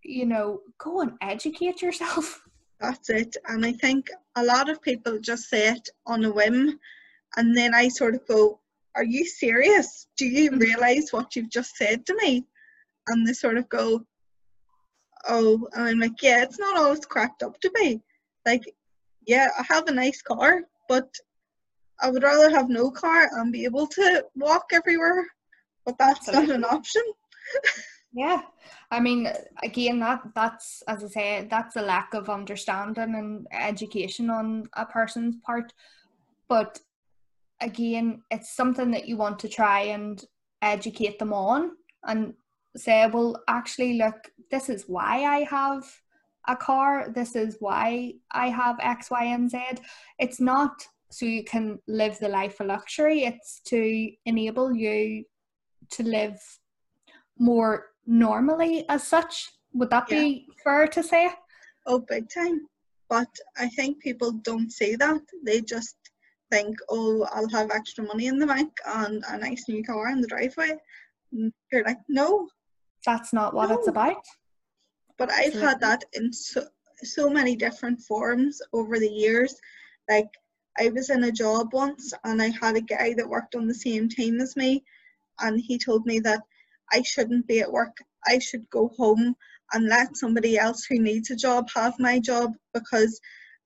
you 0.04 0.26
know, 0.26 0.62
go 0.80 1.02
and 1.02 1.12
educate 1.22 1.84
yourself. 1.84 2.41
That's 2.84 3.10
it. 3.10 3.38
And 3.48 3.66
I 3.66 3.72
think 3.72 4.10
a 4.36 4.44
lot 4.44 4.70
of 4.70 4.82
people 4.82 5.18
just 5.18 5.50
say 5.50 5.70
it 5.70 5.88
on 6.06 6.26
a 6.26 6.32
whim. 6.32 6.78
And 7.38 7.56
then 7.56 7.74
I 7.74 7.88
sort 7.88 8.14
of 8.14 8.28
go, 8.28 8.60
Are 8.96 9.06
you 9.06 9.26
serious? 9.26 10.08
Do 10.18 10.26
you 10.26 10.52
mm-hmm. 10.52 10.60
realize 10.60 11.12
what 11.12 11.34
you've 11.34 11.50
just 11.50 11.78
said 11.78 12.06
to 12.06 12.16
me? 12.22 12.46
And 13.08 13.26
they 13.26 13.32
sort 13.32 13.58
of 13.58 13.70
go, 13.70 14.06
Oh, 15.30 15.66
and 15.72 15.86
I'm 15.86 16.00
like, 16.00 16.22
Yeah, 16.22 16.44
it's 16.44 16.60
not 16.60 16.78
all 16.78 16.92
it's 16.92 17.06
cracked 17.06 17.42
up 17.42 17.58
to 17.62 17.72
be. 17.72 18.02
Like, 18.46 18.66
yeah, 19.26 19.48
I 19.58 19.64
have 19.74 19.88
a 19.88 19.94
nice 19.94 20.22
car, 20.22 20.64
but 20.90 21.08
I 22.02 22.10
would 22.12 22.24
rather 22.24 22.50
have 22.50 22.68
no 22.68 22.92
car 22.92 23.30
and 23.32 23.54
be 23.54 23.64
able 23.64 23.88
to 23.88 24.26
walk 24.36 24.72
everywhere. 24.74 25.26
But 25.86 25.98
that's 25.98 26.28
not 26.28 26.50
an 26.50 26.66
option. 26.66 27.04
yeah. 28.14 28.41
I 28.91 28.99
mean 28.99 29.28
again 29.64 29.99
that 29.99 30.22
that's 30.36 30.84
as 30.88 31.03
i 31.03 31.07
say 31.07 31.47
that's 31.49 31.76
a 31.76 31.82
lack 31.82 32.14
of 32.14 32.30
understanding 32.30 33.16
and 33.16 33.47
education 33.51 34.30
on 34.30 34.70
a 34.74 34.86
person's 34.86 35.36
part. 35.43 35.74
But 36.47 36.80
again 37.59 38.22
it's 38.30 38.55
something 38.55 38.91
that 38.91 39.07
you 39.07 39.18
want 39.18 39.39
to 39.39 39.49
try 39.49 39.82
and 39.82 40.24
educate 40.61 41.18
them 41.20 41.34
on 41.34 41.72
and 42.03 42.34
say 42.76 43.07
well 43.07 43.41
actually 43.47 43.97
look 43.97 44.16
this 44.51 44.70
is 44.70 44.86
why 44.88 45.24
i 45.24 45.39
have 45.43 45.84
a 46.47 46.55
car. 46.57 47.09
This 47.09 47.36
is 47.36 47.57
why 47.59 48.14
i 48.32 48.49
have 48.49 48.78
x 48.80 49.09
y 49.09 49.26
and 49.26 49.49
z. 49.49 49.64
It's 50.20 50.39
not 50.39 50.86
so 51.09 51.26
you 51.26 51.43
can 51.43 51.80
live 51.88 52.18
the 52.20 52.28
life 52.28 52.59
of 52.59 52.68
luxury. 52.68 53.24
It's 53.24 53.61
to 53.66 54.11
enable 54.26 54.76
you 54.76 55.24
to 55.91 56.03
live 56.03 56.39
more 57.38 57.86
normally 58.06 58.86
as 58.89 59.04
such. 59.04 59.49
Would 59.74 59.89
that 59.89 60.06
yeah. 60.10 60.20
be 60.20 60.47
fair 60.64 60.88
to 60.88 61.04
say? 61.04 61.30
Oh, 61.86 61.99
big 61.99 62.30
time. 62.30 62.68
But 63.10 63.30
I 63.58 63.68
think 63.70 64.01
people 64.01 64.32
don't 64.32 64.72
say 64.72 64.95
that. 64.95 65.22
They 65.45 65.62
just 65.62 65.95
think, 66.51 66.76
oh, 66.89 67.28
I'll 67.32 67.49
have 67.49 67.72
extra 67.72 68.04
money 68.04 68.28
in 68.28 68.39
the 68.39 68.47
bank 68.47 68.72
and 68.86 69.24
a 69.28 69.38
nice 69.38 69.66
new 69.68 69.84
car 69.84 70.10
in 70.10 70.22
the 70.22 70.28
driveway. 70.28 70.72
And 71.32 71.51
you're 71.72 71.84
like, 71.84 71.97
no. 72.08 72.47
That's 73.06 73.34
not 73.34 73.54
what 73.54 73.70
no. 73.70 73.78
it's 73.78 73.88
about. 73.88 74.24
But 75.18 75.32
I've 75.32 75.54
had 75.54 75.80
that 75.82 76.04
in 76.14 76.32
so, 76.32 76.66
so 77.04 77.30
many 77.30 77.56
different 77.56 78.01
forms 78.01 78.62
over 78.72 78.99
the 78.99 79.10
years. 79.10 79.56
Like, 80.10 80.30
I 80.80 80.89
was 80.89 81.10
in 81.10 81.26
a 81.26 81.32
job 81.32 81.74
once 81.74 82.14
and 82.24 82.41
I 82.41 82.49
had 82.49 82.76
a 82.76 82.82
guy 82.82 83.14
that 83.14 83.30
worked 83.30 83.56
on 83.56 83.68
the 83.68 83.76
same 83.76 84.10
team 84.10 84.41
as 84.41 84.56
me, 84.56 84.84
and 85.39 85.60
he 85.60 85.78
told 85.78 86.06
me 86.06 86.20
that 86.22 86.41
I 86.92 87.02
shouldn't 87.02 87.48
be 87.48 87.62
at 87.62 87.72
work. 87.72 87.98
I 88.28 88.40
should 88.40 88.70
go 88.70 88.90
home 88.98 89.36
and 89.74 89.88
let 89.88 90.18
somebody 90.18 90.58
else 90.58 90.86
who 90.86 91.00
needs 91.00 91.32
a 91.32 91.36
job 91.36 91.68
have 91.76 91.94
my 92.00 92.20
job 92.20 92.52
because 92.74 93.20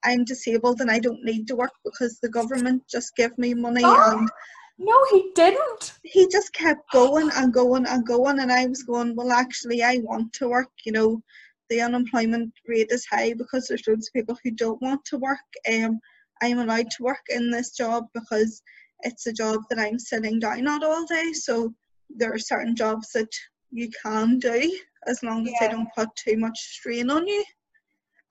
I'm 0.04 0.24
disabled 0.24 0.82
and 0.82 0.90
I 0.92 1.00
don't 1.00 1.24
need 1.24 1.48
to 1.48 1.56
work 1.56 1.74
because 1.84 2.20
the 2.20 2.30
government 2.30 2.84
just 2.90 3.16
give 3.16 3.38
me 3.38 3.54
money 3.54 3.82
oh, 3.84 4.12
and 4.12 4.30
no 4.78 4.98
he 5.12 5.32
didn't. 5.34 5.94
he 6.04 6.28
just 6.28 6.54
kept 6.54 6.92
going 6.92 7.30
and 7.36 7.54
going 7.54 7.86
and 7.88 8.06
going 8.06 8.40
and 8.40 8.52
I 8.52 8.68
was 8.68 8.84
going 8.84 9.16
well 9.16 9.32
actually 9.32 9.84
I 9.84 9.98
want 10.04 10.34
to 10.34 10.50
work. 10.50 10.70
You 10.86 10.92
know 10.92 11.22
the 11.70 11.82
unemployment 11.82 12.54
rate 12.68 12.88
is 12.92 13.06
high 13.06 13.34
because 13.34 13.68
there's 13.68 13.88
loads 13.88 14.08
of 14.08 14.14
people 14.14 14.38
who 14.44 14.52
don't 14.52 14.82
want 14.82 15.04
to 15.06 15.18
work. 15.18 15.40
Um 15.72 16.00
I'm 16.42 16.60
allowed 16.60 16.92
to 16.92 17.04
work 17.04 17.26
in 17.30 17.50
this 17.50 17.72
job 17.72 18.06
because 18.14 18.62
it's 19.02 19.26
a 19.28 19.34
job 19.34 19.62
that 19.70 19.80
I'm 19.80 20.00
sitting 20.00 20.40
down 20.40 20.68
at 20.68 20.84
all 20.84 21.06
day. 21.06 21.34
So 21.34 21.74
there 22.10 22.34
are 22.34 22.40
certain 22.40 22.76
jobs 22.76 23.12
that 23.14 23.30
you 23.72 23.90
can 24.04 24.40
do 24.40 24.80
as 25.08 25.24
long 25.24 25.48
as 25.48 25.54
yeah. 25.54 25.68
they 25.68 25.74
don't 25.74 25.94
put 25.96 26.10
too 26.16 26.38
much 26.38 26.58
strain 26.58 27.10
on 27.10 27.28
you. 27.28 27.44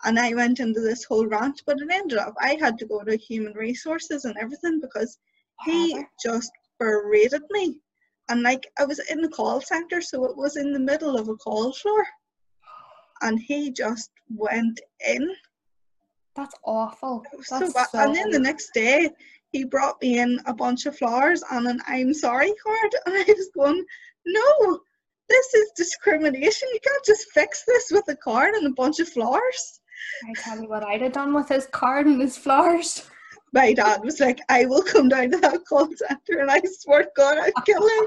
And 0.04 0.18
I 0.18 0.34
went 0.34 0.60
into 0.60 0.80
this 0.80 1.04
whole 1.04 1.26
rant, 1.26 1.62
but 1.66 1.80
it 1.80 1.90
ended 1.90 2.18
up 2.18 2.34
I 2.40 2.56
had 2.60 2.78
to 2.78 2.86
go 2.86 3.02
to 3.02 3.16
human 3.16 3.54
resources 3.54 4.24
and 4.24 4.36
everything 4.38 4.80
because 4.80 5.18
he 5.64 6.04
just 6.22 6.50
berated 6.78 7.42
me. 7.50 7.78
And 8.28 8.42
like 8.42 8.66
I 8.78 8.84
was 8.84 8.98
in 9.10 9.20
the 9.20 9.28
call 9.28 9.60
center, 9.60 10.00
so 10.00 10.24
it 10.26 10.36
was 10.36 10.56
in 10.56 10.72
the 10.72 10.78
middle 10.78 11.16
of 11.16 11.28
a 11.28 11.36
call 11.36 11.72
floor. 11.72 12.04
And 13.22 13.40
he 13.40 13.70
just 13.70 14.10
went 14.28 14.80
in. 15.06 15.34
That's 16.34 16.54
awful. 16.64 17.24
That's 17.32 17.48
so, 17.48 17.66
so 17.90 17.98
and 17.98 18.14
then 18.14 18.30
the 18.30 18.38
next 18.38 18.70
day 18.74 19.08
he 19.52 19.64
brought 19.64 20.00
me 20.02 20.18
in 20.18 20.40
a 20.46 20.54
bunch 20.54 20.86
of 20.86 20.96
flowers 20.96 21.42
and 21.50 21.66
an 21.66 21.80
I'm 21.86 22.12
sorry 22.12 22.52
card. 22.62 22.94
And 23.06 23.14
I 23.14 23.24
was 23.26 23.50
going, 23.54 23.84
no, 24.26 24.80
this 25.28 25.54
is 25.54 25.70
discrimination. 25.76 26.68
You 26.72 26.80
can't 26.84 27.04
just 27.04 27.30
fix 27.32 27.64
this 27.66 27.90
with 27.90 28.04
a 28.08 28.16
card 28.16 28.54
and 28.54 28.66
a 28.66 28.74
bunch 28.74 29.00
of 29.00 29.08
flowers. 29.08 29.80
I 30.28 30.32
tell 30.40 30.60
you 30.60 30.68
what 30.68 30.84
I'd 30.84 31.02
have 31.02 31.12
done 31.12 31.34
with 31.34 31.48
his 31.48 31.66
card 31.66 32.06
and 32.06 32.20
his 32.20 32.36
flowers. 32.36 33.08
My 33.52 33.72
dad 33.72 34.04
was 34.04 34.20
like, 34.20 34.40
I 34.48 34.66
will 34.66 34.82
come 34.82 35.08
down 35.08 35.30
to 35.30 35.38
that 35.38 35.64
call 35.64 35.88
centre 35.96 36.40
and 36.40 36.50
I 36.50 36.60
swear 36.64 37.04
to 37.04 37.10
God 37.16 37.38
I'd 37.38 37.52
kill 37.64 37.88
him. 37.88 38.06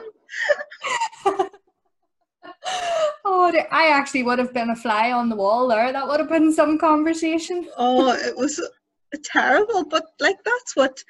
oh, 3.25 3.51
I 3.71 3.87
actually 3.89 4.23
would 4.23 4.39
have 4.39 4.53
been 4.53 4.69
a 4.69 4.75
fly 4.75 5.11
on 5.11 5.29
the 5.29 5.35
wall 5.35 5.67
there. 5.67 5.91
That 5.91 6.07
would 6.07 6.19
have 6.19 6.29
been 6.29 6.53
some 6.53 6.77
conversation. 6.77 7.67
oh, 7.77 8.11
it 8.11 8.35
was 8.37 8.61
terrible, 9.23 9.85
but 9.85 10.05
like 10.19 10.37
that's 10.43 10.75
what 10.75 11.03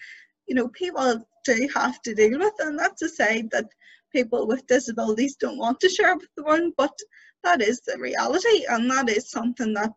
you 0.47 0.55
know 0.55 0.67
people 0.69 1.23
do 1.45 1.69
have 1.75 2.01
to 2.03 2.13
deal 2.13 2.39
with, 2.39 2.53
and 2.59 2.77
that's 2.77 3.01
a 3.01 3.09
side 3.09 3.49
that 3.51 3.67
people 4.11 4.47
with 4.47 4.67
disabilities 4.67 5.35
don't 5.35 5.57
want 5.57 5.79
to 5.79 5.89
share 5.89 6.15
with 6.15 6.29
the 6.35 6.43
world, 6.43 6.73
but 6.77 6.97
that 7.43 7.61
is 7.61 7.81
the 7.81 7.97
reality, 7.97 8.65
and 8.69 8.89
that 8.89 9.09
is 9.09 9.29
something 9.29 9.73
that 9.73 9.93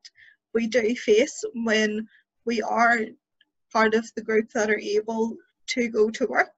we 0.55 0.66
do 0.66 0.94
face 0.94 1.42
when 1.55 2.07
we 2.44 2.61
are 2.62 2.98
part 3.72 3.94
of 3.94 4.07
the 4.14 4.22
group 4.22 4.50
that 4.55 4.70
are 4.70 4.78
able 4.78 5.36
to 5.66 5.88
go 5.88 6.11
to 6.11 6.26
work. 6.26 6.53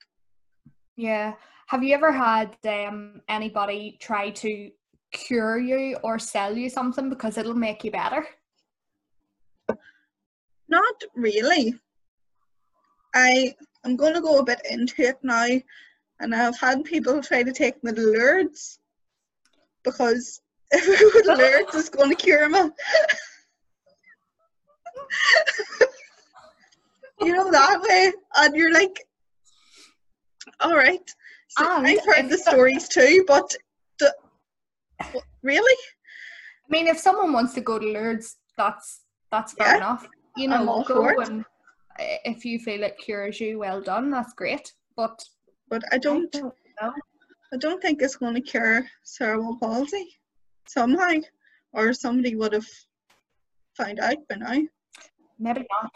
Yeah. 0.96 1.34
Have 1.68 1.82
you 1.82 1.94
ever 1.94 2.12
had 2.12 2.56
um, 2.66 3.20
anybody 3.28 3.96
try 4.00 4.30
to 4.30 4.70
cure 5.12 5.58
you 5.58 5.96
or 6.02 6.18
sell 6.18 6.56
you 6.56 6.68
something 6.68 7.08
because 7.08 7.38
it'll 7.38 7.54
make 7.54 7.84
you 7.84 7.90
better? 7.90 8.26
Not 10.68 10.94
really. 11.14 11.74
I 13.14 13.54
am 13.84 13.96
going 13.96 14.14
to 14.14 14.20
go 14.20 14.38
a 14.38 14.44
bit 14.44 14.60
into 14.68 15.02
it 15.02 15.18
now, 15.22 15.46
and 16.20 16.34
I've 16.34 16.58
had 16.58 16.84
people 16.84 17.22
try 17.22 17.42
to 17.42 17.52
take 17.52 17.82
me 17.84 17.92
to 17.92 18.00
Lourdes 18.00 18.78
because 19.82 20.40
if 20.72 20.84
I 20.88 21.22
go 21.22 21.34
to 21.34 21.42
Lourdes, 21.42 21.74
it's 21.74 21.88
going 21.88 22.10
to 22.10 22.16
cure 22.16 22.48
me. 22.48 22.70
you 27.20 27.32
know 27.34 27.50
that 27.50 27.80
way, 27.82 28.12
and 28.36 28.56
you're 28.56 28.72
like, 28.72 29.06
all 30.60 30.74
right. 30.74 31.08
So 31.48 31.64
I've 31.64 32.04
heard 32.04 32.28
the 32.28 32.38
stories 32.38 32.88
too, 32.88 33.24
but 33.28 33.54
the, 34.00 34.12
really? 35.42 35.76
I 35.98 36.68
mean, 36.70 36.88
if 36.88 36.98
someone 36.98 37.32
wants 37.32 37.54
to 37.54 37.60
go 37.60 37.78
to 37.78 37.86
Lourdes, 37.86 38.38
that's 38.56 39.02
that's 39.30 39.52
fair 39.52 39.68
yeah. 39.68 39.76
enough 39.76 40.08
you 40.36 40.48
know, 40.48 40.84
go 40.86 41.08
and 41.20 41.44
eh, 41.98 42.18
if 42.24 42.44
you 42.44 42.58
feel 42.58 42.82
it 42.82 42.98
cures 42.98 43.40
you, 43.40 43.58
well 43.58 43.80
done. 43.80 44.10
That's 44.10 44.34
great. 44.34 44.72
But 44.96 45.24
but 45.68 45.82
I 45.92 45.98
don't, 45.98 46.34
I 46.34 46.40
don't 46.40 46.54
know. 46.80 46.92
I 47.52 47.56
don't 47.56 47.80
think 47.80 48.02
it's 48.02 48.16
going 48.16 48.34
to 48.34 48.40
cure 48.40 48.86
cerebral 49.04 49.58
palsy 49.60 50.08
somehow, 50.66 51.20
or 51.72 51.92
somebody 51.92 52.34
would 52.34 52.52
have 52.52 52.66
found 53.76 54.00
out 54.00 54.16
by 54.28 54.36
now. 54.36 54.62
Maybe 55.38 55.66
not. 55.82 55.94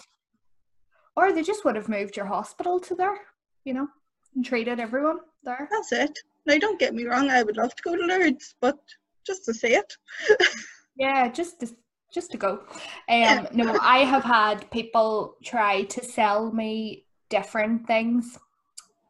Or 1.17 1.33
they 1.33 1.43
just 1.43 1.65
would 1.65 1.77
have 1.77 1.89
moved 1.89 2.17
your 2.17 2.27
hospital 2.27 2.79
to 2.81 2.95
there, 2.95 3.19
you 3.65 3.75
know, 3.75 3.89
and 4.35 4.45
treated 4.45 4.79
everyone 4.79 5.19
there. 5.43 5.69
That's 5.71 5.93
it. 5.93 6.17
Now, 6.47 6.59
don't 6.59 6.79
get 6.79 6.95
me 6.95 7.05
wrong, 7.05 7.29
I 7.29 7.43
would 7.43 7.57
love 7.57 7.75
to 7.75 7.83
go 7.83 7.97
to 7.97 8.03
Lourdes, 8.03 8.55
but 8.61 8.79
just 9.27 9.45
to 9.47 9.55
say 9.55 9.73
it. 9.73 9.97
yeah, 10.97 11.29
just 11.29 11.61
to, 11.61 11.75
just 12.13 12.31
to 12.33 12.39
go. 12.39 12.61
Um, 13.09 13.49
no, 13.53 13.79
I 13.83 13.99
have 13.99 14.25
had 14.25 14.71
people 14.71 15.37
try 15.45 15.83
to 15.85 16.05
sell 16.05 16.53
me 16.53 17.05
different 17.29 17.87
things. 17.87 18.39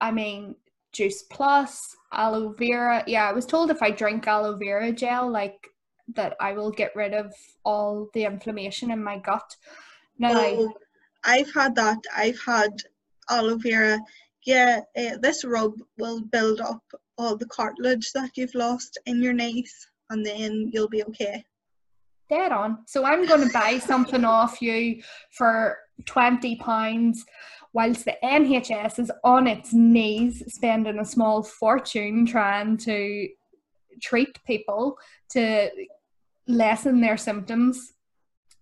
I 0.00 0.10
mean, 0.10 0.56
Juice 0.92 1.22
Plus, 1.22 1.96
aloe 2.12 2.54
vera. 2.58 3.04
Yeah, 3.06 3.28
I 3.28 3.32
was 3.32 3.46
told 3.46 3.70
if 3.70 3.82
I 3.82 3.90
drink 3.90 4.26
aloe 4.26 4.56
vera 4.56 4.92
gel, 4.92 5.30
like 5.30 5.68
that, 6.14 6.34
I 6.40 6.52
will 6.52 6.70
get 6.70 6.96
rid 6.96 7.14
of 7.14 7.32
all 7.64 8.08
the 8.14 8.24
inflammation 8.24 8.90
in 8.90 9.02
my 9.02 9.18
gut. 9.18 9.56
No, 10.18 10.30
oh, 10.32 10.74
I've 11.24 11.52
had 11.52 11.74
that. 11.76 11.98
I've 12.16 12.40
had 12.44 12.70
aloe 13.30 13.58
vera. 13.58 13.98
Yeah, 14.44 14.80
uh, 14.96 15.18
this 15.20 15.44
rub 15.44 15.74
will 15.98 16.22
build 16.22 16.60
up 16.60 16.82
all 17.18 17.36
the 17.36 17.46
cartilage 17.46 18.12
that 18.12 18.30
you've 18.36 18.54
lost 18.54 18.98
in 19.06 19.22
your 19.22 19.34
knees, 19.34 19.88
and 20.10 20.24
then 20.24 20.70
you'll 20.72 20.88
be 20.88 21.04
okay. 21.04 21.44
Dead 22.28 22.52
on. 22.52 22.78
So 22.86 23.04
I'm 23.04 23.26
going 23.26 23.46
to 23.46 23.52
buy 23.52 23.78
something 23.78 24.24
off 24.24 24.60
you 24.60 25.02
for 25.30 25.78
twenty 26.04 26.56
pounds 26.56 27.24
whilst 27.72 28.04
the 28.04 28.16
NHS 28.22 28.98
is 28.98 29.12
on 29.24 29.46
its 29.46 29.72
knees 29.72 30.42
spending 30.48 30.98
a 30.98 31.04
small 31.04 31.42
fortune 31.42 32.26
trying 32.26 32.76
to 32.78 33.28
treat 34.00 34.42
people 34.46 34.96
to 35.30 35.70
lessen 36.46 37.00
their 37.00 37.16
symptoms, 37.16 37.92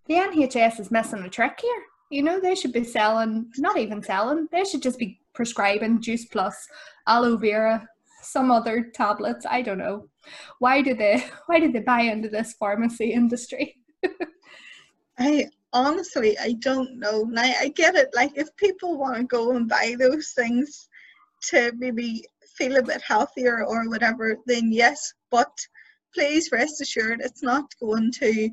the 0.06 0.14
NHS 0.14 0.80
is 0.80 0.90
missing 0.90 1.22
a 1.22 1.28
trick 1.28 1.58
here. 1.60 1.82
You 2.10 2.22
know, 2.22 2.40
they 2.40 2.54
should 2.54 2.72
be 2.72 2.84
selling, 2.84 3.50
not 3.58 3.78
even 3.78 4.02
selling, 4.02 4.48
they 4.52 4.64
should 4.64 4.82
just 4.82 4.98
be 4.98 5.20
prescribing 5.34 6.00
Juice 6.00 6.24
Plus, 6.26 6.66
aloe 7.06 7.36
vera, 7.36 7.88
some 8.22 8.50
other 8.50 8.90
tablets. 8.94 9.46
I 9.48 9.62
don't 9.62 9.78
know. 9.78 10.08
Why 10.58 10.82
did 10.82 10.98
they 10.98 11.24
why 11.46 11.60
did 11.60 11.72
they 11.72 11.80
buy 11.80 12.02
into 12.02 12.28
this 12.28 12.54
pharmacy 12.54 13.12
industry? 13.12 13.76
I 15.18 15.46
honestly, 15.72 16.36
I 16.38 16.54
don't 16.54 16.98
know. 16.98 17.24
Now, 17.24 17.42
I 17.42 17.68
get 17.68 17.94
it. 17.94 18.10
Like, 18.14 18.32
if 18.34 18.54
people 18.56 18.98
want 18.98 19.16
to 19.16 19.24
go 19.24 19.56
and 19.56 19.68
buy 19.68 19.94
those 19.98 20.32
things 20.36 20.88
to 21.50 21.72
maybe 21.76 22.24
feel 22.56 22.76
a 22.76 22.82
bit 22.82 23.02
healthier 23.02 23.64
or 23.64 23.88
whatever, 23.88 24.36
then 24.46 24.72
yes. 24.72 25.12
But 25.30 25.52
please 26.14 26.50
rest 26.52 26.80
assured, 26.80 27.20
it's 27.22 27.42
not 27.42 27.64
going 27.80 28.10
to 28.12 28.50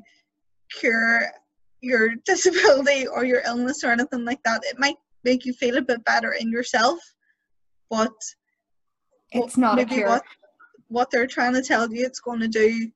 cure 0.80 1.22
your 1.80 2.14
disability 2.26 3.06
or 3.06 3.24
your 3.24 3.42
illness 3.46 3.84
or 3.84 3.90
anything 3.90 4.24
like 4.24 4.42
that. 4.44 4.62
It 4.64 4.78
might 4.78 4.96
make 5.24 5.44
you 5.44 5.54
feel 5.54 5.78
a 5.78 5.82
bit 5.82 6.04
better 6.04 6.32
in 6.32 6.50
yourself, 6.50 6.98
but 7.90 8.12
it's 9.32 9.56
not 9.56 9.78
a 9.78 9.86
cure. 9.86 10.08
What, 10.08 10.22
what 10.88 11.10
they're 11.10 11.26
trying 11.26 11.54
to 11.54 11.62
tell 11.62 11.92
you 11.92 12.04
it's 12.04 12.20
going 12.20 12.40
to 12.40 12.48
do, 12.48 12.90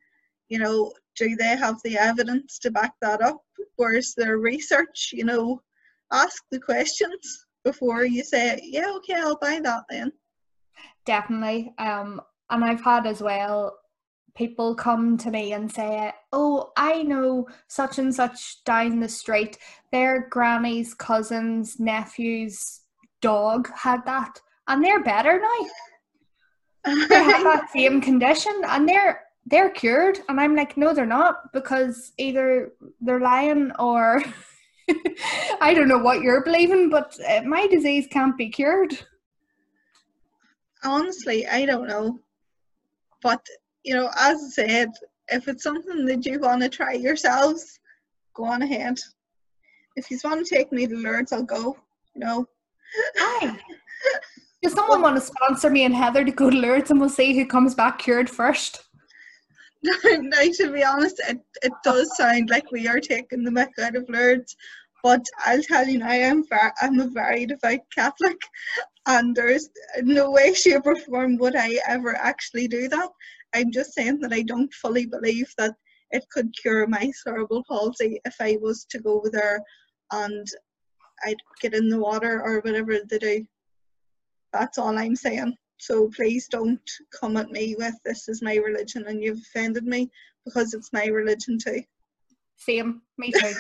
you 0.48 0.58
know, 0.58 0.92
do 1.16 1.36
they 1.36 1.56
have 1.56 1.76
the 1.84 1.98
evidence 1.98 2.58
to 2.60 2.70
back 2.70 2.92
that 3.02 3.22
up? 3.22 3.42
Where's 3.76 4.14
their 4.14 4.38
research? 4.38 5.10
You 5.12 5.24
know, 5.24 5.62
ask 6.12 6.42
the 6.50 6.60
questions 6.60 7.46
before 7.64 8.04
you 8.04 8.24
say, 8.24 8.60
yeah, 8.62 8.92
okay, 8.96 9.14
I'll 9.14 9.38
buy 9.38 9.60
that 9.62 9.84
then. 9.90 10.12
Definitely. 11.04 11.74
Um, 11.78 12.20
and 12.50 12.64
I've 12.64 12.82
had 12.82 13.06
as 13.06 13.20
well 13.20 13.78
people 14.38 14.72
come 14.72 15.18
to 15.18 15.32
me 15.32 15.52
and 15.52 15.70
say, 15.70 16.12
Oh, 16.32 16.70
I 16.76 17.02
know 17.02 17.48
such 17.66 17.98
and 17.98 18.14
such 18.14 18.62
down 18.64 19.00
the 19.00 19.08
street. 19.08 19.58
Their 19.90 20.28
granny's 20.30 20.94
cousin's 20.94 21.80
nephew's 21.80 22.82
dog 23.20 23.68
had 23.74 24.06
that, 24.06 24.40
and 24.68 24.82
they're 24.82 25.02
better 25.02 25.40
now. 25.40 25.66
they 27.08 27.22
have 27.22 27.42
that 27.42 27.68
same 27.74 28.00
condition, 28.00 28.52
and 28.66 28.88
they're 28.88 29.22
they're 29.46 29.70
cured. 29.70 30.20
And 30.28 30.40
i'm 30.40 30.54
like 30.54 30.76
no 30.76 30.92
they're 30.92 31.06
not 31.06 31.52
because 31.52 32.12
either 32.18 32.72
they're 33.00 33.20
lying 33.20 33.72
or 33.78 34.22
i 35.60 35.72
don't 35.74 35.88
know 35.88 35.98
what 35.98 36.22
you're 36.22 36.44
believing 36.44 36.90
but 36.90 37.18
uh, 37.28 37.42
my 37.42 37.66
disease 37.66 38.06
can't 38.10 38.36
be 38.36 38.48
cured. 38.50 38.98
Honestly 40.84 41.46
i 41.46 41.64
don't 41.66 41.88
know. 41.88 42.20
But 43.22 43.44
you 43.84 43.94
know 43.94 44.10
as 44.18 44.38
i 44.42 44.48
said 44.50 44.88
if 45.28 45.48
it's 45.48 45.62
something 45.62 46.06
that 46.06 46.24
you 46.24 46.38
want 46.40 46.62
to 46.62 46.68
try 46.68 46.92
yourselves 46.92 47.80
go 48.34 48.44
on 48.44 48.62
ahead. 48.62 48.98
If 49.96 50.10
you 50.10 50.18
want 50.22 50.46
to 50.46 50.54
take 50.54 50.72
me 50.72 50.86
to 50.86 50.94
Lourdes 50.94 51.32
i'll 51.32 51.42
go 51.42 51.76
you 52.18 52.24
know. 52.24 52.48
Hi. 53.16 53.58
Does 54.62 54.72
someone 54.72 55.02
want 55.02 55.16
to 55.16 55.20
sponsor 55.20 55.70
me 55.70 55.84
and 55.84 55.94
Heather 55.94 56.24
to 56.24 56.32
go 56.32 56.50
to 56.50 56.56
Lourdes 56.56 56.90
and 56.90 57.00
we'll 57.00 57.08
see 57.08 57.36
who 57.36 57.46
comes 57.46 57.74
back 57.74 58.00
cured 58.00 58.28
first? 58.28 58.84
no, 59.82 60.52
to 60.52 60.72
be 60.72 60.82
honest, 60.82 61.20
it, 61.28 61.38
it 61.62 61.72
does 61.84 62.16
sound 62.16 62.50
like 62.50 62.72
we 62.72 62.88
are 62.88 62.98
taking 62.98 63.44
the 63.44 63.50
mick 63.50 63.78
out 63.80 63.94
of 63.94 64.08
Lourdes. 64.08 64.56
But 65.04 65.24
I'll 65.46 65.62
tell 65.62 65.86
you 65.86 65.98
now, 65.98 66.08
I'm, 66.08 66.44
I'm 66.82 66.98
a 66.98 67.06
very 67.06 67.46
devout 67.46 67.80
Catholic, 67.94 68.40
and 69.06 69.34
there's 69.34 69.68
no 70.02 70.32
way, 70.32 70.52
shape, 70.54 70.82
or 70.86 70.96
form 70.96 71.36
would 71.38 71.54
I 71.54 71.78
ever 71.86 72.16
actually 72.16 72.66
do 72.66 72.88
that. 72.88 73.08
I'm 73.54 73.70
just 73.70 73.94
saying 73.94 74.18
that 74.20 74.32
I 74.32 74.42
don't 74.42 74.72
fully 74.74 75.06
believe 75.06 75.52
that 75.56 75.74
it 76.10 76.24
could 76.32 76.52
cure 76.60 76.86
my 76.88 77.12
cerebral 77.22 77.62
palsy 77.68 78.20
if 78.24 78.34
I 78.40 78.58
was 78.60 78.84
to 78.90 78.98
go 78.98 79.22
there 79.32 79.60
and 80.12 80.46
I'd 81.24 81.36
get 81.60 81.74
in 81.74 81.88
the 81.88 81.98
water 81.98 82.42
or 82.42 82.60
whatever 82.60 82.98
they 83.08 83.18
do. 83.18 83.46
That's 84.52 84.78
all 84.78 84.96
I'm 84.98 85.16
saying. 85.16 85.56
So 85.78 86.08
please 86.08 86.48
don't 86.48 86.80
come 87.18 87.36
at 87.36 87.50
me 87.50 87.76
with 87.78 87.94
this 88.04 88.28
is 88.28 88.42
my 88.42 88.56
religion 88.56 89.04
and 89.06 89.22
you've 89.22 89.38
offended 89.38 89.84
me 89.84 90.10
because 90.44 90.74
it's 90.74 90.92
my 90.92 91.06
religion 91.06 91.58
too. 91.58 91.82
Same, 92.56 93.02
me 93.16 93.32
too. 93.32 93.54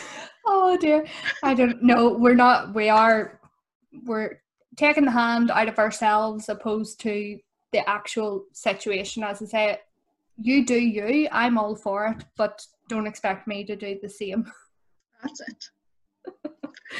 oh 0.46 0.76
dear. 0.78 1.06
I 1.42 1.54
don't 1.54 1.82
know. 1.82 2.10
We're 2.10 2.34
not 2.34 2.74
we 2.74 2.88
are 2.88 3.40
we're 4.04 4.40
taking 4.76 5.04
the 5.04 5.10
hand 5.10 5.50
out 5.50 5.68
of 5.68 5.78
ourselves 5.78 6.48
opposed 6.48 7.00
to 7.00 7.38
the 7.72 7.88
actual 7.88 8.44
situation. 8.52 9.22
As 9.22 9.42
I 9.42 9.46
say, 9.46 9.80
you 10.40 10.64
do 10.64 10.78
you, 10.78 11.28
I'm 11.30 11.58
all 11.58 11.76
for 11.76 12.06
it, 12.06 12.24
but 12.36 12.64
don't 12.88 13.06
expect 13.06 13.46
me 13.46 13.64
to 13.64 13.76
do 13.76 13.98
the 14.00 14.08
same. 14.08 14.50
That's 15.22 15.40
it. 15.40 15.70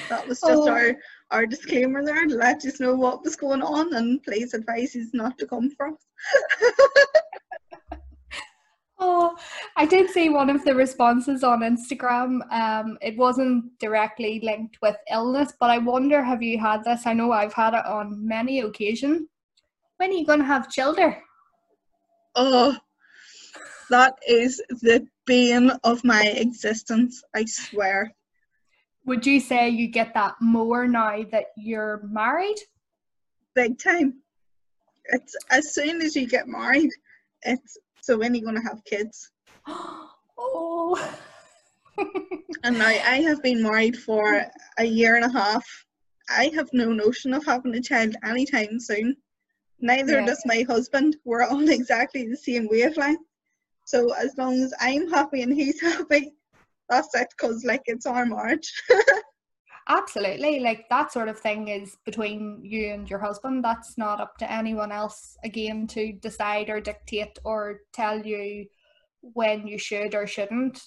That 0.09 0.27
was 0.27 0.41
just 0.41 0.53
oh. 0.53 0.69
our 0.69 0.97
our 1.31 1.47
disclaimer 1.47 2.05
there 2.05 2.27
to 2.27 2.35
let 2.35 2.65
us 2.65 2.81
know 2.81 2.95
what 2.95 3.23
was 3.23 3.37
going 3.37 3.63
on 3.63 3.95
and 3.95 4.23
please 4.23 4.53
advise 4.55 4.97
us 4.97 5.09
not 5.13 5.39
to 5.39 5.47
come 5.47 5.71
for 5.71 5.89
us. 5.89 6.07
oh, 8.99 9.37
I 9.77 9.87
did 9.87 10.11
see 10.11 10.29
one 10.29 10.51
of 10.51 10.65
the 10.65 10.75
responses 10.75 11.45
on 11.45 11.61
Instagram. 11.61 12.41
Um, 12.53 12.99
it 13.01 13.17
wasn't 13.17 13.79
directly 13.79 14.41
linked 14.43 14.79
with 14.83 14.97
illness, 15.11 15.53
but 15.61 15.71
I 15.71 15.79
wonder 15.79 16.23
have 16.23 16.43
you 16.43 16.59
had 16.59 16.83
this? 16.85 17.07
I 17.07 17.13
know 17.13 17.31
I've 17.31 17.55
had 17.55 17.75
it 17.75 17.87
on 17.87 18.27
many 18.27 18.61
occasions. 18.61 19.29
When 19.99 20.11
are 20.11 20.15
you 20.15 20.27
going 20.27 20.41
to 20.41 20.45
have 20.45 20.71
children? 20.71 21.15
Oh, 22.35 22.77
that 23.91 24.15
is 24.27 24.63
the 24.69 25.07
bane 25.27 25.71
of 25.85 26.03
my 26.05 26.25
existence, 26.25 27.23
I 27.35 27.45
swear 27.45 28.13
would 29.05 29.27
you 29.27 29.41
say 29.41 29.69
you 29.69 29.89
get 29.89 30.15
that 30.15 30.35
more 30.41 30.87
now 30.87 31.23
that 31.31 31.47
you're 31.57 32.01
married? 32.05 32.59
Big 33.55 33.79
time. 33.79 34.21
It's 35.07 35.35
as 35.51 35.75
soon 35.75 36.01
as 36.03 36.15
you 36.15 36.27
get 36.27 36.47
married, 36.47 36.91
it's 37.43 37.79
so 38.01 38.19
when 38.19 38.33
are 38.33 38.37
you 38.37 38.45
gonna 38.45 38.63
have 38.63 38.85
kids? 38.85 39.31
oh 39.67 41.17
and 42.65 42.79
now 42.79 42.87
I 42.87 43.23
have 43.27 43.43
been 43.43 43.63
married 43.63 43.97
for 43.97 44.47
a 44.79 44.85
year 44.85 45.17
and 45.17 45.25
a 45.25 45.31
half. 45.31 45.67
I 46.29 46.51
have 46.55 46.69
no 46.73 46.93
notion 46.93 47.35
of 47.35 47.45
having 47.45 47.75
a 47.75 47.81
child 47.81 48.17
anytime 48.25 48.79
soon. 48.79 49.17
Neither 49.81 50.21
yeah. 50.21 50.27
does 50.27 50.43
my 50.47 50.65
husband. 50.69 51.17
We're 51.25 51.47
on 51.47 51.69
exactly 51.73 52.29
the 52.29 52.37
same 52.37 52.69
wavelength. 52.71 53.21
So 53.85 54.13
as 54.15 54.37
long 54.39 54.63
as 54.63 54.73
I'm 54.81 55.09
happy 55.11 55.43
and 55.43 55.53
he's 55.53 55.81
happy, 55.97 56.35
that's 56.91 57.15
it 57.15 57.29
because 57.31 57.65
like 57.65 57.83
it's 57.87 58.07
our 58.07 58.27
marriage 58.27 58.71
absolutely. 59.91 60.61
Like 60.61 60.89
that 60.89 61.13
sort 61.13 61.29
of 61.29 61.39
thing 61.39 61.69
is 61.69 61.97
between 62.05 62.61
you 62.63 62.93
and 62.93 63.11
your 63.11 63.19
husband. 63.19 63.65
That's 63.65 63.99
not 63.99 64.21
up 64.21 64.39
to 64.39 64.51
anyone 64.51 64.93
else 64.93 65.37
again 65.45 65.87
to 65.89 66.13
decide 66.13 66.71
or 66.71 66.81
dictate 66.81 67.39
or 67.45 67.81
tell 67.93 68.25
you 68.25 68.67
when 69.23 69.67
you 69.67 69.79
should 69.79 70.15
or 70.15 70.27
shouldn't 70.27 70.81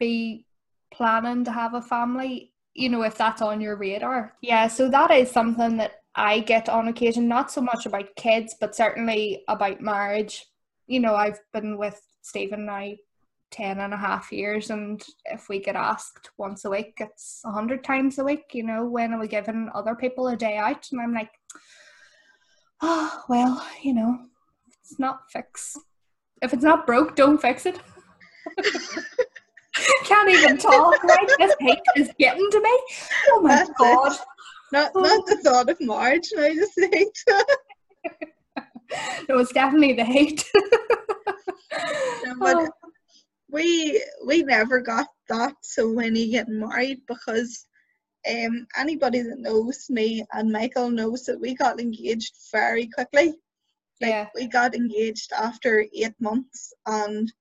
be 0.00 0.46
planning 0.92 1.44
to 1.44 1.52
have 1.52 1.74
a 1.74 1.82
family 1.82 2.52
you 2.74 2.88
know 2.88 3.02
if 3.02 3.16
that's 3.16 3.42
on 3.42 3.60
your 3.60 3.76
radar. 3.76 4.34
Yeah 4.40 4.68
so 4.68 4.88
that 4.90 5.10
is 5.10 5.30
something 5.30 5.76
that 5.78 5.92
i 6.14 6.40
get 6.40 6.68
on 6.68 6.88
occasion 6.88 7.28
not 7.28 7.50
so 7.50 7.60
much 7.60 7.86
about 7.86 8.14
kids 8.16 8.54
but 8.60 8.74
certainly 8.74 9.44
about 9.48 9.80
marriage. 9.80 10.44
You 10.86 11.00
know 11.00 11.14
i've 11.14 11.40
been 11.52 11.78
with 11.78 12.00
stephen 12.22 12.66
now 12.66 12.92
10 13.52 13.78
and 13.80 13.94
a 13.94 13.96
half 13.96 14.32
years 14.32 14.70
and 14.70 15.02
if 15.26 15.48
we 15.48 15.58
get 15.60 15.76
asked 15.76 16.30
once 16.36 16.64
a 16.64 16.70
week 16.70 16.94
it's 16.98 17.42
a 17.44 17.50
hundred 17.50 17.84
times 17.84 18.18
a 18.18 18.24
week 18.24 18.44
you 18.52 18.62
know 18.62 18.84
when 18.84 19.12
are 19.12 19.20
we 19.20 19.28
giving 19.28 19.70
other 19.74 19.94
people 19.94 20.28
a 20.28 20.36
day 20.36 20.56
out? 20.56 20.86
And 20.92 21.00
i'm 21.00 21.14
like 21.14 21.30
oh 22.82 23.22
well 23.28 23.64
you 23.82 23.94
know 23.94 24.18
it's 24.80 24.98
not 24.98 25.20
fix 25.30 25.76
if 26.42 26.52
it's 26.52 26.64
not 26.64 26.86
broke 26.86 27.16
don't 27.16 27.40
fix 27.40 27.66
it. 27.66 27.78
Can't 30.04 30.30
even 30.30 30.56
talk 30.58 31.02
right 31.04 31.30
this 31.38 31.54
hate 31.60 31.78
is 31.96 32.10
getting 32.18 32.48
to 32.50 32.60
me. 32.60 32.80
Oh 33.28 33.40
my 33.42 33.56
That's 33.56 33.70
it. 33.70 33.76
god. 33.78 34.16
Not 34.72 34.90
not 34.94 35.26
the 35.26 35.36
thought 35.44 35.68
of 35.70 35.78
March, 35.80 36.26
I 36.38 36.54
just 36.54 36.72
hate. 36.76 37.24
No 39.28 39.38
it's 39.38 39.52
definitely 39.52 39.94
the 39.94 40.04
hate. 40.04 40.44
But 42.38 42.56
Oh. 42.56 42.68
We 43.50 44.02
we 44.26 44.42
never 44.42 44.80
got 44.80 45.06
that 45.28 45.54
so 45.62 45.90
when 45.92 46.14
he 46.14 46.30
getting 46.30 46.58
married 46.60 47.00
because 47.06 47.66
um 48.28 48.66
anybody 48.76 49.22
that 49.22 49.38
knows 49.38 49.86
me 49.88 50.24
and 50.32 50.50
Michael 50.50 50.90
knows 50.90 51.24
that 51.24 51.40
we 51.40 51.54
got 51.54 51.80
engaged 51.80 52.34
very 52.52 52.86
quickly. 52.88 53.34
Like 54.00 54.10
yeah 54.10 54.26
we 54.34 54.46
got 54.48 54.74
engaged 54.74 55.32
after 55.32 55.86
eight 55.94 56.14
months 56.20 56.72
and 56.86 57.32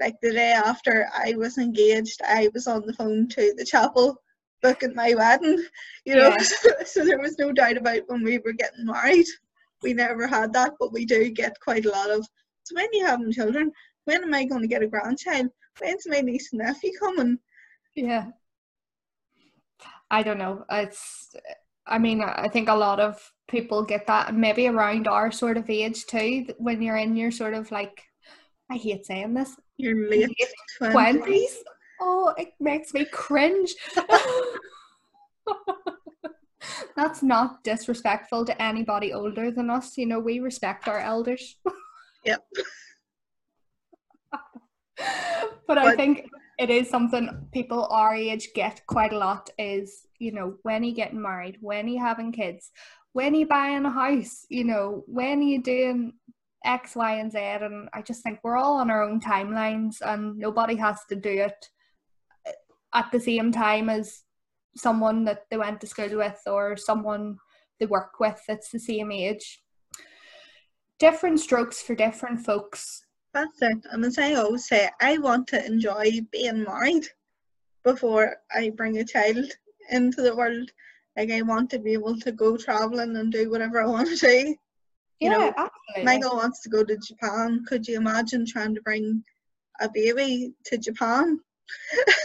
like 0.00 0.14
the 0.20 0.32
day 0.32 0.52
after 0.52 1.08
I 1.16 1.34
was 1.36 1.58
engaged 1.58 2.20
I 2.24 2.50
was 2.52 2.66
on 2.66 2.86
the 2.86 2.92
phone 2.92 3.28
to 3.30 3.54
the 3.56 3.64
chapel 3.64 4.22
booking 4.62 4.94
my 4.94 5.14
wedding. 5.14 5.64
You 6.04 6.16
know, 6.16 6.30
Yeah. 6.30 6.38
so, 6.38 6.68
so 6.86 7.04
there 7.04 7.18
was 7.18 7.38
no 7.38 7.52
doubt 7.52 7.76
about 7.76 8.02
when 8.08 8.22
we 8.22 8.38
were 8.38 8.52
getting 8.52 8.86
married. 8.86 9.26
We 9.82 9.94
never 9.94 10.26
had 10.26 10.52
that, 10.54 10.72
but 10.78 10.92
we 10.92 11.04
do 11.04 11.28
get 11.30 11.60
quite 11.60 11.86
a 11.86 11.90
lot 11.90 12.10
of 12.10 12.26
so 12.64 12.74
when 12.74 12.88
you 12.92 13.06
having 13.06 13.32
children, 13.32 13.70
when 14.06 14.22
am 14.22 14.34
I 14.34 14.44
going 14.44 14.62
to 14.62 14.68
get 14.68 14.82
a 14.82 14.86
grandchild? 14.86 15.48
When's 15.78 16.06
my 16.06 16.20
niece 16.20 16.52
and 16.52 16.62
nephew 16.62 16.92
coming? 16.98 17.38
Yeah. 17.94 18.28
I 20.10 20.22
don't 20.22 20.38
know. 20.38 20.64
It's 20.70 21.34
I 21.86 21.98
mean, 21.98 22.22
I 22.22 22.48
think 22.48 22.68
a 22.68 22.74
lot 22.74 22.98
of 22.98 23.30
people 23.48 23.84
get 23.84 24.06
that 24.06 24.30
and 24.30 24.38
maybe 24.38 24.66
around 24.66 25.06
our 25.06 25.30
sort 25.30 25.56
of 25.56 25.70
age 25.70 26.06
too, 26.06 26.46
when 26.58 26.82
you're 26.82 26.96
in 26.96 27.14
your 27.16 27.30
sort 27.30 27.54
of 27.54 27.70
like 27.70 28.02
I 28.70 28.76
hate 28.76 29.06
saying 29.06 29.34
this, 29.34 29.56
Your 29.76 30.08
late 30.08 30.30
twenties. 30.78 31.62
Oh, 32.00 32.34
it 32.36 32.48
makes 32.60 32.92
me 32.94 33.04
cringe. 33.06 33.74
That's 36.96 37.22
not 37.22 37.62
disrespectful 37.62 38.44
to 38.46 38.62
anybody 38.62 39.12
older 39.12 39.50
than 39.50 39.70
us. 39.70 39.96
You 39.96 40.06
know, 40.06 40.18
we 40.18 40.40
respect 40.40 40.88
our 40.88 40.98
elders. 40.98 41.56
Yep. 42.24 42.44
But 45.66 45.78
I 45.78 45.94
think 45.96 46.26
it 46.58 46.70
is 46.70 46.88
something 46.88 47.48
people 47.52 47.86
our 47.90 48.14
age 48.14 48.48
get 48.54 48.86
quite 48.86 49.12
a 49.12 49.18
lot 49.18 49.50
is, 49.58 50.06
you 50.18 50.32
know, 50.32 50.56
when 50.62 50.82
are 50.82 50.86
you 50.86 50.94
getting 50.94 51.20
married? 51.20 51.58
When 51.60 51.86
are 51.86 51.88
you 51.88 52.00
having 52.00 52.32
kids? 52.32 52.70
When 53.12 53.34
are 53.34 53.38
you 53.38 53.46
buying 53.46 53.84
a 53.84 53.90
house? 53.90 54.46
You 54.48 54.64
know, 54.64 55.04
when 55.06 55.40
are 55.40 55.42
you 55.42 55.62
doing 55.62 56.12
X, 56.64 56.96
Y, 56.96 57.14
and 57.14 57.30
Z? 57.30 57.38
And 57.38 57.88
I 57.92 58.02
just 58.02 58.22
think 58.22 58.40
we're 58.42 58.56
all 58.56 58.78
on 58.78 58.90
our 58.90 59.02
own 59.02 59.20
timelines 59.20 59.96
and 60.00 60.36
nobody 60.36 60.76
has 60.76 61.00
to 61.08 61.16
do 61.16 61.30
it 61.30 61.68
at 62.94 63.10
the 63.12 63.20
same 63.20 63.52
time 63.52 63.90
as 63.90 64.22
someone 64.76 65.24
that 65.24 65.44
they 65.50 65.56
went 65.56 65.80
to 65.80 65.86
school 65.86 66.16
with 66.16 66.40
or 66.46 66.76
someone 66.76 67.36
they 67.78 67.86
work 67.86 68.18
with 68.20 68.40
that's 68.48 68.70
the 68.70 68.78
same 68.78 69.12
age. 69.12 69.62
Different 70.98 71.40
strokes 71.40 71.82
for 71.82 71.94
different 71.94 72.40
folks. 72.40 73.05
That's 73.36 73.60
it. 73.60 73.84
And 73.92 74.02
as 74.02 74.16
I 74.16 74.32
always 74.32 74.66
say, 74.66 74.88
I 74.98 75.18
want 75.18 75.46
to 75.48 75.62
enjoy 75.62 76.22
being 76.32 76.62
married 76.64 77.06
before 77.84 78.36
I 78.50 78.70
bring 78.70 78.96
a 78.96 79.04
child 79.04 79.44
into 79.90 80.22
the 80.22 80.34
world. 80.34 80.70
Like 81.18 81.30
I 81.30 81.42
want 81.42 81.68
to 81.70 81.78
be 81.78 81.92
able 81.92 82.18
to 82.20 82.32
go 82.32 82.56
traveling 82.56 83.14
and 83.14 83.30
do 83.30 83.50
whatever 83.50 83.82
I 83.82 83.88
want 83.88 84.08
to 84.08 84.16
do. 84.16 84.56
You 85.20 85.28
know, 85.28 85.48
absolutely. 85.48 86.04
Michael 86.04 86.36
wants 86.36 86.62
to 86.62 86.70
go 86.70 86.82
to 86.82 86.96
Japan. 86.96 87.62
Could 87.68 87.86
you 87.86 87.98
imagine 87.98 88.46
trying 88.46 88.74
to 88.74 88.80
bring 88.80 89.22
a 89.82 89.90
baby 89.92 90.54
to 90.64 90.78
Japan 90.78 91.38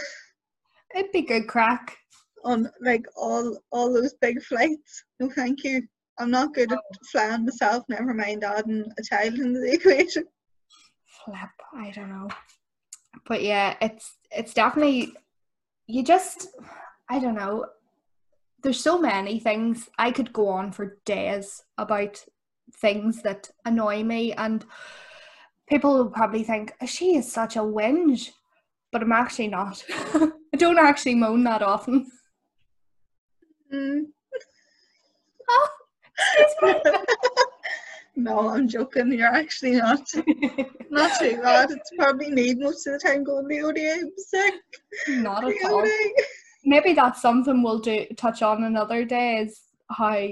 It'd 0.94 1.12
be 1.12 1.20
good 1.20 1.46
crack. 1.46 1.94
on 2.42 2.70
like 2.80 3.04
all 3.16 3.58
all 3.70 3.92
those 3.92 4.14
big 4.14 4.42
flights? 4.42 5.04
No, 5.20 5.28
thank 5.28 5.62
you. 5.62 5.86
I'm 6.18 6.30
not 6.30 6.54
good 6.54 6.72
at 6.72 6.78
oh. 6.78 6.98
flying 7.10 7.44
myself. 7.44 7.84
Never 7.90 8.14
mind 8.14 8.44
adding 8.44 8.90
a 8.98 9.02
child 9.02 9.34
into 9.34 9.60
the 9.60 9.72
equation. 9.78 10.24
Flip, 11.24 11.50
I 11.74 11.90
don't 11.90 12.10
know. 12.10 12.28
But 13.26 13.42
yeah, 13.42 13.76
it's 13.80 14.16
it's 14.30 14.54
definitely 14.54 15.12
you 15.86 16.02
just 16.02 16.48
I 17.08 17.18
don't 17.18 17.34
know. 17.34 17.66
There's 18.62 18.80
so 18.80 18.98
many 18.98 19.40
things 19.40 19.88
I 19.98 20.12
could 20.12 20.32
go 20.32 20.48
on 20.48 20.72
for 20.72 20.98
days 21.04 21.62
about 21.78 22.24
things 22.76 23.22
that 23.22 23.50
annoy 23.64 24.02
me 24.04 24.32
and 24.32 24.64
people 25.68 25.94
will 25.94 26.10
probably 26.10 26.44
think 26.44 26.72
she 26.86 27.16
is 27.16 27.30
such 27.30 27.56
a 27.56 27.60
whinge 27.60 28.30
but 28.92 29.02
I'm 29.02 29.10
actually 29.10 29.48
not. 29.48 29.82
I 29.90 30.56
don't 30.56 30.78
actually 30.78 31.14
moan 31.14 31.42
that 31.44 31.62
often. 31.62 32.06
Mm. 33.72 34.04
Oh, 35.54 35.68
excuse 36.38 36.82
no, 38.16 38.48
I'm 38.50 38.68
joking. 38.68 39.12
You're 39.12 39.28
actually 39.28 39.72
not. 39.72 40.08
Not 40.90 41.18
too 41.18 41.40
bad. 41.40 41.70
It's 41.70 41.90
probably 41.96 42.30
need 42.30 42.58
most 42.58 42.86
of 42.86 42.92
the 42.92 42.98
time 42.98 43.24
going 43.24 43.48
the 43.48 43.62
ODA. 43.62 43.92
I'm 43.94 44.10
sick. 44.16 44.54
Not 45.08 45.44
at 45.44 45.54
all. 45.64 45.86
Maybe 46.64 46.92
that's 46.92 47.22
something 47.22 47.62
we'll 47.62 47.78
do 47.78 48.06
touch 48.16 48.42
on 48.42 48.64
another 48.64 49.04
day 49.04 49.38
is 49.38 49.62
how 49.90 50.26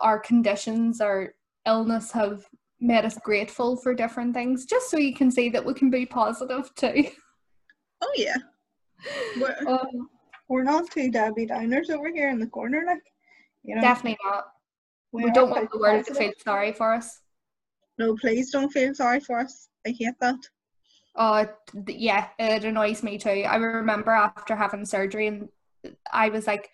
our 0.00 0.20
conditions 0.20 1.00
or 1.00 1.34
illness 1.66 2.12
have 2.12 2.46
made 2.80 3.04
us 3.04 3.18
grateful 3.24 3.76
for 3.76 3.92
different 3.92 4.32
things 4.32 4.64
just 4.64 4.88
so 4.88 4.96
you 4.96 5.14
can 5.14 5.30
see 5.30 5.50
that 5.50 5.64
we 5.64 5.74
can 5.74 5.90
be 5.90 6.06
positive 6.06 6.74
too 6.76 7.04
Oh 8.02 8.12
yeah. 8.16 8.36
We're, 9.40 9.56
um, 9.68 10.08
we're 10.48 10.62
not 10.62 10.90
two 10.90 11.10
Debbie 11.10 11.46
Downers 11.46 11.90
over 11.90 12.10
here 12.12 12.30
in 12.30 12.38
the 12.38 12.46
corner, 12.46 12.82
like 12.86 13.02
you 13.62 13.74
know. 13.74 13.80
definitely 13.80 14.18
not 14.24 14.46
we 15.12 15.30
don't 15.32 15.50
want 15.50 15.70
the 15.70 15.78
world 15.78 16.04
to 16.06 16.14
feel 16.14 16.32
sorry 16.42 16.72
for 16.72 16.92
us 16.92 17.20
No, 17.98 18.16
please 18.16 18.50
don't 18.50 18.70
feel 18.70 18.94
sorry 18.94 19.20
for 19.20 19.38
us. 19.38 19.68
I 19.86 19.90
hate 19.90 20.18
that. 20.20 20.38
oh 21.16 21.46
th- 21.86 21.98
yeah 21.98 22.28
it 22.38 22.64
annoys 22.64 23.02
me 23.02 23.18
too 23.18 23.38
i 23.54 23.56
remember 23.56 24.12
after 24.12 24.54
having 24.54 24.84
surgery 24.84 25.26
and 25.26 25.48
i 26.12 26.28
was 26.28 26.46
like 26.46 26.70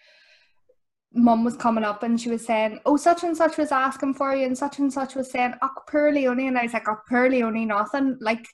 mum 1.13 1.45
was 1.45 1.57
coming 1.57 1.85
up 1.85 2.03
and 2.03 2.21
she 2.21 2.29
was 2.29 2.45
saying, 2.45 2.79
Oh, 2.85 2.97
such 2.99 3.25
and 3.25 3.35
such 3.35 3.57
was 3.57 3.73
asking 3.73 4.15
for 4.15 4.35
you, 4.37 4.45
and 4.45 4.59
such 4.59 4.79
and 4.81 4.93
such 4.93 5.15
was 5.15 5.31
saying, 5.31 5.55
Oh, 5.63 5.71
poor 5.89 6.13
Leonie. 6.13 6.49
And 6.49 6.59
I 6.59 6.65
was 6.65 6.75
like, 6.75 6.87
Oh, 6.89 6.99
poor 7.09 7.31
Leonie, 7.31 7.65
nothing. 7.65 8.19
Like, 8.21 8.47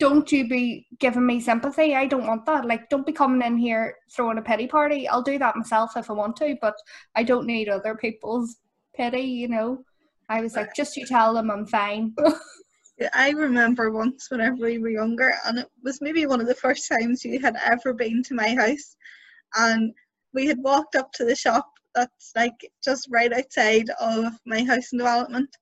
don't 0.00 0.32
you 0.32 0.48
be 0.48 0.88
giving 0.98 1.24
me 1.24 1.38
sympathy. 1.40 1.94
I 1.94 2.06
don't 2.06 2.26
want 2.26 2.44
that. 2.46 2.64
Like, 2.64 2.88
don't 2.88 3.06
be 3.06 3.12
coming 3.12 3.46
in 3.46 3.56
here 3.56 3.94
throwing 4.10 4.38
a 4.38 4.42
pity 4.42 4.66
party. 4.66 5.06
I'll 5.06 5.22
do 5.22 5.38
that 5.38 5.54
myself 5.54 5.96
if 5.96 6.10
I 6.10 6.14
want 6.14 6.34
to, 6.38 6.56
but 6.60 6.74
I 7.14 7.22
don't 7.22 7.46
need 7.46 7.68
other 7.68 7.94
people's 7.94 8.56
pity, 8.94 9.20
you 9.20 9.48
know. 9.48 9.84
I 10.28 10.40
was 10.40 10.56
like, 10.56 10.74
just 10.74 10.96
you 10.96 11.04
tell 11.06 11.34
them 11.34 11.50
I'm 11.50 11.66
fine. 11.66 12.14
Yeah, 12.98 13.10
I 13.14 13.30
remember 13.30 13.90
once 13.90 14.30
whenever 14.30 14.56
we 14.56 14.78
were 14.78 14.90
younger, 14.90 15.34
and 15.46 15.58
it 15.58 15.68
was 15.82 16.00
maybe 16.00 16.26
one 16.26 16.40
of 16.40 16.46
the 16.46 16.54
first 16.54 16.88
times 16.88 17.24
you 17.24 17.38
had 17.40 17.56
ever 17.64 17.92
been 17.92 18.22
to 18.24 18.34
my 18.34 18.54
house, 18.54 18.96
and 19.56 19.92
we 20.32 20.46
had 20.46 20.58
walked 20.58 20.96
up 20.96 21.12
to 21.12 21.24
the 21.24 21.36
shop 21.36 21.68
that's 21.94 22.32
like 22.34 22.58
just 22.82 23.08
right 23.10 23.32
outside 23.32 23.90
of 24.00 24.32
my 24.46 24.64
housing 24.64 24.98
development, 24.98 25.54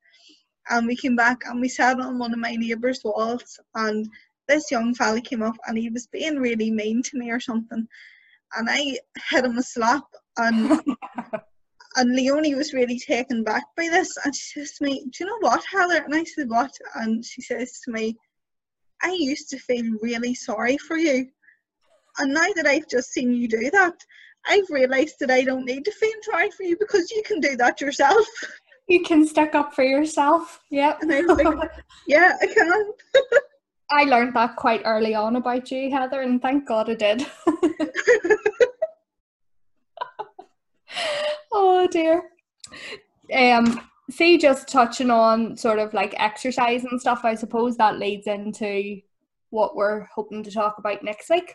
and 0.68 0.86
we 0.86 0.94
came 0.94 1.16
back 1.16 1.38
and 1.46 1.60
we 1.60 1.68
sat 1.68 1.98
on 1.98 2.18
one 2.18 2.32
of 2.32 2.38
my 2.38 2.54
neighbour's 2.54 3.00
walls, 3.04 3.58
and 3.74 4.08
this 4.46 4.70
young 4.70 4.94
fella 4.94 5.20
came 5.20 5.42
up 5.42 5.56
and 5.66 5.78
he 5.78 5.90
was 5.90 6.06
being 6.08 6.36
really 6.36 6.70
mean 6.70 7.02
to 7.02 7.18
me 7.18 7.30
or 7.30 7.40
something, 7.40 7.86
and 8.56 8.68
I 8.70 8.98
hit 9.30 9.44
him 9.44 9.58
a 9.58 9.62
slap, 9.62 10.04
and 10.36 10.80
and 12.00 12.16
Leonie 12.16 12.54
was 12.54 12.72
really 12.72 12.98
taken 12.98 13.44
back 13.44 13.64
by 13.76 13.88
this, 13.90 14.10
and 14.24 14.34
she 14.34 14.60
says 14.60 14.72
to 14.72 14.84
me, 14.84 15.04
"Do 15.04 15.10
you 15.20 15.26
know 15.26 15.36
what, 15.40 15.62
Heather?" 15.70 16.02
And 16.02 16.14
I 16.14 16.24
said, 16.24 16.48
"What?" 16.48 16.72
And 16.94 17.22
she 17.22 17.42
says 17.42 17.78
to 17.84 17.90
me, 17.90 18.16
"I 19.02 19.10
used 19.12 19.50
to 19.50 19.58
feel 19.58 19.84
really 20.00 20.34
sorry 20.34 20.78
for 20.78 20.96
you, 20.96 21.28
and 22.18 22.32
now 22.32 22.48
that 22.56 22.66
I've 22.66 22.88
just 22.88 23.12
seen 23.12 23.34
you 23.34 23.46
do 23.46 23.70
that, 23.72 23.96
I've 24.46 24.70
realised 24.70 25.16
that 25.20 25.30
I 25.30 25.42
don't 25.42 25.66
need 25.66 25.84
to 25.84 25.92
feel 25.92 26.18
sorry 26.22 26.50
for 26.50 26.62
you 26.62 26.76
because 26.78 27.10
you 27.10 27.22
can 27.22 27.38
do 27.38 27.54
that 27.56 27.80
yourself." 27.80 28.26
you 28.88 29.02
can 29.04 29.24
stick 29.24 29.54
up 29.54 29.72
for 29.72 29.84
yourself. 29.84 30.60
Yep. 30.70 31.02
And 31.02 31.12
I 31.12 31.20
was 31.20 31.38
like, 31.38 31.70
"Yeah, 32.08 32.36
I 32.40 32.46
can." 32.46 32.92
I 33.92 34.04
learned 34.04 34.34
that 34.34 34.56
quite 34.56 34.82
early 34.84 35.14
on 35.14 35.36
about 35.36 35.70
you, 35.70 35.90
Heather, 35.90 36.22
and 36.22 36.40
thank 36.40 36.66
God 36.66 36.88
I 36.88 36.94
did. 36.94 37.26
oh 41.52 41.86
dear. 41.90 42.22
Um, 43.34 43.80
see, 44.10 44.38
just 44.38 44.68
touching 44.68 45.10
on 45.10 45.56
sort 45.56 45.78
of 45.78 45.94
like 45.94 46.14
exercise 46.18 46.84
and 46.84 47.00
stuff, 47.00 47.20
I 47.24 47.34
suppose 47.34 47.76
that 47.76 47.98
leads 47.98 48.26
into 48.26 49.00
what 49.50 49.76
we're 49.76 50.06
hoping 50.14 50.42
to 50.44 50.50
talk 50.50 50.78
about 50.78 51.02
next 51.02 51.28
week? 51.28 51.54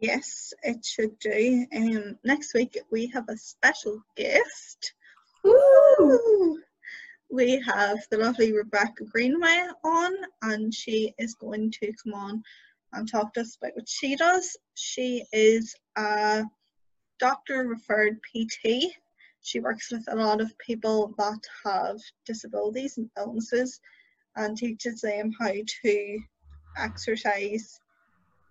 Yes, 0.00 0.52
it 0.62 0.84
should 0.84 1.18
do. 1.18 1.66
Um, 1.74 2.18
next 2.24 2.54
week 2.54 2.78
we 2.90 3.08
have 3.08 3.28
a 3.28 3.36
special 3.36 4.00
guest. 4.16 4.92
Woo! 5.42 6.58
We 7.30 7.62
have 7.66 7.98
the 8.10 8.18
lovely 8.18 8.52
Rebecca 8.52 9.04
Greenway 9.04 9.66
on, 9.84 10.12
and 10.42 10.72
she 10.72 11.14
is 11.18 11.34
going 11.34 11.70
to 11.72 11.92
come 12.02 12.14
on 12.14 12.42
and 12.92 13.10
talk 13.10 13.34
to 13.34 13.40
us 13.40 13.56
about 13.56 13.74
what 13.74 13.88
she 13.88 14.16
does. 14.16 14.56
She 14.74 15.24
is 15.32 15.74
a 15.96 16.44
doctor 17.18 17.66
referred 17.66 18.20
PT. 18.22 18.94
She 19.40 19.60
works 19.60 19.90
with 19.90 20.04
a 20.08 20.16
lot 20.16 20.40
of 20.40 20.56
people 20.58 21.14
that 21.18 21.40
have 21.64 21.98
disabilities 22.26 22.98
and 22.98 23.10
illnesses 23.16 23.80
and 24.36 24.56
teaches 24.56 25.00
them 25.00 25.32
how 25.38 25.52
to 25.82 26.20
exercise 26.76 27.80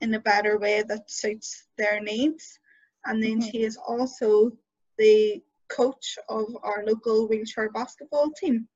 in 0.01 0.13
a 0.13 0.19
better 0.19 0.57
way 0.57 0.83
that 0.83 1.09
suits 1.09 1.67
their 1.77 1.99
needs. 1.99 2.59
And 3.05 3.23
then 3.23 3.39
Mhm. 3.39 3.51
she 3.51 3.63
is 3.63 3.77
also 3.77 4.51
the 4.97 5.41
coach 5.69 6.17
of 6.29 6.45
our 6.63 6.83
local 6.85 7.27
wheelchair 7.27 7.69
basketball 7.71 8.31
team. 8.31 8.67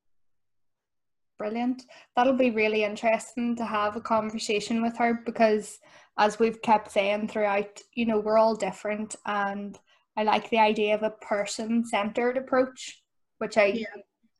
Brilliant. 1.37 1.87
That'll 2.15 2.33
be 2.37 2.51
really 2.51 2.83
interesting 2.83 3.55
to 3.55 3.65
have 3.65 3.95
a 3.95 4.01
conversation 4.01 4.81
with 4.83 4.95
her 4.97 5.15
because, 5.25 5.79
as 6.22 6.38
we've 6.38 6.61
kept 6.61 6.91
saying 6.91 7.28
throughout, 7.28 7.82
you 7.95 8.05
know, 8.05 8.19
we're 8.19 8.38
all 8.38 8.55
different, 8.55 9.15
and 9.26 9.80
I 10.15 10.22
like 10.24 10.47
the 10.51 10.59
idea 10.59 10.93
of 10.93 11.01
a 11.01 11.09
person 11.09 11.84
centered 11.84 12.38
approach, 12.38 13.01
which 13.39 13.57
I 13.57 13.65
Yeah. 13.65 13.95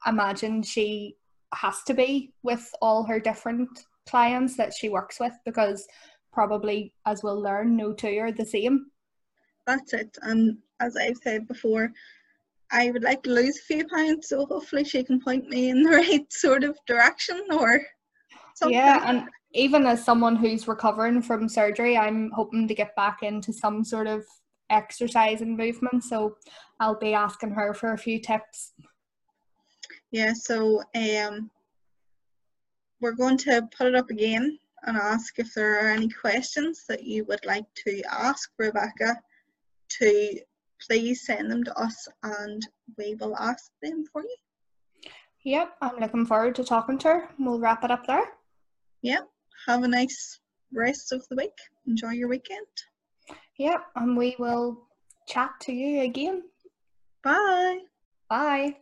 imagine 0.06 0.62
she 0.62 1.18
has 1.56 1.82
to 1.88 1.96
be 1.96 2.34
with 2.44 2.72
all 2.84 3.04
her 3.06 3.20
different 3.20 3.88
clients 4.08 4.56
that 4.58 4.74
she 4.76 4.90
works 4.90 5.20
with 5.20 5.34
because 5.44 5.88
probably, 6.32 6.94
as 7.08 7.24
we'll 7.24 7.42
learn, 7.42 7.76
no 7.76 7.94
two 7.94 8.20
are 8.20 8.32
the 8.32 8.46
same. 8.46 8.92
That's 9.66 9.94
it. 9.94 10.16
And 10.22 10.60
as 10.80 10.96
I've 10.96 11.18
said 11.18 11.48
before, 11.48 11.92
I 12.72 12.92
would 12.92 13.04
like 13.04 13.24
to 13.24 13.32
lose 13.32 13.58
a 13.58 13.64
few 13.64 13.88
pounds, 13.88 14.30
so 14.30 14.46
hopefully 14.46 14.84
she 14.84 15.04
can 15.04 15.20
point 15.20 15.50
me 15.50 15.70
in 15.70 15.82
the 15.82 15.90
right 16.02 16.32
sort 16.32 16.64
of 16.64 16.78
direction 16.86 17.42
or 17.52 17.82
something. 18.54 18.78
Yeah, 18.78 19.02
and 19.10 19.28
even 19.54 19.86
as 19.86 20.04
someone 20.04 20.36
who's 20.36 20.68
recovering 20.68 21.22
from 21.22 21.49
surgery, 21.49 21.97
I'm 21.97 22.32
hoping 22.32 22.68
to 22.68 22.76
get 22.76 22.95
back 22.95 23.24
into 23.24 23.52
some 23.52 23.84
sort 23.84 24.08
of 24.08 24.26
exercise 24.70 25.41
and 25.41 25.58
movement. 25.58 26.04
So 26.04 26.38
I'll 26.80 26.97
be 26.97 27.14
asking 27.14 27.52
her 27.52 27.74
for 27.74 27.93
a 27.93 27.97
few 27.97 28.20
tips. 28.20 28.74
Yeah, 30.12 30.34
so 30.34 30.82
um, 30.95 31.49
we're 33.02 33.12
going 33.14 33.38
to 33.39 33.68
put 33.78 33.88
it 33.88 33.95
up 33.95 34.10
again 34.10 34.58
and 34.84 34.97
ask 34.97 35.38
if 35.38 35.54
there 35.54 35.86
are 35.86 35.91
any 35.91 36.10
questions 36.10 36.86
that 36.88 37.04
you 37.04 37.26
would 37.26 37.45
like 37.45 37.66
to 37.86 38.02
ask 38.10 38.49
Rebecca 38.58 39.18
to 39.99 40.39
please 40.88 41.26
send 41.26 41.52
them 41.52 41.64
to 41.64 41.78
us 41.78 42.08
and 42.24 42.66
we 42.97 43.16
will 43.16 43.38
ask 43.38 43.72
them 43.82 44.04
for 44.12 44.24
you. 44.24 44.36
Yep, 45.43 45.74
I'm 45.82 45.97
looking 45.97 46.26
forward 46.26 46.56
to 46.56 46.64
talking 46.64 46.97
to 46.99 47.08
her. 47.08 47.30
We'll 47.39 47.60
wrap 47.60 47.84
it 47.84 47.91
up 47.91 48.06
there. 48.06 48.26
Yeah, 49.02 49.22
have 49.68 49.84
a 49.84 49.88
nice 49.88 50.39
rest 50.74 51.12
of 51.12 51.28
the 51.30 51.36
week. 51.36 51.57
Enjoy 51.88 52.12
your 52.12 52.30
weekend. 52.30 52.68
Yep, 53.57 53.82
and 53.95 54.18
we 54.18 54.36
will 54.39 54.88
chat 55.28 55.51
to 55.62 55.74
you 55.74 56.01
again. 56.01 56.43
Bye. 57.24 57.80
Bye. 58.30 58.78